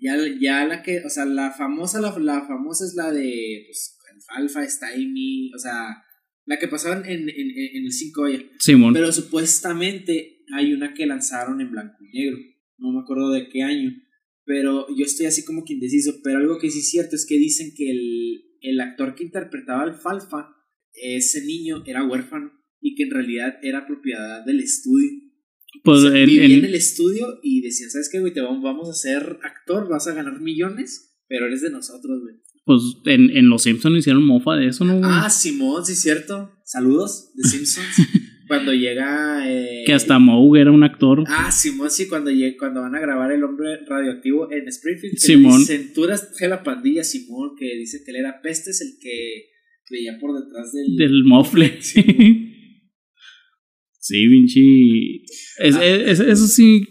Ya, 0.00 0.16
ya 0.40 0.64
la 0.66 0.82
que, 0.82 1.00
o 1.04 1.10
sea, 1.10 1.24
la 1.24 1.52
famosa, 1.52 2.00
la, 2.00 2.16
la 2.18 2.46
famosa 2.46 2.84
es 2.84 2.94
la 2.94 3.10
de 3.12 3.64
pues, 3.66 3.96
Alfalfa, 4.28 4.64
está 4.64 4.88
Amy, 4.94 5.50
o 5.54 5.58
sea, 5.58 6.02
la 6.46 6.58
que 6.58 6.68
pasaban 6.68 7.04
en, 7.04 7.28
en, 7.28 7.50
en 7.76 7.84
el 7.84 7.92
5 7.92 8.28
ya. 8.28 8.42
Simón. 8.58 8.94
Pero 8.94 9.10
supuestamente 9.12 10.37
hay 10.54 10.72
una 10.72 10.94
que 10.94 11.06
lanzaron 11.06 11.60
en 11.60 11.70
blanco 11.70 11.96
y 12.04 12.16
negro. 12.18 12.38
No 12.78 12.92
me 12.92 13.00
acuerdo 13.00 13.30
de 13.32 13.48
qué 13.48 13.62
año. 13.62 13.90
Pero 14.44 14.86
yo 14.96 15.04
estoy 15.04 15.26
así 15.26 15.44
como 15.44 15.64
que 15.64 15.74
indeciso. 15.74 16.14
Pero 16.24 16.38
algo 16.38 16.58
que 16.58 16.70
sí 16.70 16.78
es 16.80 16.90
cierto 16.90 17.16
es 17.16 17.26
que 17.26 17.36
dicen 17.38 17.72
que 17.76 17.90
el, 17.90 18.42
el 18.62 18.80
actor 18.80 19.14
que 19.14 19.24
interpretaba 19.24 19.82
al 19.82 19.94
Falfa, 19.94 20.48
ese 20.92 21.44
niño 21.44 21.82
era 21.86 22.04
huérfano. 22.04 22.52
Y 22.80 22.94
que 22.94 23.02
en 23.04 23.10
realidad 23.10 23.56
era 23.62 23.86
propiedad 23.86 24.44
del 24.46 24.60
estudio. 24.60 25.10
pues 25.84 25.98
O 25.98 26.02
sea, 26.02 26.10
vivía 26.24 26.44
en- 26.44 26.64
el 26.64 26.74
estudio 26.74 27.40
y 27.42 27.60
decían, 27.60 27.90
¿sabes 27.90 28.08
qué, 28.10 28.20
güey? 28.20 28.32
Te 28.32 28.40
vamos, 28.40 28.62
vamos 28.62 28.88
a 28.88 28.94
ser 28.94 29.38
actor, 29.42 29.88
vas 29.88 30.06
a 30.06 30.14
ganar 30.14 30.40
millones, 30.40 31.18
pero 31.28 31.46
eres 31.46 31.60
de 31.62 31.70
nosotros, 31.70 32.20
güey. 32.22 32.36
pues 32.64 32.80
en, 33.06 33.36
en 33.36 33.48
Los 33.48 33.64
Simpsons 33.64 33.98
hicieron 33.98 34.24
mofa 34.24 34.54
de 34.54 34.68
eso, 34.68 34.84
¿no? 34.84 34.92
güey? 34.98 35.10
Ah, 35.12 35.28
Simón, 35.28 35.84
sí 35.84 35.94
cierto. 35.96 36.52
Saludos 36.64 37.32
de 37.34 37.48
Simpsons. 37.48 37.86
Cuando 38.48 38.72
llega... 38.72 39.48
eh, 39.48 39.84
que 39.86 39.92
hasta 39.92 40.18
Moe 40.18 40.60
era 40.60 40.72
un 40.72 40.82
actor. 40.82 41.22
Ah, 41.28 41.52
Simón, 41.52 41.90
sí, 41.90 42.08
cuando, 42.08 42.30
lleg- 42.30 42.56
cuando 42.58 42.80
van 42.80 42.94
a 42.94 43.00
grabar 43.00 43.30
El 43.30 43.44
Hombre 43.44 43.84
Radioactivo 43.86 44.50
en 44.50 44.66
Springfield. 44.68 45.16
Simón. 45.18 45.60
eras 46.04 46.34
de 46.36 46.48
la 46.48 46.62
pandilla, 46.62 47.04
Simón, 47.04 47.50
que 47.58 47.66
dice 47.76 47.98
que 48.04 48.10
él 48.12 48.16
era 48.16 48.40
Pestes, 48.42 48.80
el 48.80 48.98
que 49.00 49.44
veía 49.90 50.18
por 50.20 50.34
detrás 50.42 50.72
del... 50.72 50.96
Del 50.96 51.24
mofle. 51.24 51.78
Sí, 54.00 54.26
Vinci. 54.26 55.24
Es, 55.58 55.76
Ah. 55.76 55.84
es- 55.84 56.20
eso 56.20 56.46
sí, 56.46 56.82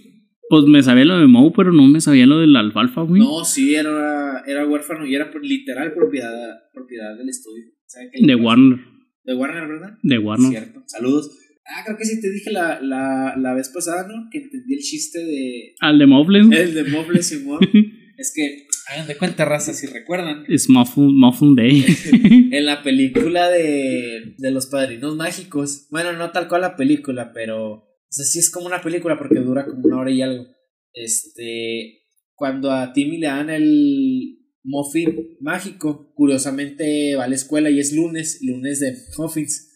pues 0.50 0.66
me 0.66 0.84
sabía 0.84 1.06
lo 1.06 1.18
de 1.18 1.26
Moe, 1.28 1.52
pero 1.56 1.72
no 1.74 1.88
me 1.88 2.00
sabía 2.00 2.28
lo 2.28 2.38
del 2.40 2.56
alfalfa, 2.56 3.02
güey. 3.02 3.20
No, 3.22 3.44
sí, 3.44 3.74
era, 3.74 4.44
era 4.46 4.68
huérfano 4.68 5.06
y 5.08 5.16
era 5.16 5.32
literal 5.42 5.94
propiedad, 5.94 6.58
propiedad 6.74 7.18
del 7.18 7.30
estudio. 7.30 7.66
¿Saben? 7.88 8.10
De 8.22 8.36
Warner. 8.36 8.80
De 9.24 9.34
Warner, 9.34 9.68
¿verdad? 9.68 9.98
De 10.04 10.18
Warner. 10.20 10.50
Cierto. 10.52 10.84
Saludos. 10.86 11.32
Ah, 11.70 11.84
creo 11.86 11.98
que 11.98 12.06
sí 12.06 12.22
te 12.22 12.32
dije 12.32 12.52
la, 12.52 12.80
la, 12.82 13.36
la 13.38 13.54
vez 13.54 13.70
pasada, 13.70 14.08
¿no? 14.08 14.30
Que 14.32 14.40
entendí 14.40 14.74
el 14.74 14.80
chiste 14.80 15.20
de. 15.20 15.76
Al 15.80 16.00
de 16.00 16.06
Moblin. 16.06 16.54
El 16.54 16.74
de 16.74 16.86
Moble 16.86 17.22
Simón. 17.22 17.60
es 18.18 18.32
que, 18.34 18.68
hagan 18.90 19.08
de 19.08 19.18
cuenta, 19.18 19.44
raza, 19.44 19.74
si 19.74 19.86
recuerdan. 19.88 20.46
Es 20.48 20.70
Muffin, 20.70 21.18
Muffin 21.18 21.56
Day. 21.56 21.86
En 22.52 22.66
la 22.66 22.82
película 22.84 23.50
de, 23.50 24.36
de 24.38 24.52
los 24.52 24.68
padrinos 24.68 25.16
mágicos. 25.18 25.88
Bueno, 25.92 26.14
no 26.14 26.32
tal 26.32 26.48
cual 26.48 26.62
la 26.62 26.76
película, 26.76 27.32
pero. 27.34 27.74
O 27.74 28.10
sea, 28.10 28.26
sí 28.26 28.40
es 28.40 28.50
como 28.50 28.68
una 28.68 28.82
película 28.82 29.18
porque 29.18 29.40
dura 29.40 29.66
como 29.66 29.82
una 29.84 29.98
hora 29.98 30.12
y 30.12 30.22
algo. 30.22 30.48
Este. 30.94 32.04
Cuando 32.34 32.72
a 32.72 32.94
Timmy 32.94 33.18
le 33.18 33.28
dan 33.28 33.50
el 33.50 34.38
muffin 34.64 35.38
mágico, 35.42 36.14
curiosamente 36.14 37.16
va 37.16 37.24
a 37.24 37.28
la 37.28 37.36
escuela 37.36 37.70
y 37.70 37.80
es 37.80 37.94
lunes, 37.94 38.40
lunes 38.42 38.80
de 38.80 38.96
muffins. 39.18 39.67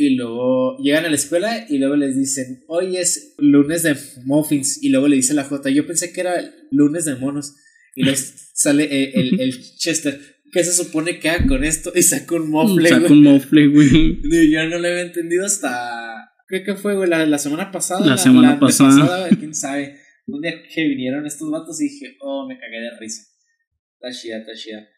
Y 0.00 0.14
luego 0.14 0.78
llegan 0.78 1.04
a 1.04 1.10
la 1.10 1.14
escuela 1.14 1.66
y 1.68 1.76
luego 1.76 1.94
les 1.94 2.16
dicen, 2.16 2.64
hoy 2.68 2.96
es 2.96 3.34
lunes 3.36 3.82
de 3.82 3.94
muffins. 4.24 4.82
Y 4.82 4.88
luego 4.88 5.08
le 5.08 5.16
dice 5.16 5.34
la 5.34 5.44
J, 5.44 5.68
yo 5.68 5.86
pensé 5.86 6.10
que 6.10 6.22
era 6.22 6.54
lunes 6.70 7.04
de 7.04 7.16
monos. 7.16 7.54
Y 7.94 8.04
luego 8.04 8.18
sale 8.54 8.84
eh, 8.84 9.12
el, 9.14 9.38
el 9.38 9.60
Chester, 9.76 10.18
¿qué 10.52 10.64
se 10.64 10.72
supone 10.72 11.18
que 11.18 11.28
haga 11.28 11.46
con 11.46 11.64
esto? 11.64 11.92
Y 11.94 12.00
saca 12.00 12.34
un 12.34 12.48
mofle, 12.48 12.88
Saca 12.88 13.12
un 13.12 13.24
mofle, 13.24 13.66
güey. 13.66 14.22
Yo 14.50 14.66
no 14.70 14.78
lo 14.78 14.88
había 14.88 15.02
entendido 15.02 15.44
hasta. 15.44 16.32
¿Qué, 16.48 16.62
qué 16.62 16.76
fue, 16.76 16.94
güey? 16.94 17.10
La, 17.10 17.26
la 17.26 17.36
semana 17.36 17.70
pasada. 17.70 18.06
La 18.06 18.16
semana 18.16 18.58
pasada. 18.58 18.92
antepasada, 18.92 19.28
quién 19.38 19.54
sabe. 19.54 19.98
Un 20.28 20.40
día 20.40 20.62
que 20.62 20.82
vinieron 20.88 21.26
estos 21.26 21.50
vatos 21.50 21.78
y 21.82 21.90
dije, 21.90 22.16
oh, 22.20 22.48
me 22.48 22.58
cagué 22.58 22.80
de 22.80 22.98
risa. 22.98 23.22
Está 24.00 24.18
chida, 24.18 24.38
está 24.38 24.54
chida. 24.54 24.88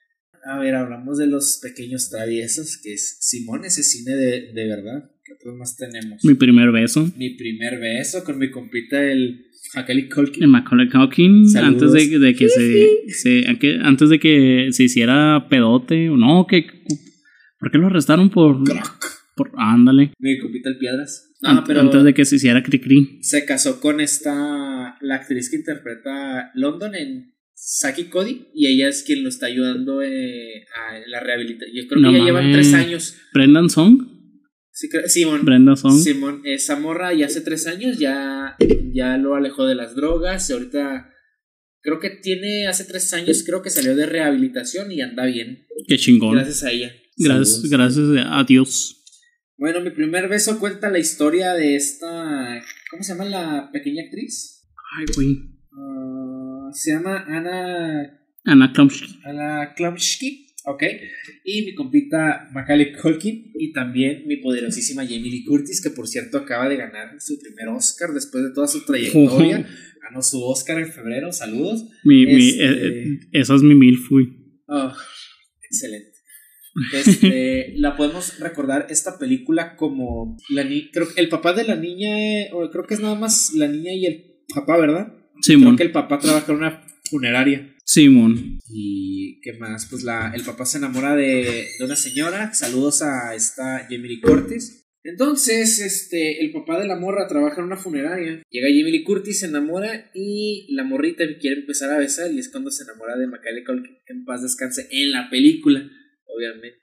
A 0.44 0.58
ver, 0.58 0.74
hablamos 0.74 1.18
de 1.18 1.26
los 1.28 1.58
pequeños 1.62 2.10
traviesos, 2.10 2.78
que 2.82 2.94
es 2.94 3.18
Simón, 3.20 3.64
ese 3.64 3.82
cine 3.82 4.12
de, 4.16 4.52
de 4.52 4.66
verdad. 4.66 5.10
¿Qué 5.24 5.34
otros 5.34 5.54
más 5.56 5.76
tenemos? 5.76 6.24
Mi 6.24 6.34
primer 6.34 6.72
beso. 6.72 7.08
Mi 7.16 7.30
primer 7.36 7.78
beso 7.78 8.24
con 8.24 8.38
mi 8.38 8.50
compita, 8.50 9.02
el 9.02 9.46
Macaulay 9.76 10.08
Culkin. 10.08 10.40
De 10.40 10.46
Macaulay 10.48 10.88
Culkin. 10.88 11.48
Saludos. 11.48 11.94
Antes 11.94 12.10
de, 12.10 12.18
de 12.18 12.34
que 12.34 12.48
se, 12.48 13.44
Antes 13.82 14.08
de 14.10 14.18
que 14.18 14.68
se 14.72 14.84
hiciera 14.84 15.46
pedote. 15.48 16.08
O 16.10 16.16
no, 16.16 16.46
que. 16.48 16.66
¿Por 17.60 17.70
qué 17.70 17.78
lo 17.78 17.86
arrestaron 17.86 18.28
por. 18.30 18.64
Croc. 18.64 19.04
por 19.36 19.52
ándale. 19.56 20.12
Mi 20.18 20.38
compita, 20.38 20.70
el 20.70 20.78
Piedras. 20.78 21.28
No, 21.40 21.50
An- 21.50 21.64
pero 21.66 21.80
Antes 21.80 22.02
de 22.02 22.14
que 22.14 22.24
se 22.24 22.36
hiciera 22.36 22.62
cri-cri. 22.62 23.18
se 23.22 23.44
casó 23.44 23.80
con 23.80 24.00
esta, 24.00 24.96
la 25.00 25.14
actriz 25.14 25.50
que 25.50 25.56
interpreta 25.56 26.50
London 26.54 26.94
en 26.96 27.32
Saki 27.54 28.04
Cody 28.04 28.48
y 28.54 28.66
ella 28.66 28.88
es 28.88 29.02
quien 29.02 29.22
lo 29.22 29.28
está 29.28 29.46
ayudando 29.46 30.02
eh, 30.02 30.64
a 30.74 30.98
la 31.08 31.20
rehabilitación. 31.20 31.74
Yo 31.74 31.88
creo 31.88 32.00
No 32.00 32.12
que 32.12 32.18
ya 32.18 32.24
llevan 32.24 32.52
tres 32.52 32.74
años. 32.74 33.16
Brendan 33.32 33.70
Song. 33.70 34.08
Sí, 34.72 34.88
Simón. 35.06 35.44
Brenda 35.44 35.76
Song. 35.76 35.98
Simón, 35.98 36.40
esa 36.44 36.78
morra 36.78 37.12
ya 37.12 37.26
hace 37.26 37.42
tres 37.42 37.66
años 37.66 37.98
ya, 37.98 38.56
ya 38.92 39.18
lo 39.18 39.34
alejó 39.34 39.66
de 39.66 39.74
las 39.74 39.94
drogas 39.94 40.48
y 40.48 40.54
ahorita 40.54 41.10
creo 41.82 42.00
que 42.00 42.10
tiene, 42.10 42.66
hace 42.66 42.84
tres 42.84 43.12
años 43.12 43.42
creo 43.44 43.60
que 43.62 43.70
salió 43.70 43.94
de 43.94 44.06
rehabilitación 44.06 44.90
y 44.90 45.02
anda 45.02 45.26
bien. 45.26 45.66
Qué 45.86 45.98
chingón. 45.98 46.36
Gracias 46.36 46.64
a 46.64 46.70
ella. 46.72 46.92
Gracias, 47.18 47.48
Saludos. 47.62 47.70
gracias 47.70 48.26
a 48.30 48.44
Dios. 48.44 48.98
Bueno, 49.58 49.80
mi 49.82 49.90
primer 49.90 50.28
beso 50.28 50.58
cuenta 50.58 50.90
la 50.90 50.98
historia 50.98 51.52
de 51.52 51.76
esta, 51.76 52.62
¿cómo 52.90 53.02
se 53.02 53.12
llama 53.12 53.26
la 53.26 53.70
pequeña 53.72 54.02
actriz? 54.04 54.64
Ay, 54.98 55.04
güey. 55.14 55.51
Ah, 56.72 56.74
se 56.74 56.92
llama 56.92 57.24
Ana 57.28 58.18
Ana 58.44 58.72
Klumsky. 58.72 59.18
Ana 59.24 59.74
Klumsky, 59.76 60.46
ok. 60.64 60.82
Y 61.44 61.62
mi 61.66 61.74
compita 61.74 62.48
Macaulay 62.52 62.92
Culkin 62.92 63.52
y 63.54 63.72
también 63.72 64.26
mi 64.26 64.38
poderosísima 64.38 65.04
Jamie 65.04 65.30
Lee 65.30 65.44
Curtis, 65.44 65.80
que 65.82 65.90
por 65.90 66.08
cierto 66.08 66.38
acaba 66.38 66.68
de 66.68 66.76
ganar 66.76 67.14
su 67.20 67.38
primer 67.40 67.68
Oscar 67.68 68.10
después 68.12 68.42
de 68.44 68.52
toda 68.52 68.66
su 68.66 68.84
trayectoria. 68.84 69.66
Ganó 70.02 70.22
su 70.22 70.42
Oscar 70.42 70.78
en 70.80 70.92
febrero, 70.92 71.32
saludos. 71.32 71.84
Mi, 72.04 72.26
mi, 72.26 72.48
Este- 72.48 72.64
eh, 72.64 73.02
eh, 73.12 73.18
esa 73.32 73.54
es 73.54 73.62
mi 73.62 73.74
milf, 73.74 74.08
güey. 74.10 74.26
Oh, 74.66 74.92
excelente. 75.62 76.10
Este, 76.94 77.74
la 77.76 77.96
podemos 77.96 78.38
recordar 78.40 78.86
esta 78.90 79.18
película 79.18 79.76
como 79.76 80.36
la 80.48 80.64
ni 80.64 80.90
creo 80.90 81.06
que 81.12 81.20
el 81.20 81.28
papá 81.28 81.52
de 81.52 81.64
la 81.64 81.76
niña, 81.76 82.16
o 82.52 82.68
creo 82.70 82.84
que 82.86 82.94
es 82.94 83.00
nada 83.00 83.14
más 83.14 83.52
la 83.54 83.68
niña 83.68 83.92
y 83.92 84.06
el 84.06 84.24
papá, 84.54 84.78
¿verdad? 84.78 85.12
Creo 85.44 85.58
Simón. 85.58 85.76
que 85.76 85.82
el 85.84 85.92
papá 85.92 86.18
trabaja 86.18 86.50
en 86.52 86.58
una 86.58 86.84
funeraria. 87.10 87.74
Simón. 87.84 88.58
Y 88.68 89.40
qué 89.42 89.54
más, 89.54 89.86
pues 89.90 90.04
la, 90.04 90.32
el 90.34 90.42
papá 90.42 90.64
se 90.64 90.78
enamora 90.78 91.14
de, 91.16 91.66
de 91.78 91.84
una 91.84 91.96
señora. 91.96 92.54
Saludos 92.54 93.02
a 93.02 93.34
esta 93.34 93.80
Jamie 93.90 94.08
Lee 94.08 94.20
Curtis. 94.20 94.78
Entonces, 95.04 95.80
este, 95.80 96.44
el 96.44 96.52
papá 96.52 96.78
de 96.78 96.86
la 96.86 96.96
morra 96.96 97.26
trabaja 97.26 97.60
en 97.60 97.66
una 97.66 97.76
funeraria. 97.76 98.40
Llega 98.50 98.68
Jamie 98.68 98.92
Lee 98.92 99.02
Curtis, 99.02 99.40
se 99.40 99.46
enamora 99.46 100.10
y 100.14 100.68
la 100.74 100.84
morrita 100.84 101.24
quiere 101.40 101.62
empezar 101.62 101.90
a 101.90 101.98
besar 101.98 102.30
y 102.32 102.38
es 102.38 102.50
cuando 102.50 102.70
se 102.70 102.84
enamora 102.84 103.16
de 103.18 103.26
Macaulay 103.26 103.64
Culkin. 103.64 103.96
En 104.06 104.24
paz 104.24 104.42
descanse 104.42 104.86
en 104.92 105.10
la 105.10 105.28
película, 105.28 105.80
obviamente. 106.26 106.78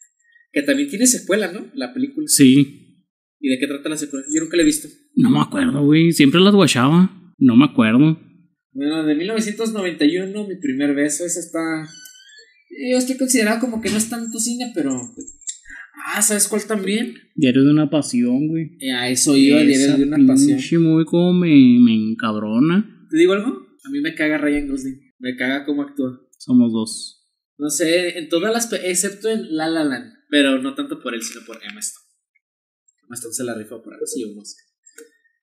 Que 0.52 0.64
también 0.64 0.90
tiene 0.90 1.08
secuela, 1.08 1.50
¿no? 1.52 1.72
La 1.76 1.94
película. 1.94 2.28
Sí. 2.28 3.06
¿Y 3.40 3.50
de 3.50 3.58
qué 3.58 3.68
trata 3.68 3.88
la 3.88 3.98
secuela? 3.98 4.26
Yo 4.34 4.42
nunca 4.42 4.58
la 4.58 4.64
he 4.64 4.66
visto. 4.66 4.90
No 5.16 5.30
me 5.30 5.40
acuerdo, 5.40 5.86
güey. 5.86 6.12
Siempre 6.12 6.42
las 6.42 6.54
guachaba. 6.54 7.34
No 7.38 7.56
me 7.56 7.66
acuerdo. 7.66 8.20
Bueno, 8.72 9.04
de 9.04 9.16
1991, 9.16 10.48
mi 10.48 10.56
primer 10.56 10.94
beso, 10.94 11.26
esa 11.26 11.40
está... 11.40 11.60
Yo 12.92 12.98
estoy 12.98 13.18
considerado 13.18 13.60
como 13.60 13.82
que 13.82 13.90
no 13.90 13.98
es 13.98 14.10
tanto 14.10 14.40
cine, 14.40 14.72
pero... 14.74 15.00
Ah, 16.06 16.22
¿sabes 16.22 16.48
cuál 16.48 16.66
también? 16.66 17.14
Diario 17.36 17.64
de 17.64 17.72
una 17.72 17.90
pasión, 17.90 18.48
güey. 18.48 18.78
Eh, 18.80 18.92
a 18.92 19.10
eso 19.10 19.36
iba, 19.36 19.60
Diario 19.60 19.98
de 19.98 20.04
una 20.04 20.34
pasión. 20.34 20.60
muy 20.84 21.04
como 21.06 21.34
me, 21.34 21.50
me 21.50 21.94
encabrona. 22.12 23.08
¿Te 23.10 23.18
digo 23.18 23.34
algo? 23.34 23.50
A 23.84 23.90
mí 23.90 24.02
me 24.02 24.16
caga 24.16 24.38
Ryan 24.38 24.70
Gosling. 24.70 25.00
Me 25.20 25.36
caga 25.36 25.66
cómo 25.66 25.82
actúa. 25.82 26.22
Somos 26.38 26.72
dos. 26.72 27.28
No 27.58 27.70
sé, 27.70 28.18
en 28.18 28.30
todas 28.30 28.54
las... 28.54 28.72
Excepto 28.72 29.30
en 29.30 29.56
La 29.56 29.68
La 29.68 29.84
Land. 29.84 30.14
Pero 30.30 30.62
no 30.62 30.76
tanto 30.76 31.02
por 31.02 31.14
él, 31.14 31.22
sino 31.22 31.46
por 31.46 31.58
Emma 31.58 31.80
Stone. 31.80 32.06
Emma 33.04 33.16
Stone 33.16 33.34
se 33.34 33.44
la 33.44 33.56
rifó 33.56 33.82
por 33.82 33.94
algo 33.94 34.06
así, 34.06 34.24
un 34.24 34.38
Oscar. 34.38 34.69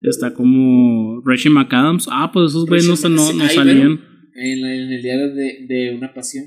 Está 0.02 0.34
como 0.34 1.22
Rachel 1.26 1.52
McAdams. 1.54 2.08
Ah, 2.12 2.30
pues 2.34 2.52
esos 2.52 2.66
güeyes 2.66 2.88
no, 2.88 3.10
no, 3.10 3.34
no 3.34 3.50
salían. 3.50 4.00
En, 4.36 4.62
la- 4.62 4.74
en 4.76 4.92
el 4.94 5.02
diario 5.02 5.34
de, 5.34 5.66
de 5.68 5.94
una 5.96 6.14
pasión. 6.14 6.46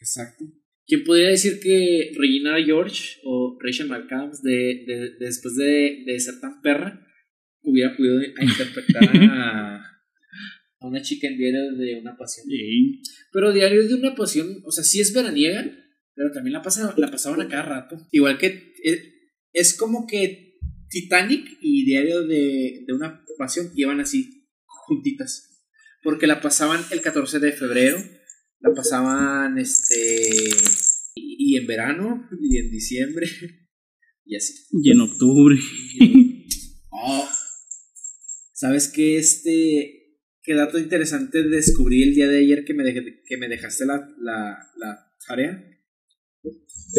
Exacto. 0.00 0.44
¿Quién 0.86 1.04
podría 1.04 1.28
decir 1.28 1.60
que 1.62 2.10
Regina 2.18 2.56
George 2.62 3.20
o 3.24 3.56
Rachel 3.62 3.88
McAdams, 3.88 4.42
de, 4.42 4.84
de- 4.86 4.96
de- 5.00 5.10
después 5.20 5.54
de, 5.56 6.02
de 6.04 6.20
ser 6.20 6.40
tan 6.40 6.60
perra, 6.60 7.06
hubiera 7.62 7.96
podido 7.96 8.20
interpretar 8.40 9.08
a, 9.30 9.76
a 10.80 10.86
una 10.86 11.00
chica 11.00 11.28
en 11.28 11.38
diario 11.38 11.72
de 11.76 11.98
una 12.00 12.16
pasión? 12.16 12.46
Sí. 12.48 13.00
Pero 13.32 13.52
diario 13.52 13.86
de 13.88 13.94
una 13.94 14.14
pasión, 14.14 14.60
o 14.66 14.70
sea, 14.72 14.84
sí 14.84 15.00
es 15.00 15.14
veraniega, 15.14 15.64
pero 16.14 16.30
también 16.32 16.52
la, 16.52 16.62
pasa, 16.62 16.92
la 16.98 17.10
pasaban 17.10 17.40
a 17.40 17.48
cada 17.48 17.62
rato. 17.62 17.96
Igual 18.10 18.36
que 18.36 18.72
es, 18.82 19.00
es 19.54 19.76
como 19.78 20.06
que 20.06 20.51
Titanic 20.92 21.56
y 21.62 21.86
diario 21.86 22.26
de, 22.26 22.84
de 22.86 22.92
una 22.92 23.24
pasión 23.38 23.72
iban 23.74 23.98
así 23.98 24.46
juntitas. 24.66 25.48
Porque 26.02 26.26
la 26.26 26.42
pasaban 26.42 26.84
el 26.90 27.00
14 27.00 27.38
de 27.38 27.52
febrero, 27.52 27.96
la 28.60 28.74
pasaban 28.74 29.58
este 29.58 30.50
y, 31.14 31.54
y 31.54 31.56
en 31.56 31.66
verano 31.66 32.28
y 32.38 32.58
en 32.58 32.70
diciembre 32.70 33.26
y 34.26 34.36
así. 34.36 34.52
Y 34.70 34.92
en 34.92 35.00
octubre. 35.00 35.56
Oh. 37.04 37.28
¿Sabes 38.52 38.86
qué? 38.86 39.16
Este. 39.16 40.20
Qué 40.42 40.54
dato 40.54 40.78
interesante 40.78 41.42
descubrí 41.42 42.02
el 42.02 42.14
día 42.14 42.28
de 42.28 42.38
ayer 42.38 42.64
que 42.64 42.74
me, 42.74 42.84
que 42.94 43.36
me 43.38 43.48
dejaste 43.48 43.86
la, 43.86 43.96
la, 44.20 44.58
la 44.76 45.12
tarea. 45.26 45.64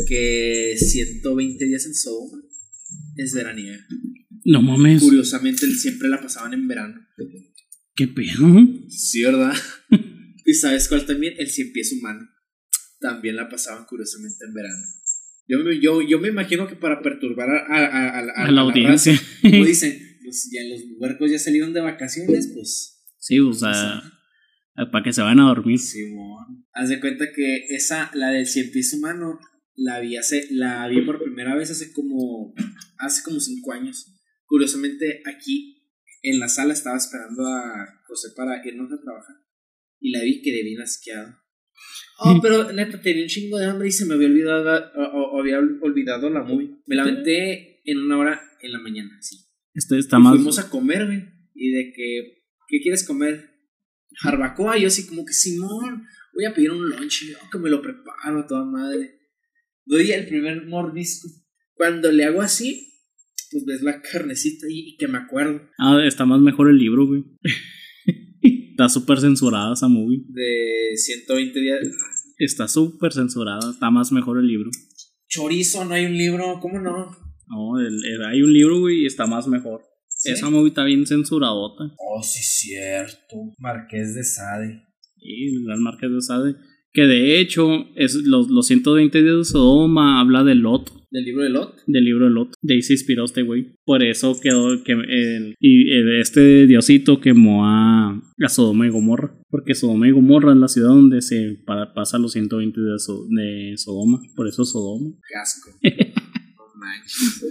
Que 0.07 0.75
120 0.77 1.63
días 1.63 1.85
en 1.85 1.93
Sodoma 1.93 2.43
es 3.17 3.33
veraniega. 3.33 3.85
No 4.45 4.61
mames. 4.61 5.01
Curiosamente, 5.01 5.65
siempre 5.67 6.09
la 6.09 6.19
pasaban 6.21 6.53
en 6.53 6.67
verano. 6.67 6.99
¿Qué 7.95 8.07
pedo? 8.07 8.47
Sí, 8.89 9.23
¿verdad? 9.23 9.53
¿Y 10.45 10.53
sabes 10.55 10.87
cuál 10.89 11.05
también? 11.05 11.33
El 11.37 11.47
cien 11.49 11.71
pies 11.71 11.93
humano. 11.93 12.27
También 12.99 13.35
la 13.35 13.47
pasaban 13.49 13.85
curiosamente 13.85 14.45
en 14.45 14.53
verano. 14.53 14.83
Yo, 15.47 15.59
me- 15.59 15.79
yo, 15.79 16.01
yo 16.01 16.19
me 16.19 16.29
imagino 16.29 16.67
que 16.67 16.75
para 16.75 17.01
perturbar 17.01 17.49
a, 17.49 17.59
a, 17.67 17.85
a- 17.85 18.09
a- 18.19 18.31
a 18.43 18.45
A 18.47 18.51
la 18.51 18.61
audiencia. 18.61 19.13
raza, 19.13 19.25
como 19.41 19.65
dicen, 19.65 19.97
pues 20.23 20.49
ya 20.51 20.61
los 20.69 20.81
huercos 20.99 21.31
ya 21.31 21.39
salieron 21.39 21.73
de 21.73 21.81
vacaciones, 21.81 22.51
pues. 22.53 23.05
Sí, 23.19 23.39
o 23.39 23.53
sea, 23.53 24.01
para 24.91 25.03
que 25.03 25.13
se 25.13 25.21
vayan 25.21 25.41
a 25.41 25.47
dormir. 25.49 25.79
Simón. 25.79 26.65
Haz 26.73 26.89
de 26.89 26.99
cuenta 26.99 27.31
que 27.33 27.65
esa, 27.69 28.09
la 28.15 28.29
del 28.31 28.47
cien 28.47 28.71
pies 28.71 28.93
humano, 28.93 29.39
la 29.75 29.99
vi 29.99 30.17
hace, 30.17 30.47
la 30.51 30.87
vi 30.87 31.01
por 31.01 31.21
primera 31.21 31.55
vez 31.55 31.71
hace 31.71 31.91
como, 31.93 32.53
hace 32.97 33.23
como 33.23 33.39
cinco 33.39 33.73
años. 33.73 34.13
Curiosamente, 34.45 35.21
aquí 35.25 35.83
en 36.21 36.39
la 36.39 36.47
sala 36.47 36.73
estaba 36.73 36.97
esperando 36.97 37.45
a 37.45 38.01
José 38.07 38.29
para 38.35 38.65
irnos 38.65 38.91
a 38.91 39.01
trabajar. 39.01 39.35
Y 39.99 40.11
la 40.11 40.21
vi 40.23 40.41
que 40.41 40.51
de 40.51 40.63
bien 40.63 40.81
asqueado. 40.81 41.37
Oh, 42.19 42.39
pero 42.41 42.71
neta, 42.71 43.01
tenía 43.01 43.23
un 43.23 43.29
chingo 43.29 43.57
de 43.57 43.65
hambre 43.65 43.87
y 43.87 43.91
se 43.91 44.05
me 44.05 44.13
había 44.13 44.27
olvidado, 44.27 44.91
o, 44.95 45.39
había 45.39 45.57
olvidado 45.57 46.29
la 46.29 46.43
movie. 46.43 46.77
Me 46.85 46.95
la 46.95 47.03
aventé 47.03 47.81
en 47.83 47.99
una 47.99 48.17
hora 48.17 48.41
en 48.61 48.71
la 48.71 48.79
mañana, 48.79 49.17
sí. 49.21 49.37
Este 49.73 49.97
está 49.97 50.19
más. 50.19 50.35
Fuimos 50.35 50.59
a 50.59 50.69
comer, 50.69 51.05
güey. 51.05 51.25
Y 51.55 51.71
de 51.71 51.93
que, 51.93 52.43
¿qué 52.67 52.81
quieres 52.81 53.05
comer? 53.05 53.49
Jarbacoa. 54.21 54.77
Y 54.77 54.81
yo 54.81 54.87
así 54.87 55.07
como 55.07 55.25
que, 55.25 55.33
Simón, 55.33 56.05
voy 56.33 56.45
a 56.45 56.53
pedir 56.53 56.71
un 56.71 56.87
lunch. 56.87 57.25
Yo 57.25 57.37
que 57.51 57.57
me 57.57 57.69
lo 57.69 57.81
preparo 57.81 58.39
a 58.39 58.47
toda 58.47 58.63
madre. 58.63 59.19
Doy 59.85 60.11
el 60.11 60.27
primer 60.27 60.65
mordisco. 60.65 61.29
Cuando 61.75 62.11
le 62.11 62.25
hago 62.25 62.41
así, 62.41 62.93
pues 63.51 63.65
ves 63.65 63.81
la 63.81 64.01
carnecita 64.01 64.67
y, 64.69 64.95
que 64.97 65.07
me 65.07 65.17
acuerdo. 65.17 65.61
Ah, 65.77 65.99
está 66.05 66.25
más 66.25 66.41
mejor 66.41 66.69
el 66.69 66.77
libro, 66.77 67.07
güey. 67.07 67.23
está 68.71 68.89
súper 68.89 69.19
censurada 69.19 69.73
esa 69.73 69.87
movie. 69.87 70.23
De 70.29 70.95
120 70.95 71.59
días. 71.59 71.79
Está 72.37 72.67
súper 72.67 73.13
censurada, 73.13 73.71
está 73.71 73.89
más 73.89 74.11
mejor 74.11 74.39
el 74.39 74.47
libro. 74.47 74.69
Chorizo, 75.27 75.85
no 75.85 75.93
hay 75.93 76.05
un 76.05 76.17
libro, 76.17 76.59
¿cómo 76.61 76.79
no? 76.79 77.15
No, 77.47 77.75
hay 77.77 78.41
un 78.41 78.53
libro, 78.53 78.79
güey, 78.79 79.03
y 79.03 79.05
está 79.05 79.25
más 79.25 79.47
mejor. 79.47 79.81
Esa 80.25 80.49
movie 80.49 80.69
está 80.69 80.83
bien 80.83 81.05
censuradota. 81.05 81.93
Oh, 81.97 82.23
sí, 82.23 82.41
cierto. 82.41 83.53
Marqués 83.57 84.15
de 84.15 84.23
Sade. 84.23 84.83
Sí, 85.17 85.55
el 85.69 85.81
Marqués 85.81 86.11
de 86.11 86.21
Sade. 86.21 86.55
Que 86.93 87.07
de 87.07 87.39
hecho, 87.39 87.87
es 87.95 88.13
los, 88.13 88.49
los 88.49 88.67
120 88.67 89.23
días 89.23 89.37
de 89.37 89.45
Sodoma 89.45 90.19
habla 90.19 90.43
de 90.43 90.53
Lot. 90.53 90.91
¿Del 91.09 91.25
libro 91.25 91.43
de 91.43 91.49
Lot? 91.49 91.83
Del 91.87 92.05
libro 92.05 92.25
de 92.25 92.31
Lot. 92.31 92.53
De 92.61 92.75
ahí 92.75 92.81
se 92.83 92.93
inspiró 92.93 93.25
este 93.25 93.41
güey. 93.41 93.75
Por 93.83 94.03
eso 94.03 94.35
quedó 94.41 94.83
que 94.83 94.93
el, 94.93 95.55
y 95.59 96.19
este 96.19 96.67
diosito 96.67 97.19
quemó 97.19 97.65
a, 97.65 98.21
a, 98.43 98.49
Sodoma 98.49 98.85
y 98.85 98.89
Gomorra. 98.89 99.35
Porque 99.49 99.73
Sodoma 99.73 100.07
y 100.07 100.11
Gomorra 100.11 100.53
es 100.53 100.57
la 100.57 100.67
ciudad 100.67 100.89
donde 100.89 101.21
se 101.21 101.57
pasa 101.95 102.19
los 102.19 102.33
120 102.33 102.79
días 102.79 103.07
de 103.29 103.73
Sodoma. 103.77 104.19
Por 104.35 104.47
eso 104.47 104.63
Sodoma. 104.63 105.15
Casco. 105.31 105.71
no 105.83 106.63
manches. 106.77 107.43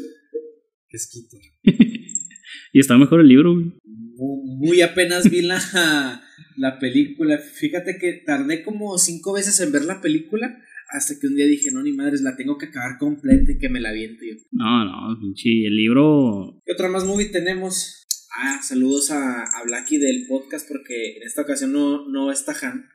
Esquito. 0.88 1.36
y 2.72 2.78
está 2.78 2.97
mejor 2.97 3.20
el 3.20 3.28
libro, 3.28 3.55
güey. 3.55 3.72
Muy 4.16 4.82
apenas 4.82 5.28
vi 5.28 5.43
la 5.43 6.22
la 6.57 6.79
película. 6.79 7.39
Fíjate 7.39 7.99
que 7.99 8.23
tardé 8.25 8.63
como 8.63 8.99
cinco 8.99 9.33
veces 9.33 9.59
en 9.61 9.73
ver 9.73 9.85
la 9.85 10.01
película 10.01 10.59
hasta 10.93 11.19
que 11.19 11.27
un 11.27 11.35
día 11.35 11.47
dije, 11.47 11.71
no, 11.73 11.83
ni 11.83 11.93
madres, 11.93 12.21
la 12.21 12.37
tengo 12.37 12.59
que 12.59 12.67
acabar 12.67 12.99
completa 12.99 13.51
y 13.51 13.59
que 13.59 13.71
me 13.71 13.81
la 13.81 13.93
viento 13.93 14.25
yo. 14.25 14.37
No, 14.51 14.85
no, 14.85 15.19
pinche, 15.19 15.49
el 15.67 15.75
libro... 15.75 16.61
¿Qué 16.67 16.73
otra 16.73 16.89
más 16.89 17.05
movie 17.05 17.31
tenemos? 17.31 18.05
Ah, 18.37 18.61
saludos 18.63 19.11
a, 19.11 19.43
a 19.43 19.65
Blacky 19.65 19.97
del 19.97 20.27
podcast 20.27 20.69
porque 20.69 21.17
en 21.17 21.23
esta 21.23 21.43
ocasión 21.43 21.73
no, 21.73 22.09
no 22.09 22.31
está 22.31 22.53
Han. 22.61 22.89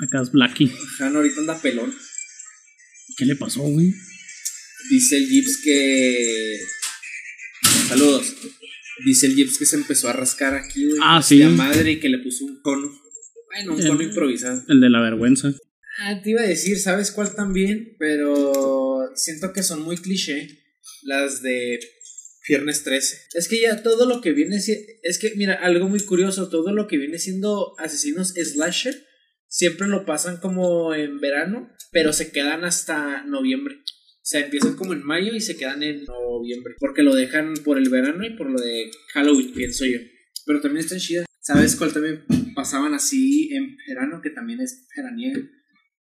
Acá 0.00 0.20
es 0.22 0.30
Blacky. 0.30 0.70
Han 1.00 1.16
ahorita 1.16 1.40
anda 1.40 1.60
pelón. 1.60 1.92
¿Qué 3.16 3.24
le 3.24 3.36
pasó, 3.36 3.62
güey? 3.62 3.92
Dice 4.90 5.16
el 5.16 5.26
Gibbs 5.26 5.60
que... 5.62 6.58
Saludos. 7.88 8.34
Dice 9.04 9.26
el 9.26 9.34
Gibbs 9.34 9.58
que 9.58 9.66
se 9.66 9.76
empezó 9.76 10.08
a 10.08 10.12
rascar 10.12 10.54
aquí, 10.54 10.86
güey. 10.86 11.00
Ah, 11.02 11.22
sí. 11.22 11.38
La 11.38 11.50
madre 11.50 11.92
y 11.92 12.00
que 12.00 12.08
le 12.08 12.18
puso 12.18 12.44
un 12.44 12.60
cono. 12.62 12.90
Bueno, 13.46 13.74
un 13.74 13.86
cono 13.86 14.02
improvisado. 14.02 14.62
El 14.68 14.80
de 14.80 14.90
la 14.90 15.00
vergüenza. 15.00 15.54
Ah, 16.00 16.20
te 16.22 16.30
iba 16.30 16.42
a 16.42 16.46
decir, 16.46 16.78
¿sabes 16.78 17.10
cuál 17.10 17.34
también? 17.34 17.96
Pero 17.98 19.10
siento 19.14 19.52
que 19.52 19.62
son 19.62 19.82
muy 19.82 19.96
cliché. 19.96 20.64
Las 21.02 21.42
de 21.42 21.80
Viernes 22.48 22.82
13. 22.82 23.28
Es 23.34 23.46
que 23.46 23.60
ya 23.60 23.82
todo 23.82 24.06
lo 24.06 24.20
que 24.20 24.32
viene 24.32 24.56
es 24.56 25.18
que 25.18 25.32
mira, 25.36 25.54
algo 25.54 25.88
muy 25.88 26.00
curioso, 26.00 26.48
todo 26.48 26.72
lo 26.72 26.86
que 26.88 26.96
viene 26.96 27.18
siendo 27.18 27.78
asesinos 27.78 28.32
slasher 28.34 29.06
siempre 29.48 29.86
lo 29.86 30.06
pasan 30.06 30.38
como 30.38 30.94
en 30.94 31.20
verano, 31.20 31.70
pero 31.92 32.12
se 32.12 32.30
quedan 32.30 32.64
hasta 32.64 33.22
noviembre. 33.24 33.82
O 34.28 34.30
sea, 34.30 34.44
empiezan 34.44 34.76
como 34.76 34.92
en 34.92 35.02
mayo 35.02 35.34
y 35.34 35.40
se 35.40 35.56
quedan 35.56 35.82
en 35.82 36.04
noviembre. 36.04 36.74
Porque 36.80 37.02
lo 37.02 37.14
dejan 37.14 37.54
por 37.64 37.78
el 37.78 37.88
verano 37.88 38.26
y 38.26 38.36
por 38.36 38.50
lo 38.50 38.60
de 38.60 38.90
Halloween, 39.14 39.54
pienso 39.54 39.86
yo. 39.86 40.00
Pero 40.44 40.60
también 40.60 40.84
están 40.84 40.98
chidas. 40.98 41.24
¿Sabes 41.40 41.76
cuál 41.76 41.94
también 41.94 42.26
pasaban 42.54 42.92
así 42.92 43.48
en 43.54 43.74
verano? 43.88 44.20
Que 44.22 44.28
también 44.28 44.60
es 44.60 44.86
veraniega. 44.94 45.48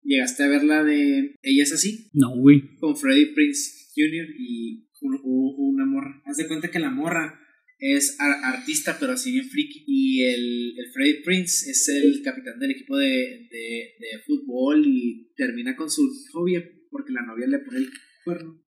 ¿Llegaste 0.04 0.44
a 0.44 0.48
ver 0.48 0.62
la 0.62 0.84
de 0.84 1.34
Ella 1.42 1.64
es 1.64 1.72
así? 1.72 2.08
No, 2.12 2.36
güey. 2.36 2.76
Con 2.76 2.96
Freddie 2.96 3.34
Prince 3.34 3.90
Jr. 3.96 4.28
y 4.38 4.86
una 5.00 5.84
morra. 5.84 6.22
Haz 6.24 6.36
de 6.36 6.46
cuenta 6.46 6.70
que 6.70 6.78
la 6.78 6.90
morra 6.90 7.40
es 7.80 8.16
artista, 8.20 8.96
pero 9.00 9.14
así 9.14 9.32
bien 9.32 9.48
friki. 9.48 9.82
Y 9.88 10.22
el, 10.22 10.78
el 10.78 10.92
Freddie 10.92 11.22
Prince 11.24 11.68
es 11.68 11.88
el 11.88 12.22
capitán 12.22 12.60
del 12.60 12.70
equipo 12.70 12.96
de, 12.96 13.08
de, 13.50 13.94
de 13.98 14.22
fútbol 14.24 14.86
y 14.86 15.32
termina 15.34 15.74
con 15.74 15.90
su 15.90 16.08
novia 16.32 16.62
porque 17.05 17.12
la 17.12 17.26
novia 17.26 17.46
le 17.46 17.59
pone 17.59 17.78
el 17.78 17.90
cuerno. 18.24 18.64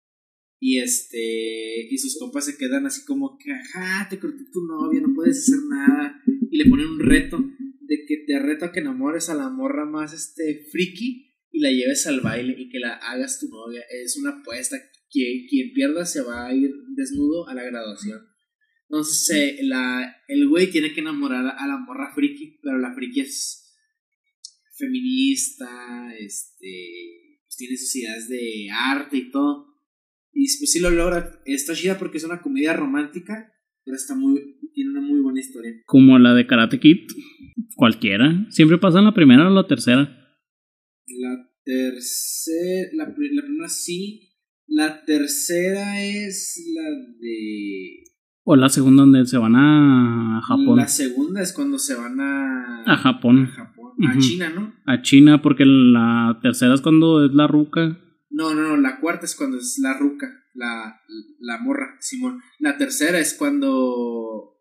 Y 0.61 0.79
este, 0.79 1.89
y 1.91 1.99
sus 1.99 2.19
compas 2.19 2.45
se 2.45 2.57
quedan 2.57 2.87
así 2.87 3.05
como 3.05 3.39
que, 3.39 3.51
ajá, 3.51 4.09
te 4.09 4.19
corté 4.19 4.45
tu 4.53 4.65
novia, 4.67 5.01
no 5.01 5.15
puedes 5.15 5.39
hacer 5.39 5.59
nada. 5.69 6.23
Y 6.51 6.57
le 6.59 6.71
ponen 6.71 6.87
un 6.87 7.01
reto 7.01 7.39
de 7.39 8.05
que 8.07 8.25
te 8.27 8.39
reto 8.39 8.67
a 8.67 8.73
que 8.73 8.81
enamores 8.81 9.31
a 9.31 9.35
la 9.35 9.49
morra 9.49 9.85
más 9.85 10.13
este 10.13 10.67
friki 10.71 11.35
y 11.51 11.61
la 11.61 11.71
lleves 11.71 12.07
al 12.07 12.21
baile 12.21 12.55
y 12.57 12.69
que 12.69 12.79
la 12.79 12.95
hagas 12.95 13.41
tu 13.41 13.49
novia. 13.49 13.83
Es 13.91 14.17
una 14.17 14.31
apuesta. 14.31 14.77
Que 15.13 15.47
quien 15.49 15.73
pierda 15.73 16.07
se 16.07 16.23
va 16.23 16.47
a 16.47 16.55
ir 16.55 16.71
desnudo 16.95 17.49
a 17.49 17.55
la 17.55 17.65
graduación. 17.65 18.29
Entonces, 18.89 19.59
la, 19.63 20.23
el 20.29 20.47
güey 20.47 20.71
tiene 20.71 20.93
que 20.93 21.01
enamorar 21.01 21.57
a 21.59 21.67
la 21.67 21.79
morra 21.79 22.13
friki, 22.15 22.61
pero 22.63 22.79
la 22.79 22.95
friki 22.95 23.23
es 23.23 23.75
feminista, 24.77 26.15
este 26.17 27.20
tiene 27.61 27.77
sus 27.77 27.95
ideas 27.95 28.29
de 28.29 28.69
arte 28.73 29.19
y 29.19 29.31
todo. 29.31 29.67
Y 30.33 30.47
pues 30.59 30.73
sí 30.73 30.81
lo 30.81 30.91
logra. 30.91 31.41
Está 31.45 31.75
chida 31.75 31.99
porque 31.99 32.17
es 32.17 32.25
una 32.25 32.41
comedia 32.41 32.73
romántica, 32.73 33.53
pero 33.85 33.97
está 33.97 34.15
muy, 34.15 34.59
tiene 34.73 34.91
una 34.91 35.03
muy 35.03 35.21
buena 35.21 35.41
historia. 35.41 35.73
Como 35.85 36.19
la 36.19 36.33
de 36.33 36.47
Karate 36.47 36.81
Kid, 36.81 37.07
cualquiera. 37.77 38.47
Siempre 38.49 38.79
pasa 38.79 39.01
en 39.01 39.05
la 39.05 39.15
primera 39.15 39.47
o 39.47 39.51
la 39.51 39.67
tercera. 39.67 40.01
La 41.07 41.51
tercera, 41.63 42.89
la, 42.95 43.05
la 43.05 43.43
primera 43.43 43.69
sí. 43.69 44.29
La 44.67 45.05
tercera 45.05 46.03
es 46.03 46.73
la 46.75 46.91
de... 47.19 48.05
O 48.45 48.57
la 48.57 48.69
segunda 48.69 49.03
donde 49.03 49.27
se 49.27 49.37
van 49.37 49.55
a 49.57 50.41
Japón. 50.47 50.77
La 50.77 50.89
segunda 50.89 51.43
es 51.43 51.53
cuando 51.53 51.79
se 51.79 51.95
van 51.95 52.21
a... 52.21 52.85
A 52.87 52.97
Japón. 52.97 53.45
A 53.45 53.47
Japón 53.49 53.80
a 54.09 54.19
China, 54.19 54.51
¿no? 54.51 54.75
A 54.87 55.03
China, 55.03 55.43
porque 55.43 55.65
la 55.67 56.39
tercera 56.43 56.75
es 56.75 56.81
cuando 56.81 57.25
es 57.25 57.33
la 57.33 57.47
ruca. 57.47 57.99
No, 58.31 58.55
no, 58.55 58.63
no, 58.63 58.77
la 58.77 59.01
cuarta 59.01 59.27
es 59.27 59.35
cuando 59.35 59.59
es 59.59 59.79
la 59.83 59.99
ruca, 59.99 60.29
la, 60.55 61.01
la 61.41 61.59
morra, 61.59 61.97
Simón. 62.01 62.41
La 62.59 62.79
tercera 62.79 63.19
es 63.19 63.35
cuando 63.35 64.57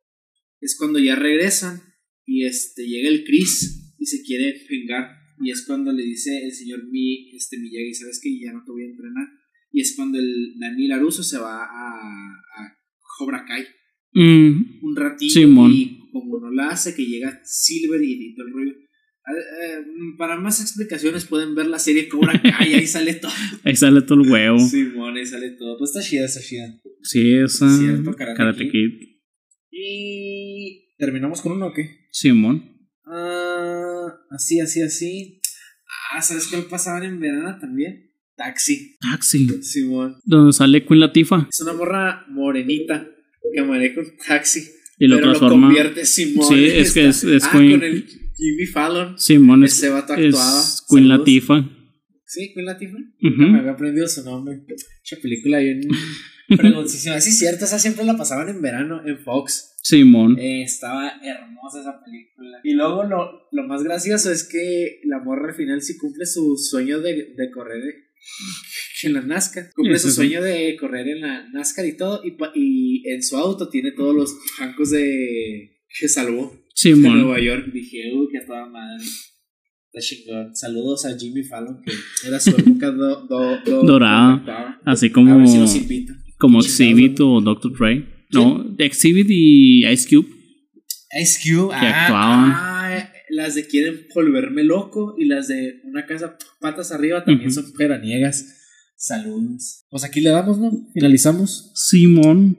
es 0.60 0.76
cuando 0.78 1.00
ya 1.00 1.16
regresan 1.16 1.82
y 2.26 2.46
este 2.46 2.86
llega 2.88 3.10
el 3.10 3.24
Chris 3.24 3.96
y 3.98 4.06
se 4.06 4.24
quiere 4.24 4.56
vengar 4.70 5.20
y 5.40 5.52
es 5.52 5.66
cuando 5.66 5.92
le 5.92 6.04
dice 6.04 6.44
el 6.44 6.52
señor 6.52 6.84
Mi, 6.90 7.30
este 7.36 7.58
Miyagi, 7.60 7.94
¿sabes 7.94 8.20
que 8.22 8.40
Ya 8.40 8.52
no 8.52 8.64
te 8.66 8.72
voy 8.72 8.84
a 8.84 8.90
entrenar. 8.90 9.28
Y 9.72 9.82
es 9.82 9.94
cuando 9.96 10.20
el 10.20 10.56
Daniel 10.60 10.94
Aruso 10.94 11.24
se 11.24 11.38
va 11.38 11.64
a, 11.64 11.94
a 11.94 12.78
Cobra 13.18 13.46
Kai. 13.46 13.64
Mm. 14.14 14.84
Un 14.84 14.96
ratito 14.96 15.34
Simón. 15.34 15.72
y 15.72 16.10
como 16.12 16.40
no 16.40 16.52
la 16.52 16.70
hace, 16.70 16.96
que 16.96 17.06
llega 17.06 17.40
Silver 17.44 18.02
y, 18.02 18.32
y 18.32 18.36
todo 18.36 18.48
el 18.48 18.54
rollo 18.54 18.74
eh, 19.30 19.86
para 20.18 20.38
más 20.38 20.62
explicaciones 20.62 21.26
pueden 21.26 21.56
ver 21.56 21.68
la 21.68 21.80
serie 21.80 22.08
Cobra 22.08 22.42
Kai, 22.42 22.74
ahí 22.74 22.88
sale 22.88 23.14
todo. 23.16 23.32
ahí 23.64 23.76
sale 23.76 24.02
todo 24.02 24.22
el 24.22 24.30
huevo. 24.30 24.60
Simón, 24.60 25.18
ahí 25.18 25.26
sale 25.26 25.52
todo. 25.52 25.78
Pues 25.78 25.92
está 25.92 26.02
chida, 26.02 26.26
está 26.26 26.42
chida. 26.42 26.80
Sí, 27.04 27.36
esa. 27.36 27.70
Cierto, 27.78 28.14
Karate, 28.14 28.70
Kid. 28.70 28.90
Y. 29.72 30.96
¿Terminamos 30.98 31.42
con 31.42 31.54
uno 31.54 31.68
o 31.68 31.74
qué? 31.74 32.08
Simón. 32.12 32.78
Ah, 33.06 34.08
así, 34.32 34.60
así, 34.60 34.82
así. 34.82 35.42
Ah, 36.12 36.22
¿sabes 36.22 36.48
qué 36.48 36.58
pasaban 36.58 37.04
en 37.04 37.20
verano 37.20 37.58
también? 37.60 38.12
Taxi. 38.36 38.98
Taxi. 39.00 39.48
Simón. 39.64 40.18
Donde 40.26 40.54
sale 40.54 40.86
Queen 40.86 41.00
Latifa. 41.00 41.48
Es 41.50 41.62
una 41.62 41.74
morra 41.74 42.26
morenita 42.30 43.08
que 43.54 43.62
maneja 43.64 44.02
un 44.02 44.18
taxi. 44.28 44.70
Y 44.98 45.08
lo 45.08 45.16
pero 45.16 45.28
transforma. 45.28 45.56
Lo 45.56 45.74
convierte 45.74 46.06
Simón. 46.06 46.48
Sí, 46.48 46.66
es 46.66 46.94
que 46.94 47.08
es, 47.08 47.24
es 47.24 47.44
ah, 47.46 47.52
Queen. 47.52 47.80
Con 47.80 47.84
el 47.84 48.19
Jimmy 48.40 48.66
Fallon. 48.66 49.20
Simón 49.20 49.64
es, 49.64 49.74
Ese 49.74 49.90
vato 49.90 50.14
es 50.16 50.34
actuaba. 50.34 50.64
Queen 50.90 51.04
Saludos. 51.08 51.20
Latifa. 51.20 51.70
Sí, 52.26 52.52
Queen 52.54 52.66
Latifah. 52.66 52.98
Ujú. 52.98 53.42
Me 53.52 53.60
había 53.60 53.72
aprendido 53.72 54.08
su 54.08 54.24
nombre. 54.24 54.58
Mucha 54.58 55.22
película 55.22 55.60
bien 55.60 55.82
fregoncísima. 56.48 57.20
Sí, 57.22 57.32
cierto, 57.32 57.66
esa 57.66 57.80
siempre 57.80 58.06
la 58.06 58.16
pasaban 58.18 58.50
en 58.50 58.62
verano 58.62 59.02
en 59.06 59.20
Fox. 59.20 59.76
Simón. 59.82 60.38
Eh, 60.40 60.64
estaba 60.64 61.12
hermosa 61.24 61.82
esa 61.82 62.04
película. 62.04 62.60
Y 62.64 62.74
luego 62.74 63.04
lo, 63.04 63.48
lo 63.52 63.68
más 63.68 63.82
gracioso 63.84 64.32
es 64.32 64.44
que 64.48 65.00
la 65.06 65.20
morra 65.20 65.50
al 65.50 65.56
final 65.56 65.82
sí 65.82 65.98
cumple 65.98 66.26
su 66.26 66.56
sueño 66.58 67.00
de, 67.02 67.34
de 67.36 67.52
correr. 67.52 67.82
en 69.04 69.14
la 69.14 69.22
NASCAR. 69.22 69.72
Cumple 69.74 69.96
Eso 69.96 70.10
su 70.10 70.14
sí. 70.14 70.16
sueño 70.18 70.44
de 70.44 70.76
correr 70.80 71.08
en 71.08 71.22
la 71.22 71.50
NASCAR 71.50 71.86
y 71.88 71.98
todo. 71.98 72.22
Y, 72.24 72.36
y 72.56 73.10
en 73.10 73.24
su 73.24 73.38
auto 73.38 73.70
tiene 73.70 73.92
todos 73.92 74.16
los 74.16 74.36
jancos 74.58 74.92
de 74.92 75.78
que 76.00 76.08
salvó 76.08 76.54
en 76.86 76.96
Simón. 76.96 77.22
Nueva 77.22 77.40
York. 77.42 77.72
Dije, 77.74 78.12
uy, 78.16 78.28
que 78.32 78.46
toda 78.46 78.66
madre. 78.68 79.04
Está 79.92 80.00
chingón. 80.16 80.56
Saludos 80.56 81.06
a 81.06 81.18
Jimmy 81.18 81.44
Fallon, 81.44 81.82
que 81.84 81.92
era 82.28 82.40
su 82.40 82.50
época 82.58 82.92
do- 82.92 83.26
do- 83.28 83.58
do- 83.66 83.84
Dorada. 83.84 84.80
Así 84.86 85.08
A 85.08 85.12
como, 85.12 85.38
ver 85.38 85.48
si 85.48 85.58
nos 85.58 85.76
invita. 85.76 86.14
como 86.38 86.60
Exhibit 86.60 87.20
o 87.22 87.42
Dr. 87.42 87.72
Dre. 87.78 88.06
No, 88.32 88.76
Exhibit 88.78 89.28
y 89.30 89.86
Ice 89.88 90.08
Cube. 90.08 90.28
Ice 91.20 91.40
Cube, 91.44 91.70
Que 91.70 91.86
ah, 91.88 92.04
actuaban. 92.04 92.52
ah, 92.54 93.10
las 93.32 93.56
de 93.56 93.66
quieren 93.68 94.06
volverme 94.14 94.64
loco 94.64 95.16
y 95.18 95.26
las 95.26 95.48
de 95.48 95.82
una 95.86 96.06
casa 96.06 96.38
patas 96.60 96.92
arriba 96.92 97.24
también 97.26 97.50
Ujú. 97.50 97.62
son 97.62 97.74
veraniegas. 97.78 98.46
Saludos. 98.96 99.86
Pues 99.90 100.04
aquí 100.04 100.22
le 100.22 100.30
damos, 100.30 100.60
¿no? 100.60 100.72
Finalizamos. 100.94 101.72
Simón. 101.74 102.58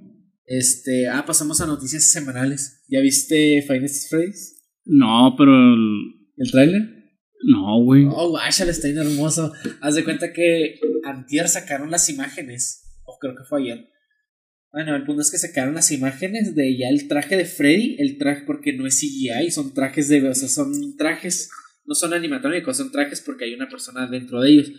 Este, 0.53 1.07
ah, 1.09 1.25
pasamos 1.25 1.61
a 1.61 1.67
noticias 1.69 2.11
semanales. 2.11 2.83
¿Ya 2.89 3.01
viste 3.01 3.63
Finest 3.69 4.11
Phrase? 4.11 4.57
No, 4.85 5.35
pero. 5.39 5.53
el- 5.53 6.17
¿El 6.39 6.51
tráiler? 6.51 6.83
No, 7.45 7.83
güey. 7.85 8.05
Oh, 8.11 8.31
guáchale, 8.31 8.73
está 8.73 8.89
bien 8.89 8.99
hermoso. 8.99 9.53
Haz 9.81 9.95
de 9.95 10.03
cuenta 10.03 10.33
que 10.33 10.81
antier 11.05 11.49
sacaron 11.49 11.91
las 11.93 12.09
imágenes, 12.11 12.99
o 13.05 13.17
creo 13.21 13.35
que 13.37 13.45
fue 13.49 13.63
ayer. 13.63 13.87
Bueno, 14.73 14.97
el 14.97 15.05
punto 15.05 15.23
es 15.23 15.31
que 15.31 15.39
sacaron 15.39 15.75
las 15.75 15.93
imágenes 15.93 16.55
de 16.57 16.77
ya 16.77 16.89
el 16.89 17.07
traje 17.07 17.37
de 17.37 17.45
Freddy, 17.45 17.97
el 18.01 18.19
traje 18.19 18.43
porque 18.45 18.73
no 18.73 18.87
es 18.89 18.99
CGI, 19.01 19.51
son 19.53 19.73
trajes 19.73 20.09
de, 20.09 20.29
o 20.29 20.35
sea, 20.35 20.49
son 20.49 20.97
trajes, 20.97 21.49
no 21.85 21.95
son 21.95 22.13
animatrónicos, 22.13 22.77
son 22.77 22.91
trajes 22.91 23.21
porque 23.21 23.45
hay 23.45 23.55
una 23.55 23.69
persona 23.69 24.07
dentro 24.09 24.41
de 24.41 24.51
ellos. 24.51 24.73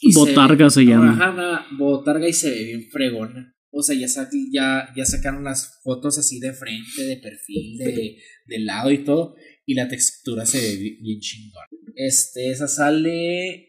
Y 0.00 0.12
Botarga 0.12 0.68
se 0.70 0.84
llama. 0.84 1.12
Ajá, 1.12 1.66
botarga 1.78 2.28
y 2.28 2.32
se 2.32 2.50
ve 2.50 2.64
bien 2.64 2.82
fregona. 2.90 3.53
O 3.76 3.82
sea, 3.82 3.96
ya, 3.96 4.08
sa- 4.08 4.30
ya, 4.52 4.88
ya 4.96 5.04
sacaron 5.04 5.44
las 5.44 5.80
fotos 5.82 6.16
así 6.18 6.38
de 6.40 6.52
frente, 6.52 7.02
de 7.02 7.16
perfil, 7.16 7.78
de, 7.78 8.16
de 8.46 8.58
lado 8.60 8.90
y 8.90 8.98
todo. 9.04 9.34
Y 9.66 9.74
la 9.74 9.88
textura 9.88 10.46
se 10.46 10.60
ve 10.60 10.76
bi- 10.76 10.98
bien 11.02 11.20
chingón. 11.20 11.64
Este, 11.96 12.50
esa 12.50 12.68
sale. 12.68 13.68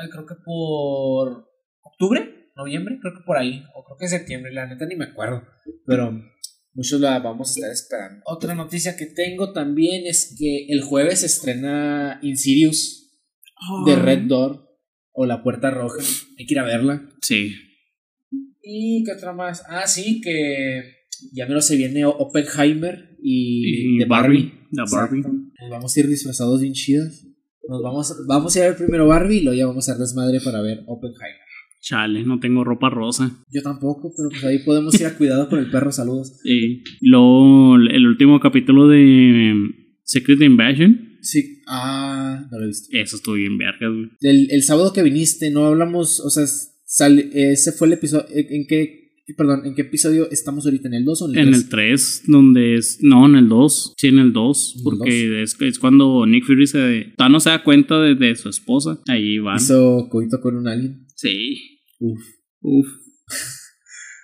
Ay, 0.00 0.08
creo 0.10 0.26
que 0.26 0.34
por. 0.44 1.48
¿Octubre? 1.82 2.50
¿Noviembre? 2.56 2.98
Creo 3.00 3.14
que 3.14 3.24
por 3.26 3.36
ahí. 3.36 3.62
O 3.74 3.84
creo 3.84 3.96
que 3.98 4.08
septiembre, 4.08 4.52
la 4.52 4.66
neta 4.66 4.86
ni 4.86 4.96
me 4.96 5.04
acuerdo. 5.06 5.42
Pero 5.86 6.22
muchos 6.74 7.00
la 7.00 7.18
vamos 7.18 7.48
a 7.50 7.52
estar 7.54 7.70
esperando. 7.70 8.22
Otra 8.26 8.54
noticia 8.54 8.96
que 8.96 9.06
tengo 9.06 9.52
también 9.52 10.06
es 10.06 10.34
que 10.38 10.66
el 10.68 10.82
jueves 10.82 11.20
se 11.20 11.26
estrena 11.26 12.18
Insidious 12.22 13.10
de 13.86 13.96
Red 13.96 14.22
Door 14.28 14.68
o 15.12 15.26
La 15.26 15.42
Puerta 15.42 15.70
Roja. 15.70 16.02
Hay 16.38 16.46
que 16.46 16.54
ir 16.54 16.58
a 16.58 16.64
verla. 16.64 17.08
Sí. 17.20 17.54
¿Y 18.62 19.04
qué 19.04 19.12
otra 19.12 19.32
más? 19.32 19.62
Ah, 19.68 19.86
sí, 19.86 20.20
que 20.20 21.02
ya 21.32 21.46
menos 21.46 21.66
se 21.66 21.76
viene 21.76 22.04
Oppenheimer 22.04 23.16
y, 23.22 23.94
Y 23.94 23.98
de 23.98 24.04
Barbie, 24.04 24.52
la. 24.70 24.84
Barbie. 24.90 25.22
Nos 25.22 25.70
vamos 25.70 25.96
a 25.96 26.00
ir 26.00 26.08
disfrazados 26.08 26.60
bien 26.60 26.72
chidas. 26.72 27.26
Nos 27.68 27.82
vamos, 27.82 28.14
vamos 28.26 28.54
a 28.54 28.58
ir 28.58 28.64
a 28.64 28.68
ver 28.68 28.76
primero 28.76 29.06
Barbie 29.06 29.38
y 29.38 29.42
luego 29.42 29.58
ya 29.58 29.66
vamos 29.66 29.88
a 29.88 29.96
desmadre 29.96 30.40
para 30.40 30.60
ver 30.60 30.82
Oppenheimer. 30.86 31.42
Chale, 31.80 32.22
no 32.24 32.38
tengo 32.38 32.62
ropa 32.62 32.90
rosa. 32.90 33.44
Yo 33.50 33.60
tampoco, 33.62 34.12
pero 34.16 34.28
pues 34.30 34.44
ahí 34.44 34.60
podemos 34.60 34.98
ir 35.00 35.06
a 35.06 35.16
cuidado 35.16 35.48
con 35.48 35.58
el 35.58 35.70
perro. 35.70 35.90
Saludos. 35.90 36.40
Y 36.44 36.84
luego 37.00 37.76
el 37.76 38.06
último 38.06 38.38
capítulo 38.38 38.86
de 38.88 39.50
em, 39.50 39.72
Secret 40.04 40.40
Invasion. 40.40 41.18
Sí. 41.22 41.62
Ah, 41.66 42.46
no 42.50 42.58
lo 42.58 42.64
he 42.64 42.68
visto. 42.68 42.88
Eso 42.96 43.16
estuvo 43.16 43.34
bien 43.34 43.58
vergas, 43.58 43.90
güey. 43.92 44.10
El, 44.20 44.48
el 44.50 44.62
sábado 44.62 44.92
que 44.92 45.02
viniste, 45.02 45.50
no 45.50 45.66
hablamos, 45.66 46.20
o 46.20 46.30
sea, 46.30 46.44
sale, 46.92 47.30
ese 47.32 47.72
fue 47.72 47.86
el 47.86 47.94
episodio. 47.94 48.26
¿En 48.30 48.66
qué? 48.66 49.00
Perdón, 49.36 49.64
¿en 49.64 49.74
qué 49.74 49.82
episodio 49.82 50.28
estamos 50.30 50.66
ahorita? 50.66 50.88
¿En 50.88 50.94
el 50.94 51.04
2 51.04 51.22
o 51.22 51.28
en 51.30 51.38
el 51.38 51.38
En 51.38 51.50
3? 51.52 51.62
el 51.62 51.68
3, 51.70 52.22
donde 52.26 52.74
es. 52.74 52.98
No, 53.00 53.24
en 53.26 53.36
el 53.36 53.48
2. 53.48 53.94
Sí, 53.96 54.08
en 54.08 54.18
el 54.18 54.32
2. 54.32 54.72
¿En 54.74 54.78
el 54.78 54.84
Porque 54.84 55.42
es, 55.42 55.56
es 55.60 55.78
cuando 55.78 56.26
Nick 56.26 56.44
Fury 56.44 56.66
se. 56.66 57.14
No 57.18 57.40
se 57.40 57.50
da 57.50 57.64
cuenta 57.64 58.00
de, 58.00 58.14
de 58.14 58.34
su 58.34 58.48
esposa. 58.50 59.00
Ahí 59.08 59.38
van. 59.38 59.56
Hizo 59.56 60.08
coito 60.10 60.40
con 60.40 60.56
un 60.56 60.68
alien. 60.68 61.06
Sí. 61.14 61.78
Uf. 61.98 62.20
Uf. 62.60 62.88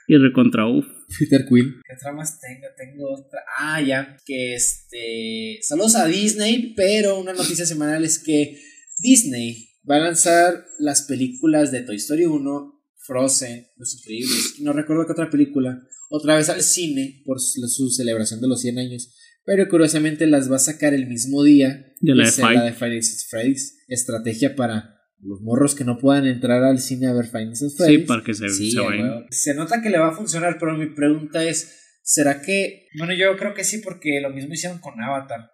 Y 0.09 0.17
recontra 0.17 0.67
uf. 0.67 0.85
Peter 1.19 1.47
Quill. 1.49 1.81
¿Qué 1.87 1.95
otra 1.97 2.13
más 2.13 2.39
tengo? 2.41 2.67
Tengo 2.77 3.15
otra. 3.15 3.41
Ah, 3.59 3.81
ya. 3.81 4.17
Que 4.27 4.55
este. 4.55 5.59
Saludos 5.63 5.95
a 5.97 6.07
Disney, 6.07 6.75
pero 6.77 7.19
una 7.19 7.33
noticia 7.33 7.65
semanal 7.65 8.05
es 8.05 8.19
que 8.19 8.59
Disney 8.99 9.68
va 9.91 9.97
a 9.97 10.01
lanzar 10.01 10.67
las 10.79 11.03
películas 11.03 11.73
de 11.73 11.83
Toy 11.83 11.97
Story 11.97 12.27
1, 12.27 12.83
Frozen, 13.07 13.69
Los 13.77 13.95
Increíbles, 13.95 14.57
no 14.61 14.73
recuerdo 14.73 15.07
qué 15.07 15.13
otra 15.13 15.31
película, 15.31 15.83
otra 16.11 16.37
vez 16.37 16.49
al 16.49 16.63
cine 16.63 17.23
por 17.25 17.41
su, 17.41 17.91
celebración 17.91 18.41
de 18.41 18.49
los 18.49 18.61
100 18.61 18.79
años. 18.79 19.15
Pero 19.45 19.67
curiosamente 19.69 20.27
las 20.27 20.51
va 20.53 20.57
a 20.57 20.61
sacar 20.61 20.93
el 20.93 21.07
mismo 21.07 21.43
día 21.43 21.95
De 22.01 22.15
la 22.15 22.31
que 22.31 22.43
de 22.43 22.55
la 22.55 22.65
de 22.65 22.73
Freddy's. 22.75 23.79
Estrategia 23.89 24.55
para 24.55 24.95
los 25.21 25.41
morros 25.41 25.75
que 25.75 25.85
no 25.85 25.97
puedan 25.97 26.27
entrar 26.27 26.63
al 26.63 26.81
cine 26.81 27.07
a 27.07 27.15
ver 27.15 27.33
Nights 27.33 27.63
at 27.63 27.87
Sí, 27.87 27.99
para 27.99 28.23
que 28.23 28.35
se, 28.35 28.49
Sí, 28.51 28.71
se 28.71 28.81
vayan. 28.81 29.25
Se 29.31 29.55
nota 29.55 29.81
que 29.81 29.89
le 29.89 29.99
va 29.99 30.09
a 30.09 30.15
funcionar, 30.15 30.59
pero 30.61 30.77
mi 30.77 30.87
pregunta 30.95 31.43
es, 31.45 31.77
¿será 32.03 32.43
que... 32.43 32.89
Bueno, 32.99 33.15
yo 33.15 33.35
creo 33.39 33.55
que 33.55 33.65
sí, 33.65 33.79
porque 33.79 34.21
lo 34.21 34.31
mismo 34.31 34.53
hicieron 34.53 34.81
con 34.81 35.01
Avatar. 35.01 35.51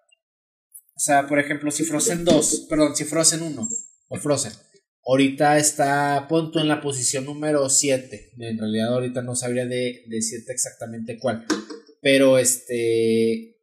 O 0.96 1.00
sea, 1.00 1.28
por 1.28 1.38
ejemplo, 1.38 1.70
si 1.70 1.84
Frozen 1.84 2.24
2, 2.24 2.66
perdón, 2.68 2.96
si 2.96 3.04
Frozen 3.04 3.42
1 3.42 3.68
Frozen. 4.16 4.52
Ahorita 5.06 5.58
está, 5.58 6.26
punto 6.28 6.60
en 6.60 6.68
la 6.68 6.80
posición 6.80 7.26
número 7.26 7.68
7. 7.68 8.32
En 8.38 8.58
realidad 8.58 8.94
ahorita 8.94 9.22
no 9.22 9.34
sabría 9.34 9.66
de, 9.66 10.04
decirte 10.08 10.52
exactamente 10.52 11.18
cuál. 11.18 11.44
Pero 12.00 12.38
este 12.38 13.54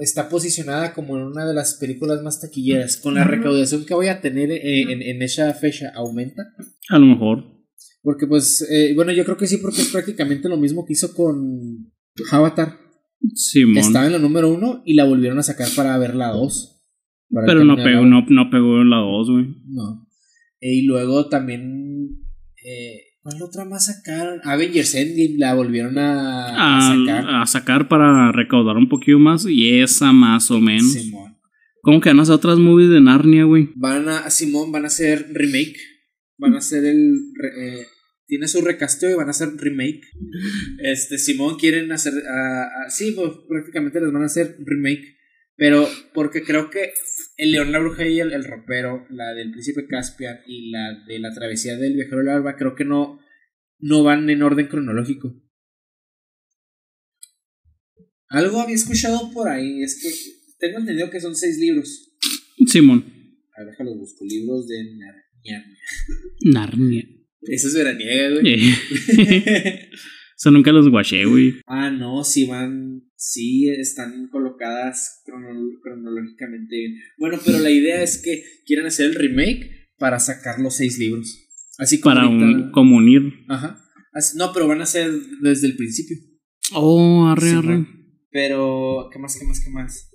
está 0.00 0.28
posicionada 0.28 0.94
como 0.94 1.16
en 1.16 1.24
una 1.24 1.46
de 1.46 1.54
las 1.54 1.74
películas 1.74 2.22
más 2.22 2.40
taquilleras. 2.40 2.96
Con 2.98 3.14
la 3.14 3.24
recaudación 3.24 3.84
que 3.86 3.94
voy 3.94 4.08
a 4.08 4.20
tener 4.20 4.50
eh, 4.52 4.82
en, 4.82 5.02
en, 5.02 5.22
esa 5.22 5.52
fecha, 5.54 5.90
¿aumenta? 5.94 6.54
A 6.90 6.98
lo 6.98 7.06
mejor. 7.06 7.44
Porque 8.02 8.26
pues, 8.26 8.66
eh, 8.70 8.92
bueno, 8.94 9.12
yo 9.12 9.24
creo 9.24 9.36
que 9.36 9.46
sí, 9.46 9.58
porque 9.58 9.82
es 9.82 9.88
prácticamente 9.88 10.48
lo 10.48 10.56
mismo 10.56 10.84
que 10.86 10.92
hizo 10.92 11.14
con 11.14 11.92
Avatar. 12.30 12.78
Simón. 13.34 13.74
Que 13.74 13.80
estaba 13.80 14.06
en 14.06 14.12
la 14.12 14.18
número 14.18 14.48
1 14.50 14.82
y 14.84 14.94
la 14.94 15.04
volvieron 15.04 15.38
a 15.38 15.42
sacar 15.42 15.68
para 15.74 15.96
ver 15.98 16.14
la 16.14 16.28
2. 16.28 16.79
Pero 17.46 17.64
no 17.64 17.76
pegó, 17.76 18.04
no, 18.04 18.24
no 18.28 18.50
pegó 18.50 18.80
en 18.82 18.90
la 18.90 18.96
2, 18.98 19.30
güey. 19.30 19.46
No. 19.68 20.06
E- 20.60 20.74
y 20.76 20.82
luego 20.84 21.28
también, 21.28 22.08
eh, 22.64 23.00
¿cuál 23.22 23.40
otra 23.42 23.64
más 23.64 23.86
sacaron? 23.86 24.40
Avengers 24.44 24.94
Endgame 24.94 25.38
la 25.38 25.54
volvieron 25.54 25.96
a, 25.98 26.46
a 26.48 26.78
A, 26.78 26.96
sacar. 26.96 27.24
a 27.42 27.46
sacar 27.46 27.88
para 27.88 28.32
recaudar 28.32 28.76
un 28.76 28.88
poquillo 28.88 29.18
más. 29.18 29.46
Y 29.46 29.80
esa 29.80 30.12
más 30.12 30.50
o 30.50 30.60
menos. 30.60 30.92
Simón. 30.92 31.36
¿Cómo 31.82 32.00
que 32.00 32.10
van 32.10 32.18
a 32.18 32.22
hacer 32.22 32.34
otras 32.34 32.58
movies 32.58 32.90
de 32.90 33.00
Narnia, 33.00 33.44
güey? 33.44 33.70
Van 33.76 34.08
a, 34.08 34.28
Simón, 34.28 34.70
van 34.72 34.84
a 34.84 34.88
hacer 34.88 35.28
remake. 35.32 35.76
Van 36.36 36.54
a 36.54 36.58
hacer 36.58 36.84
el. 36.84 36.98
eh, 37.62 37.86
tiene 38.26 38.46
su 38.48 38.60
recasteo 38.60 39.10
y 39.10 39.14
van 39.14 39.28
a 39.28 39.30
hacer 39.30 39.48
remake. 39.56 40.00
Este, 40.82 41.16
Simón 41.18 41.56
quieren 41.58 41.90
hacer. 41.92 42.12
ah, 42.28 42.64
ah, 42.64 42.90
sí, 42.90 43.12
pues 43.12 43.30
prácticamente 43.48 44.00
les 44.00 44.12
van 44.12 44.22
a 44.22 44.26
hacer 44.26 44.56
remake. 44.64 45.16
Pero 45.56 45.86
porque 46.14 46.42
creo 46.42 46.70
que 46.70 46.90
El 47.40 47.52
León, 47.52 47.72
la 47.72 47.78
Bruja 47.78 48.06
y 48.06 48.20
el, 48.20 48.34
el 48.34 48.44
Ropero, 48.44 49.06
la 49.08 49.32
del 49.32 49.50
Príncipe 49.50 49.86
Caspian 49.86 50.40
y 50.46 50.70
la 50.70 51.02
de 51.06 51.18
la 51.20 51.32
Travesía 51.32 51.74
del 51.78 51.94
Viajero 51.94 52.20
Alba, 52.30 52.54
creo 52.54 52.74
que 52.74 52.84
no, 52.84 53.18
no 53.78 54.02
van 54.02 54.28
en 54.28 54.42
orden 54.42 54.66
cronológico. 54.66 55.42
Algo 58.28 58.60
había 58.60 58.74
escuchado 58.74 59.32
por 59.32 59.48
ahí, 59.48 59.82
es 59.82 60.02
que 60.02 60.10
tengo 60.58 60.80
entendido 60.80 61.08
que 61.08 61.18
son 61.18 61.34
seis 61.34 61.56
libros. 61.58 62.12
Simón. 62.66 63.06
A 63.56 63.60
ver, 63.64 63.70
déjalo 63.70 63.96
busco. 63.96 64.22
Libros 64.26 64.68
de 64.68 64.84
Narnia. 64.98 65.64
Narnia. 66.42 67.04
Eso 67.40 67.68
es 67.68 67.74
veraniega, 67.74 68.38
güey. 68.38 68.54
Eh. 68.54 69.88
Eso 70.36 70.50
nunca 70.50 70.72
los 70.72 70.90
guaché, 70.90 71.24
güey. 71.24 71.54
ah, 71.66 71.90
no, 71.90 72.22
sí 72.22 72.44
van. 72.46 73.09
Sí, 73.22 73.68
están 73.68 74.28
colocadas 74.28 75.20
crono- 75.26 75.78
cronológicamente 75.82 76.74
bien. 76.74 76.94
Bueno, 77.18 77.38
pero 77.44 77.58
la 77.58 77.70
idea 77.70 78.02
es 78.02 78.22
que 78.22 78.42
quieran 78.64 78.86
hacer 78.86 79.06
el 79.10 79.14
remake 79.14 79.90
para 79.98 80.18
sacar 80.18 80.58
los 80.58 80.76
seis 80.76 80.98
libros. 80.98 81.36
Así 81.76 82.00
como. 82.00 82.14
Para 82.14 82.26
un, 82.28 82.70
como 82.72 82.96
unir. 82.96 83.22
Ajá. 83.48 83.78
Así- 84.14 84.38
no, 84.38 84.52
pero 84.54 84.66
van 84.68 84.80
a 84.80 84.86
ser 84.86 85.12
desde 85.42 85.66
el 85.66 85.76
principio. 85.76 86.16
Oh, 86.72 87.26
arre, 87.26 87.50
arre. 87.50 87.86
Pero, 88.30 89.10
¿qué 89.12 89.18
más, 89.18 89.36
qué 89.38 89.44
más, 89.44 89.60
qué 89.62 89.70
más? 89.70 90.10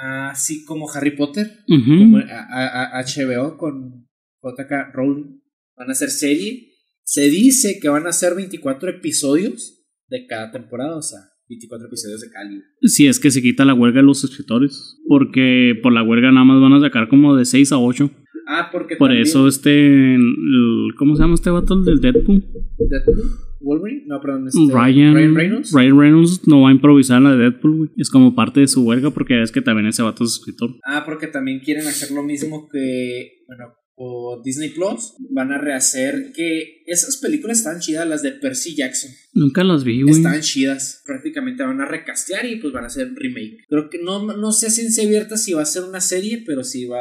Así 0.00 0.64
como 0.64 0.90
Harry 0.90 1.16
Potter. 1.16 1.46
Ujú. 1.68 1.98
como 1.98 2.18
a- 2.18 2.22
a- 2.50 2.98
a- 2.98 3.02
HBO 3.04 3.56
con 3.56 4.08
JK 4.42 4.90
Rowling 4.92 5.40
van 5.76 5.88
a 5.88 5.92
hacer 5.92 6.10
serie. 6.10 6.72
Se 7.04 7.28
dice 7.30 7.78
que 7.80 7.88
van 7.88 8.08
a 8.08 8.12
ser 8.12 8.34
24 8.34 8.90
episodios 8.90 9.84
de 10.08 10.26
cada 10.26 10.50
temporada, 10.50 10.96
o 10.96 11.02
sea, 11.02 11.20
24 11.48 11.86
episodios 11.88 12.20
de 12.20 12.28
libro. 12.50 12.66
Si 12.82 13.06
es 13.06 13.20
que 13.20 13.30
se 13.30 13.42
quita 13.42 13.64
la 13.64 13.74
huelga 13.74 14.00
de 14.00 14.06
los 14.06 14.24
escritores. 14.24 14.98
Porque 15.08 15.74
por 15.82 15.92
la 15.92 16.02
huelga 16.02 16.32
nada 16.32 16.44
más 16.44 16.60
van 16.60 16.72
a 16.74 16.80
sacar 16.80 17.08
como 17.08 17.36
de 17.36 17.44
6 17.44 17.72
a 17.72 17.78
8. 17.78 18.10
Ah, 18.46 18.68
porque 18.72 18.96
Por 18.96 19.08
también- 19.08 19.22
eso 19.22 19.48
este. 19.48 20.14
el- 20.14 20.90
¿Cómo 20.98 21.16
se 21.16 21.22
llama 21.22 21.34
este 21.34 21.50
vato? 21.50 21.74
El 21.74 21.84
del 21.84 22.00
Deadpool. 22.00 22.44
Deadpool, 22.90 23.22
Wolverine, 23.60 24.02
no, 24.06 24.20
perdón, 24.20 24.46
este, 24.48 24.60
Ryan, 24.70 25.14
Ryan 25.14 25.34
Reynolds. 25.34 25.72
Ryan 25.72 25.98
Reynolds 25.98 26.46
no 26.46 26.60
va 26.60 26.68
a 26.68 26.72
improvisar 26.72 27.22
la 27.22 27.32
de 27.32 27.38
Deadpool, 27.38 27.76
güey. 27.76 27.90
Es 27.96 28.10
como 28.10 28.34
parte 28.34 28.60
de 28.60 28.68
su 28.68 28.82
huelga 28.82 29.10
porque 29.10 29.40
es 29.40 29.50
que 29.50 29.62
también 29.62 29.86
ese 29.86 30.02
vato 30.02 30.24
es 30.24 30.32
escritor. 30.34 30.76
Ah, 30.86 31.02
porque 31.06 31.26
también 31.28 31.60
quieren 31.60 31.86
hacer 31.86 32.14
lo 32.14 32.22
mismo 32.22 32.68
que, 32.70 33.44
bueno, 33.46 33.72
o 33.96 34.40
Disney 34.44 34.70
Plus. 34.70 35.14
Van 35.30 35.52
a 35.52 35.58
rehacer 35.58 36.32
que 36.34 36.82
esas 36.86 37.16
películas 37.18 37.58
están 37.58 37.80
chidas, 37.80 38.08
las 38.08 38.22
de 38.22 38.32
Percy 38.32 38.74
Jackson. 38.76 39.10
Nunca 39.32 39.62
las 39.64 39.84
vi, 39.84 40.02
güey. 40.02 40.14
Están 40.16 40.40
chidas. 40.40 41.02
Prácticamente 41.06 41.62
van 41.62 41.80
a 41.80 41.86
recastear 41.86 42.46
y 42.46 42.56
pues 42.56 42.72
van 42.72 42.84
a 42.84 42.88
hacer 42.88 43.08
un 43.08 43.16
remake. 43.16 43.58
Creo 43.68 43.88
que 43.90 44.02
no, 44.02 44.24
no 44.36 44.52
sé 44.52 44.66
a 44.66 44.70
ciencia 44.70 45.04
abierta 45.04 45.36
si 45.36 45.52
va 45.52 45.62
a 45.62 45.66
ser 45.66 45.84
una 45.84 46.00
serie, 46.00 46.42
pero 46.46 46.64
sí 46.64 46.86
va. 46.86 47.00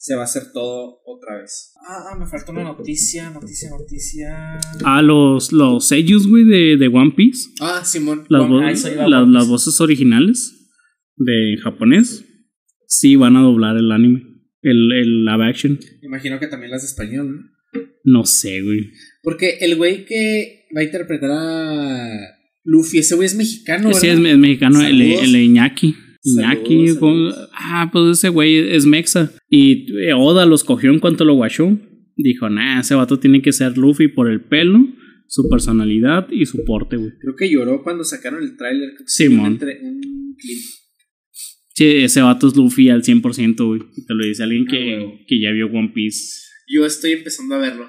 Se 0.00 0.14
va 0.14 0.20
a 0.20 0.24
hacer 0.26 0.52
todo 0.52 1.00
otra 1.06 1.40
vez. 1.40 1.72
Ah, 1.84 2.14
me 2.16 2.24
faltó 2.28 2.52
una 2.52 2.62
noticia, 2.62 3.30
noticia, 3.30 3.68
noticia. 3.70 4.60
Ah, 4.84 5.02
los, 5.02 5.50
los 5.50 5.88
sellos, 5.88 6.28
güey, 6.28 6.44
de, 6.44 6.76
de 6.76 6.86
One 6.86 7.14
Piece. 7.16 7.48
Ah, 7.60 7.82
Simón. 7.84 8.24
Las, 8.28 8.42
vo- 8.42 9.08
las- 9.08 9.28
las 9.28 9.48
voces 9.48 9.80
originales 9.80 10.54
de 11.16 11.56
japonés 11.64 12.24
sí 12.86 13.16
van 13.16 13.34
a 13.36 13.40
doblar 13.42 13.76
el 13.76 13.90
anime. 13.90 14.27
El, 14.62 14.92
el 14.92 15.24
live 15.24 15.44
action. 15.44 15.78
Imagino 16.02 16.38
que 16.40 16.46
también 16.48 16.70
las 16.72 16.82
de 16.82 16.86
español, 16.88 17.30
¿no? 17.72 17.80
No 18.04 18.24
sé, 18.24 18.62
güey. 18.62 18.90
Porque 19.22 19.58
el 19.60 19.76
güey 19.76 20.04
que 20.06 20.64
va 20.76 20.80
a 20.80 20.84
interpretar 20.84 21.30
a 21.32 22.08
Luffy, 22.64 22.98
ese 22.98 23.14
güey 23.14 23.26
es 23.26 23.34
mexicano, 23.36 23.92
Sí, 23.94 24.06
¿verdad? 24.08 24.24
es, 24.26 24.32
es 24.32 24.38
mexicano, 24.38 24.80
el, 24.86 25.00
el 25.02 25.36
Iñaki. 25.36 25.94
Iñaki, 26.24 26.88
Saludos, 26.88 26.98
con- 26.98 27.30
saludos. 27.32 27.50
ah, 27.54 27.88
pues 27.92 28.18
ese 28.18 28.28
güey 28.30 28.56
es 28.74 28.86
mexa. 28.86 29.32
Y 29.48 29.92
eh, 30.08 30.12
Oda 30.14 30.46
los 30.46 30.64
cogió 30.64 30.90
en 30.90 30.98
cuanto 30.98 31.24
lo 31.24 31.34
guachó. 31.34 31.78
Dijo, 32.16 32.48
nah, 32.50 32.80
ese 32.80 32.94
vato 32.94 33.18
tiene 33.20 33.42
que 33.42 33.52
ser 33.52 33.78
Luffy 33.78 34.08
por 34.08 34.28
el 34.28 34.40
pelo, 34.40 34.80
su 35.28 35.48
personalidad 35.48 36.26
y 36.30 36.46
su 36.46 36.64
porte, 36.64 36.96
güey. 36.96 37.12
Creo 37.20 37.36
que 37.36 37.48
lloró 37.50 37.82
cuando 37.84 38.02
sacaron 38.04 38.42
el 38.42 38.56
tráiler. 38.56 38.90
sí, 39.06 39.24
Simón. 39.28 39.40
un 39.46 39.52
entre- 39.52 39.78
un 39.82 40.34
clip. 40.36 40.58
Sí, 41.78 41.84
ese 42.02 42.20
vato 42.22 42.48
es 42.48 42.56
Luffy 42.56 42.88
al 42.90 43.02
100%, 43.04 43.64
güey. 43.66 43.82
Y 43.96 44.04
Te 44.04 44.14
lo 44.14 44.24
dice 44.26 44.42
alguien 44.42 44.64
Ah, 44.66 44.70
que, 44.72 45.24
que 45.28 45.40
ya 45.40 45.52
vio 45.52 45.66
One 45.68 45.92
Piece. 45.94 46.40
Yo 46.66 46.84
estoy 46.84 47.12
empezando 47.12 47.54
a 47.54 47.58
verlo. 47.58 47.86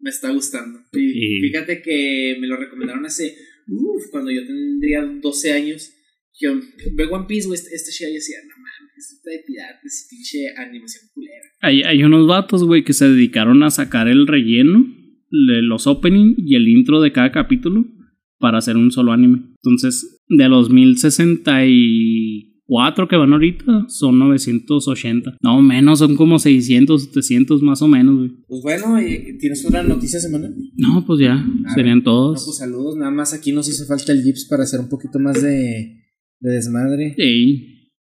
Me 0.00 0.10
está 0.10 0.30
gustando. 0.30 0.78
Y 0.92 1.38
Y- 1.38 1.40
fíjate 1.40 1.80
que 1.82 2.36
me 2.38 2.46
lo 2.46 2.56
recomendaron 2.58 3.06
hace. 3.06 3.34
Uf, 3.68 4.10
cuando 4.10 4.30
yo 4.30 4.44
tendría 4.46 5.02
12 5.22 5.52
años. 5.52 5.90
Que 6.38 6.48
ve 6.94 7.04
One 7.10 7.24
Piece, 7.26 7.46
güey. 7.46 7.58
Este, 7.58 7.74
este 7.74 7.90
shit, 7.92 8.08
yo 8.08 8.12
decía, 8.12 8.36
no 8.46 8.54
mames, 8.62 9.10
está 9.10 9.30
de 9.30 9.42
piratas, 9.46 10.06
pinche 10.10 10.38
animación 10.54 11.04
culera. 11.14 11.46
Hay, 11.62 11.82
hay 11.84 12.02
unos 12.04 12.26
vatos, 12.26 12.62
güey, 12.64 12.84
que 12.84 12.92
se 12.92 13.08
dedicaron 13.08 13.62
a 13.62 13.70
sacar 13.70 14.06
el 14.08 14.26
relleno, 14.26 14.86
los 15.30 15.86
opening 15.86 16.34
y 16.36 16.56
el 16.56 16.68
intro 16.68 17.00
de 17.00 17.12
cada 17.12 17.32
capítulo 17.32 17.86
para 18.38 18.58
hacer 18.58 18.76
un 18.76 18.90
solo 18.92 19.12
anime. 19.12 19.54
Entonces, 19.64 20.22
de 20.28 20.48
los 20.50 20.68
1064 22.68 23.08
que 23.08 23.16
van 23.16 23.32
ahorita, 23.32 23.86
son 23.88 24.18
980. 24.18 25.36
No, 25.42 25.62
menos, 25.62 25.98
son 26.00 26.16
como 26.16 26.38
600, 26.38 27.04
700 27.04 27.62
más 27.62 27.80
o 27.82 27.88
menos, 27.88 28.16
güey. 28.18 28.30
Pues 28.48 28.62
bueno, 28.62 29.00
¿y- 29.00 29.38
¿tienes 29.38 29.64
una 29.64 29.82
noticia 29.82 30.18
semanal? 30.20 30.54
No, 30.76 31.04
pues 31.06 31.20
ya, 31.20 31.34
A 31.66 31.74
serían 31.74 32.02
todos. 32.02 32.44
pues 32.44 32.56
saludos. 32.58 32.96
Nada 32.96 33.10
más 33.10 33.32
aquí 33.32 33.52
nos 33.52 33.68
hizo 33.68 33.86
falta 33.86 34.12
el 34.12 34.22
Gips 34.22 34.46
para 34.50 34.64
hacer 34.64 34.80
un 34.80 34.88
poquito 34.88 35.18
más 35.18 35.40
de, 35.42 36.02
de 36.40 36.50
desmadre. 36.52 37.14
Ey, 37.16 37.72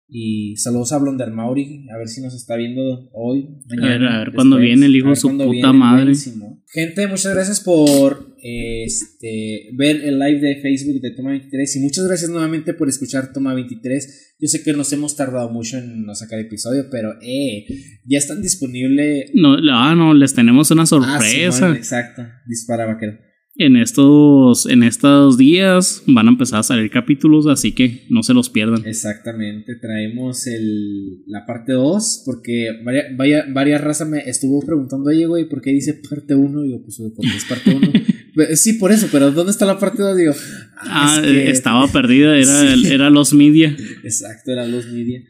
Y 0.09 0.55
saludos 0.57 0.93
a 0.93 0.99
Blonder 0.99 1.33
Mauri, 1.33 1.85
a 1.93 1.99
ver 1.99 2.07
si 2.07 2.21
nos 2.23 2.33
está 2.35 2.55
viendo 2.57 3.11
hoy, 3.13 3.49
ver, 3.69 3.81
mañana. 3.81 4.15
a 4.17 4.19
ver 4.21 4.33
cuándo 4.33 4.57
viene 4.59 4.87
el 4.87 4.95
hijo 4.95 5.07
a 5.07 5.11
ver 5.11 5.17
de 5.17 5.21
su 5.21 5.29
puta 5.31 5.45
viene, 5.51 5.73
madre. 5.73 6.03
buenísimo. 6.05 6.63
Gente, 6.73 7.09
muchas 7.09 7.35
gracias 7.35 7.61
por 7.61 8.36
este, 8.85 9.71
ver 9.75 9.97
el 10.05 10.19
live 10.19 10.41
de 10.41 10.61
Facebook 10.61 11.01
de 11.01 11.11
Toma 11.13 11.31
23 11.31 11.77
y 11.77 11.81
muchas 11.81 12.07
gracias 12.07 12.31
nuevamente 12.31 12.75
por 12.75 12.89
escuchar 12.89 13.33
Toma 13.33 13.55
23. 13.55 14.37
Yo 14.39 14.49
sé 14.49 14.63
que 14.63 14.73
nos 14.73 14.93
hemos 14.93 15.17
tardado 15.17 15.51
mucho 15.51 15.79
en 15.79 16.07
sacar 16.15 16.39
episodio, 16.39 16.87
pero 16.91 17.15
eh, 17.23 17.65
ya 18.05 18.19
están 18.19 18.43
disponibles. 18.43 19.31
no, 19.35 19.57
ah, 19.73 19.95
no, 19.97 20.15
les 20.15 20.35
tenemos 20.35 20.71
una 20.71 20.83
Ah, 20.83 20.87
sorpresa. 20.87 21.53
Simón, 21.53 21.77
exacto. 21.77 22.23
Dispara, 22.47 22.87
vaquero. 22.87 23.19
En 23.59 23.77
estos, 23.77 24.67
en 24.67 24.83
estos 24.83 25.39
días 25.39 26.03
van 26.07 26.27
a 26.27 26.31
empezar 26.31 26.59
a 26.61 26.63
salir 26.63 26.91
capítulos, 26.91 27.47
así 27.47 27.73
que 27.73 28.03
no 28.11 28.23
se 28.23 28.35
los 28.35 28.51
pierdan. 28.51 28.85
Exactamente, 28.87 29.77
traemos 29.81 30.47
el, 30.47 31.23
la 31.27 31.47
parte 31.47 31.73
2 31.73 32.23
porque 32.27 32.69
varias, 32.85 33.17
vaya, 33.17 33.47
varias 33.51 33.81
razas 33.81 34.07
me 34.11 34.19
estuvo 34.29 34.61
preguntando, 34.61 35.09
oye, 35.09 35.25
güey, 35.25 35.49
¿por 35.49 35.63
qué 35.63 35.71
dice 35.71 35.95
parte 35.95 36.35
1? 36.35 36.67
Y 36.67 36.73
yo, 36.73 36.83
pues, 36.83 37.01
porque 37.17 37.35
es 37.35 37.45
parte 37.47 37.75
1. 37.75 37.93
sí, 38.55 38.75
por 38.75 38.93
eso, 38.93 39.09
pero 39.11 39.31
¿dónde 39.33 39.51
está 39.53 39.65
la 39.67 39.79
parte 39.79 40.03
2? 40.03 40.17
Digo, 40.17 40.33
Ah, 40.79 41.21
es 41.23 41.27
que- 41.31 41.51
estaba 41.51 41.87
perdida, 41.89 42.37
era, 42.37 42.61
Sí. 42.61 42.67
el- 42.73 42.87
era 42.93 43.11
los 43.11 43.33
media. 43.33 43.75
Exacto, 44.05 44.53
era 44.53 44.67
los 44.67 44.87
media. 44.87 45.21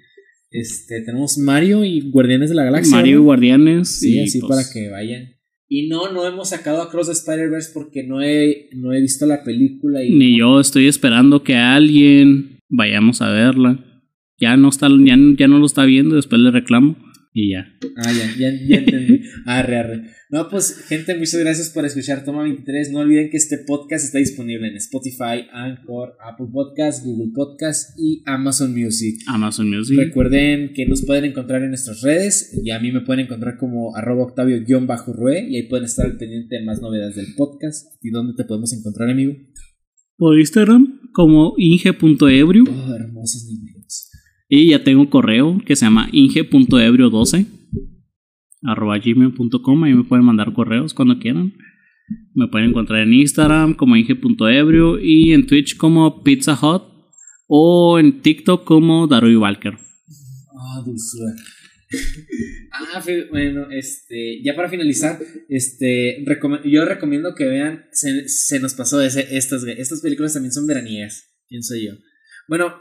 Este, 0.51 1.03
tenemos 1.03 1.39
Mario 1.39 1.85
y 1.85 2.01
Guardianes 2.11 2.49
de 2.51 2.55
la 2.57 2.65
Galaxia. 2.65 2.97
Mario 2.97 3.19
y. 3.19 3.23
Guardianes. 3.23 3.89
Sí, 4.01 4.15
y, 4.15 4.21
así 4.25 4.41
pues, 4.41 4.49
para 4.51 4.73
que 4.73 4.89
vayan. 4.91 5.35
Y 5.69 5.89
no, 5.89 6.13
no 6.13 6.27
hemos 6.27 6.51
sacado 6.51 6.81
a 6.81 6.91
Cross 6.91 7.09
the 7.09 7.13
Spider-Verse 7.13 7.71
porque 7.75 8.05
no 8.05 8.23
he, 8.23 8.69
no 8.77 8.93
he 8.93 9.01
visto 9.01 9.27
la 9.27 9.43
película. 9.43 10.03
Y 10.05 10.13
Ni 10.15 10.39
yo 10.39 10.61
estoy 10.61 10.87
esperando 10.87 11.43
que 11.43 11.57
alguien 11.57 12.61
vayamos 12.69 13.21
a 13.21 13.31
verla. 13.31 13.85
Ya 14.39 14.57
no 14.57 14.69
está, 14.69 14.89
ya, 14.89 15.17
ya 15.39 15.49
no 15.49 15.59
lo 15.59 15.67
está 15.67 15.85
viendo, 15.85 16.15
después 16.15 16.41
le 16.41 16.51
reclamo 16.51 16.97
y 17.37 17.53
ya. 17.53 17.67
Ah, 17.99 18.11
ya, 18.11 18.35
ya, 18.39 18.51
ya 18.67 18.77
entendí. 18.79 19.21
Arre, 19.45 19.77
arre. 19.77 20.03
No, 20.31 20.49
pues, 20.49 20.87
gente, 20.89 21.15
muchas 21.15 21.39
gracias 21.39 21.69
por 21.69 21.85
escuchar 21.85 22.25
Toma 22.25 22.43
23. 22.45 22.93
No 22.93 23.01
olviden 23.01 23.29
que 23.29 23.37
este 23.37 23.59
podcast 23.59 24.07
está 24.07 24.19
disponible 24.19 24.67
en 24.69 24.77
Spotify, 24.77 25.45
Anchor, 25.53 26.15
Apple 26.19 26.47
Podcasts, 26.51 27.05
Google 27.05 27.33
Podcasts 27.35 27.93
y 27.99 28.23
Amazon 28.25 28.73
Music. 28.73 29.21
Amazon 29.27 29.69
Music. 29.69 29.99
Recuerden 29.99 30.73
que 30.73 30.87
nos 30.87 31.05
pueden 31.05 31.27
encontrar 31.27 31.63
en 31.63 31.69
nuestras 31.69 32.01
redes 32.01 32.59
y 32.65 32.71
a 32.71 32.81
mí 32.81 32.91
me 32.91 33.03
pueden 33.03 33.27
encontrar 33.27 33.59
como 33.59 33.95
arroba 33.95 34.25
octavio-rue 34.25 35.47
y 35.51 35.57
ahí 35.57 35.69
pueden 35.69 35.85
estar 35.85 36.07
al 36.07 36.17
pendiente 36.17 36.57
de 36.57 36.65
más 36.65 36.81
novedades 36.81 37.17
del 37.17 37.35
podcast. 37.37 38.03
¿Y 38.03 38.09
dónde 38.09 38.33
te 38.35 38.45
podemos 38.45 38.73
encontrar, 38.73 39.11
amigo? 39.11 39.35
Por 40.17 40.41
Instagram 40.41 41.01
como 41.13 41.53
inge.ebrio. 41.59 42.65
Oh, 42.67 42.95
hermosos 42.95 43.45
niños. 43.45 43.66
Y 44.49 44.69
ya 44.71 44.85
tengo 44.85 45.11
correo 45.11 45.61
que 45.65 45.77
se 45.77 45.85
llama 45.87 46.09
inge.ebrio12 46.13 47.47
arroba 48.63 48.99
gmail.com. 48.99 49.85
Ahí 49.85 49.95
me 49.95 50.05
pueden 50.05 50.25
mandar 50.25 50.53
correos 50.53 50.95
cuando 50.95 51.19
quieran. 51.19 51.55
Me 52.35 52.47
pueden 52.49 52.71
encontrar 52.71 53.03
en 53.03 53.13
Instagram 53.15 53.75
como 53.75 53.97
inge.ebrio 53.97 54.99
y 55.01 55.33
en 55.33 55.47
Twitch 55.47 55.77
como 55.77 56.23
Pizza 56.23 56.55
Hut 56.61 56.83
o 57.49 57.99
en 57.99 58.23
TikTok 58.23 58.65
como 58.65 59.07
Darui 59.07 59.37
Walker. 59.37 59.75
Ah, 59.75 60.83
dulzura. 60.85 61.33
ah, 62.73 63.03
bueno, 63.31 63.71
este, 63.71 64.43
ya 64.45 64.55
para 64.55 64.69
finalizar, 64.69 65.19
este, 65.49 66.25
recome- 66.25 66.63
yo 66.69 66.85
recomiendo 66.85 67.35
que 67.35 67.47
vean, 67.47 67.85
se, 67.93 68.29
se 68.29 68.59
nos 68.61 68.75
pasó 68.75 69.01
ese, 69.01 69.37
estas, 69.37 69.65
estas 69.65 70.01
películas 70.01 70.33
también 70.35 70.53
son 70.53 70.67
veraniegas, 70.67 71.25
pienso 71.49 71.75
yo. 71.77 71.93
Bueno, 72.49 72.73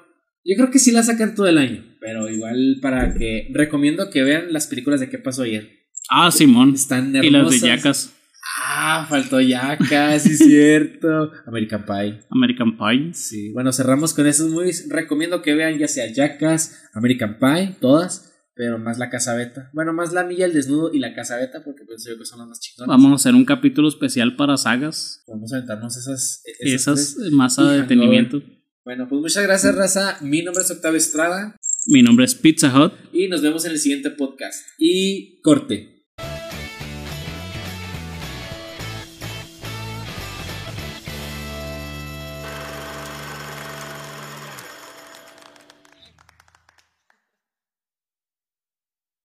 yo 0.46 0.56
creo 0.56 0.72
que 0.72 0.80
sí 0.80 0.92
las 0.92 1.08
sacan 1.08 1.36
todo 1.36 1.48
el 1.48 1.58
año, 1.58 1.84
pero 2.00 2.30
igual 2.30 2.78
para 2.82 3.14
que, 3.16 3.50
recomiendo 3.54 4.10
que 4.10 4.24
vean 4.24 4.54
las 4.54 4.68
películas 4.68 5.00
de 5.00 5.10
qué 5.10 5.18
pasó 5.18 5.42
ayer. 5.44 5.70
Ah, 6.10 6.32
Simón. 6.32 6.76
Están 6.76 7.16
Y 7.16 7.18
hermosas. 7.18 7.52
las 7.54 7.62
de 7.62 7.68
Jackass. 7.68 8.12
Ah, 8.58 9.08
faltó 9.10 9.42
Yacas, 9.42 10.22
sí 10.24 10.34
es 10.34 10.38
cierto. 10.38 11.32
American 11.48 11.84
Pie. 11.86 12.20
American 12.30 12.78
Pie. 12.78 13.14
Sí, 13.14 13.52
bueno, 13.54 13.72
cerramos 13.74 14.14
con 14.14 14.28
esos 14.28 14.52
movies. 14.52 14.88
Recomiendo 14.90 15.42
que 15.42 15.56
vean 15.56 15.78
ya 15.80 15.88
sea 15.88 16.12
Jackass, 16.14 16.90
American 16.94 17.40
Pie, 17.40 17.76
todas, 17.82 18.34
pero 18.54 18.78
más 18.78 19.00
la 19.00 19.10
Casa 19.10 19.34
Beta. 19.36 19.72
Bueno, 19.74 19.94
más 19.94 20.14
la 20.14 20.24
Milla, 20.24 20.46
el 20.46 20.54
Desnudo 20.54 20.94
y 20.94 21.00
la 21.00 21.16
Casa 21.16 21.38
Beta, 21.38 21.64
porque 21.66 21.86
pienso 21.86 22.12
yo 22.12 22.20
que 22.20 22.26
son 22.26 22.40
las 22.40 22.48
más 22.48 22.60
chingonas. 22.60 22.88
Vamos 22.88 23.12
a 23.12 23.16
hacer 23.16 23.34
un 23.34 23.46
capítulo 23.46 23.90
especial 23.90 24.36
para 24.36 24.58
sagas. 24.58 25.24
Vamos 25.28 25.52
a 25.52 25.58
aventarnos 25.58 25.98
esas. 25.98 26.44
Esas 26.60 27.16
tres. 27.18 27.32
más 27.32 27.58
a 27.58 27.76
Y 27.76 27.82
detenimiento. 27.82 28.44
Bueno, 28.86 29.08
pues 29.10 29.20
muchas 29.20 29.42
gracias, 29.42 29.74
Raza. 29.74 30.18
Mi 30.22 30.44
nombre 30.44 30.64
es 30.64 30.70
Octavio 30.70 31.00
Estrada 31.00 31.56
Mi 31.88 32.04
nombre 32.04 32.24
es 32.26 32.36
Pizza 32.36 32.68
Hut. 32.72 32.94
y 33.12 33.28
nos 33.28 33.42
vemos 33.42 33.66
en 33.66 33.72
el 33.72 33.80
siguiente 33.80 34.12
podcast. 34.12 34.64
Y 34.78 35.42
corte. 35.42 35.95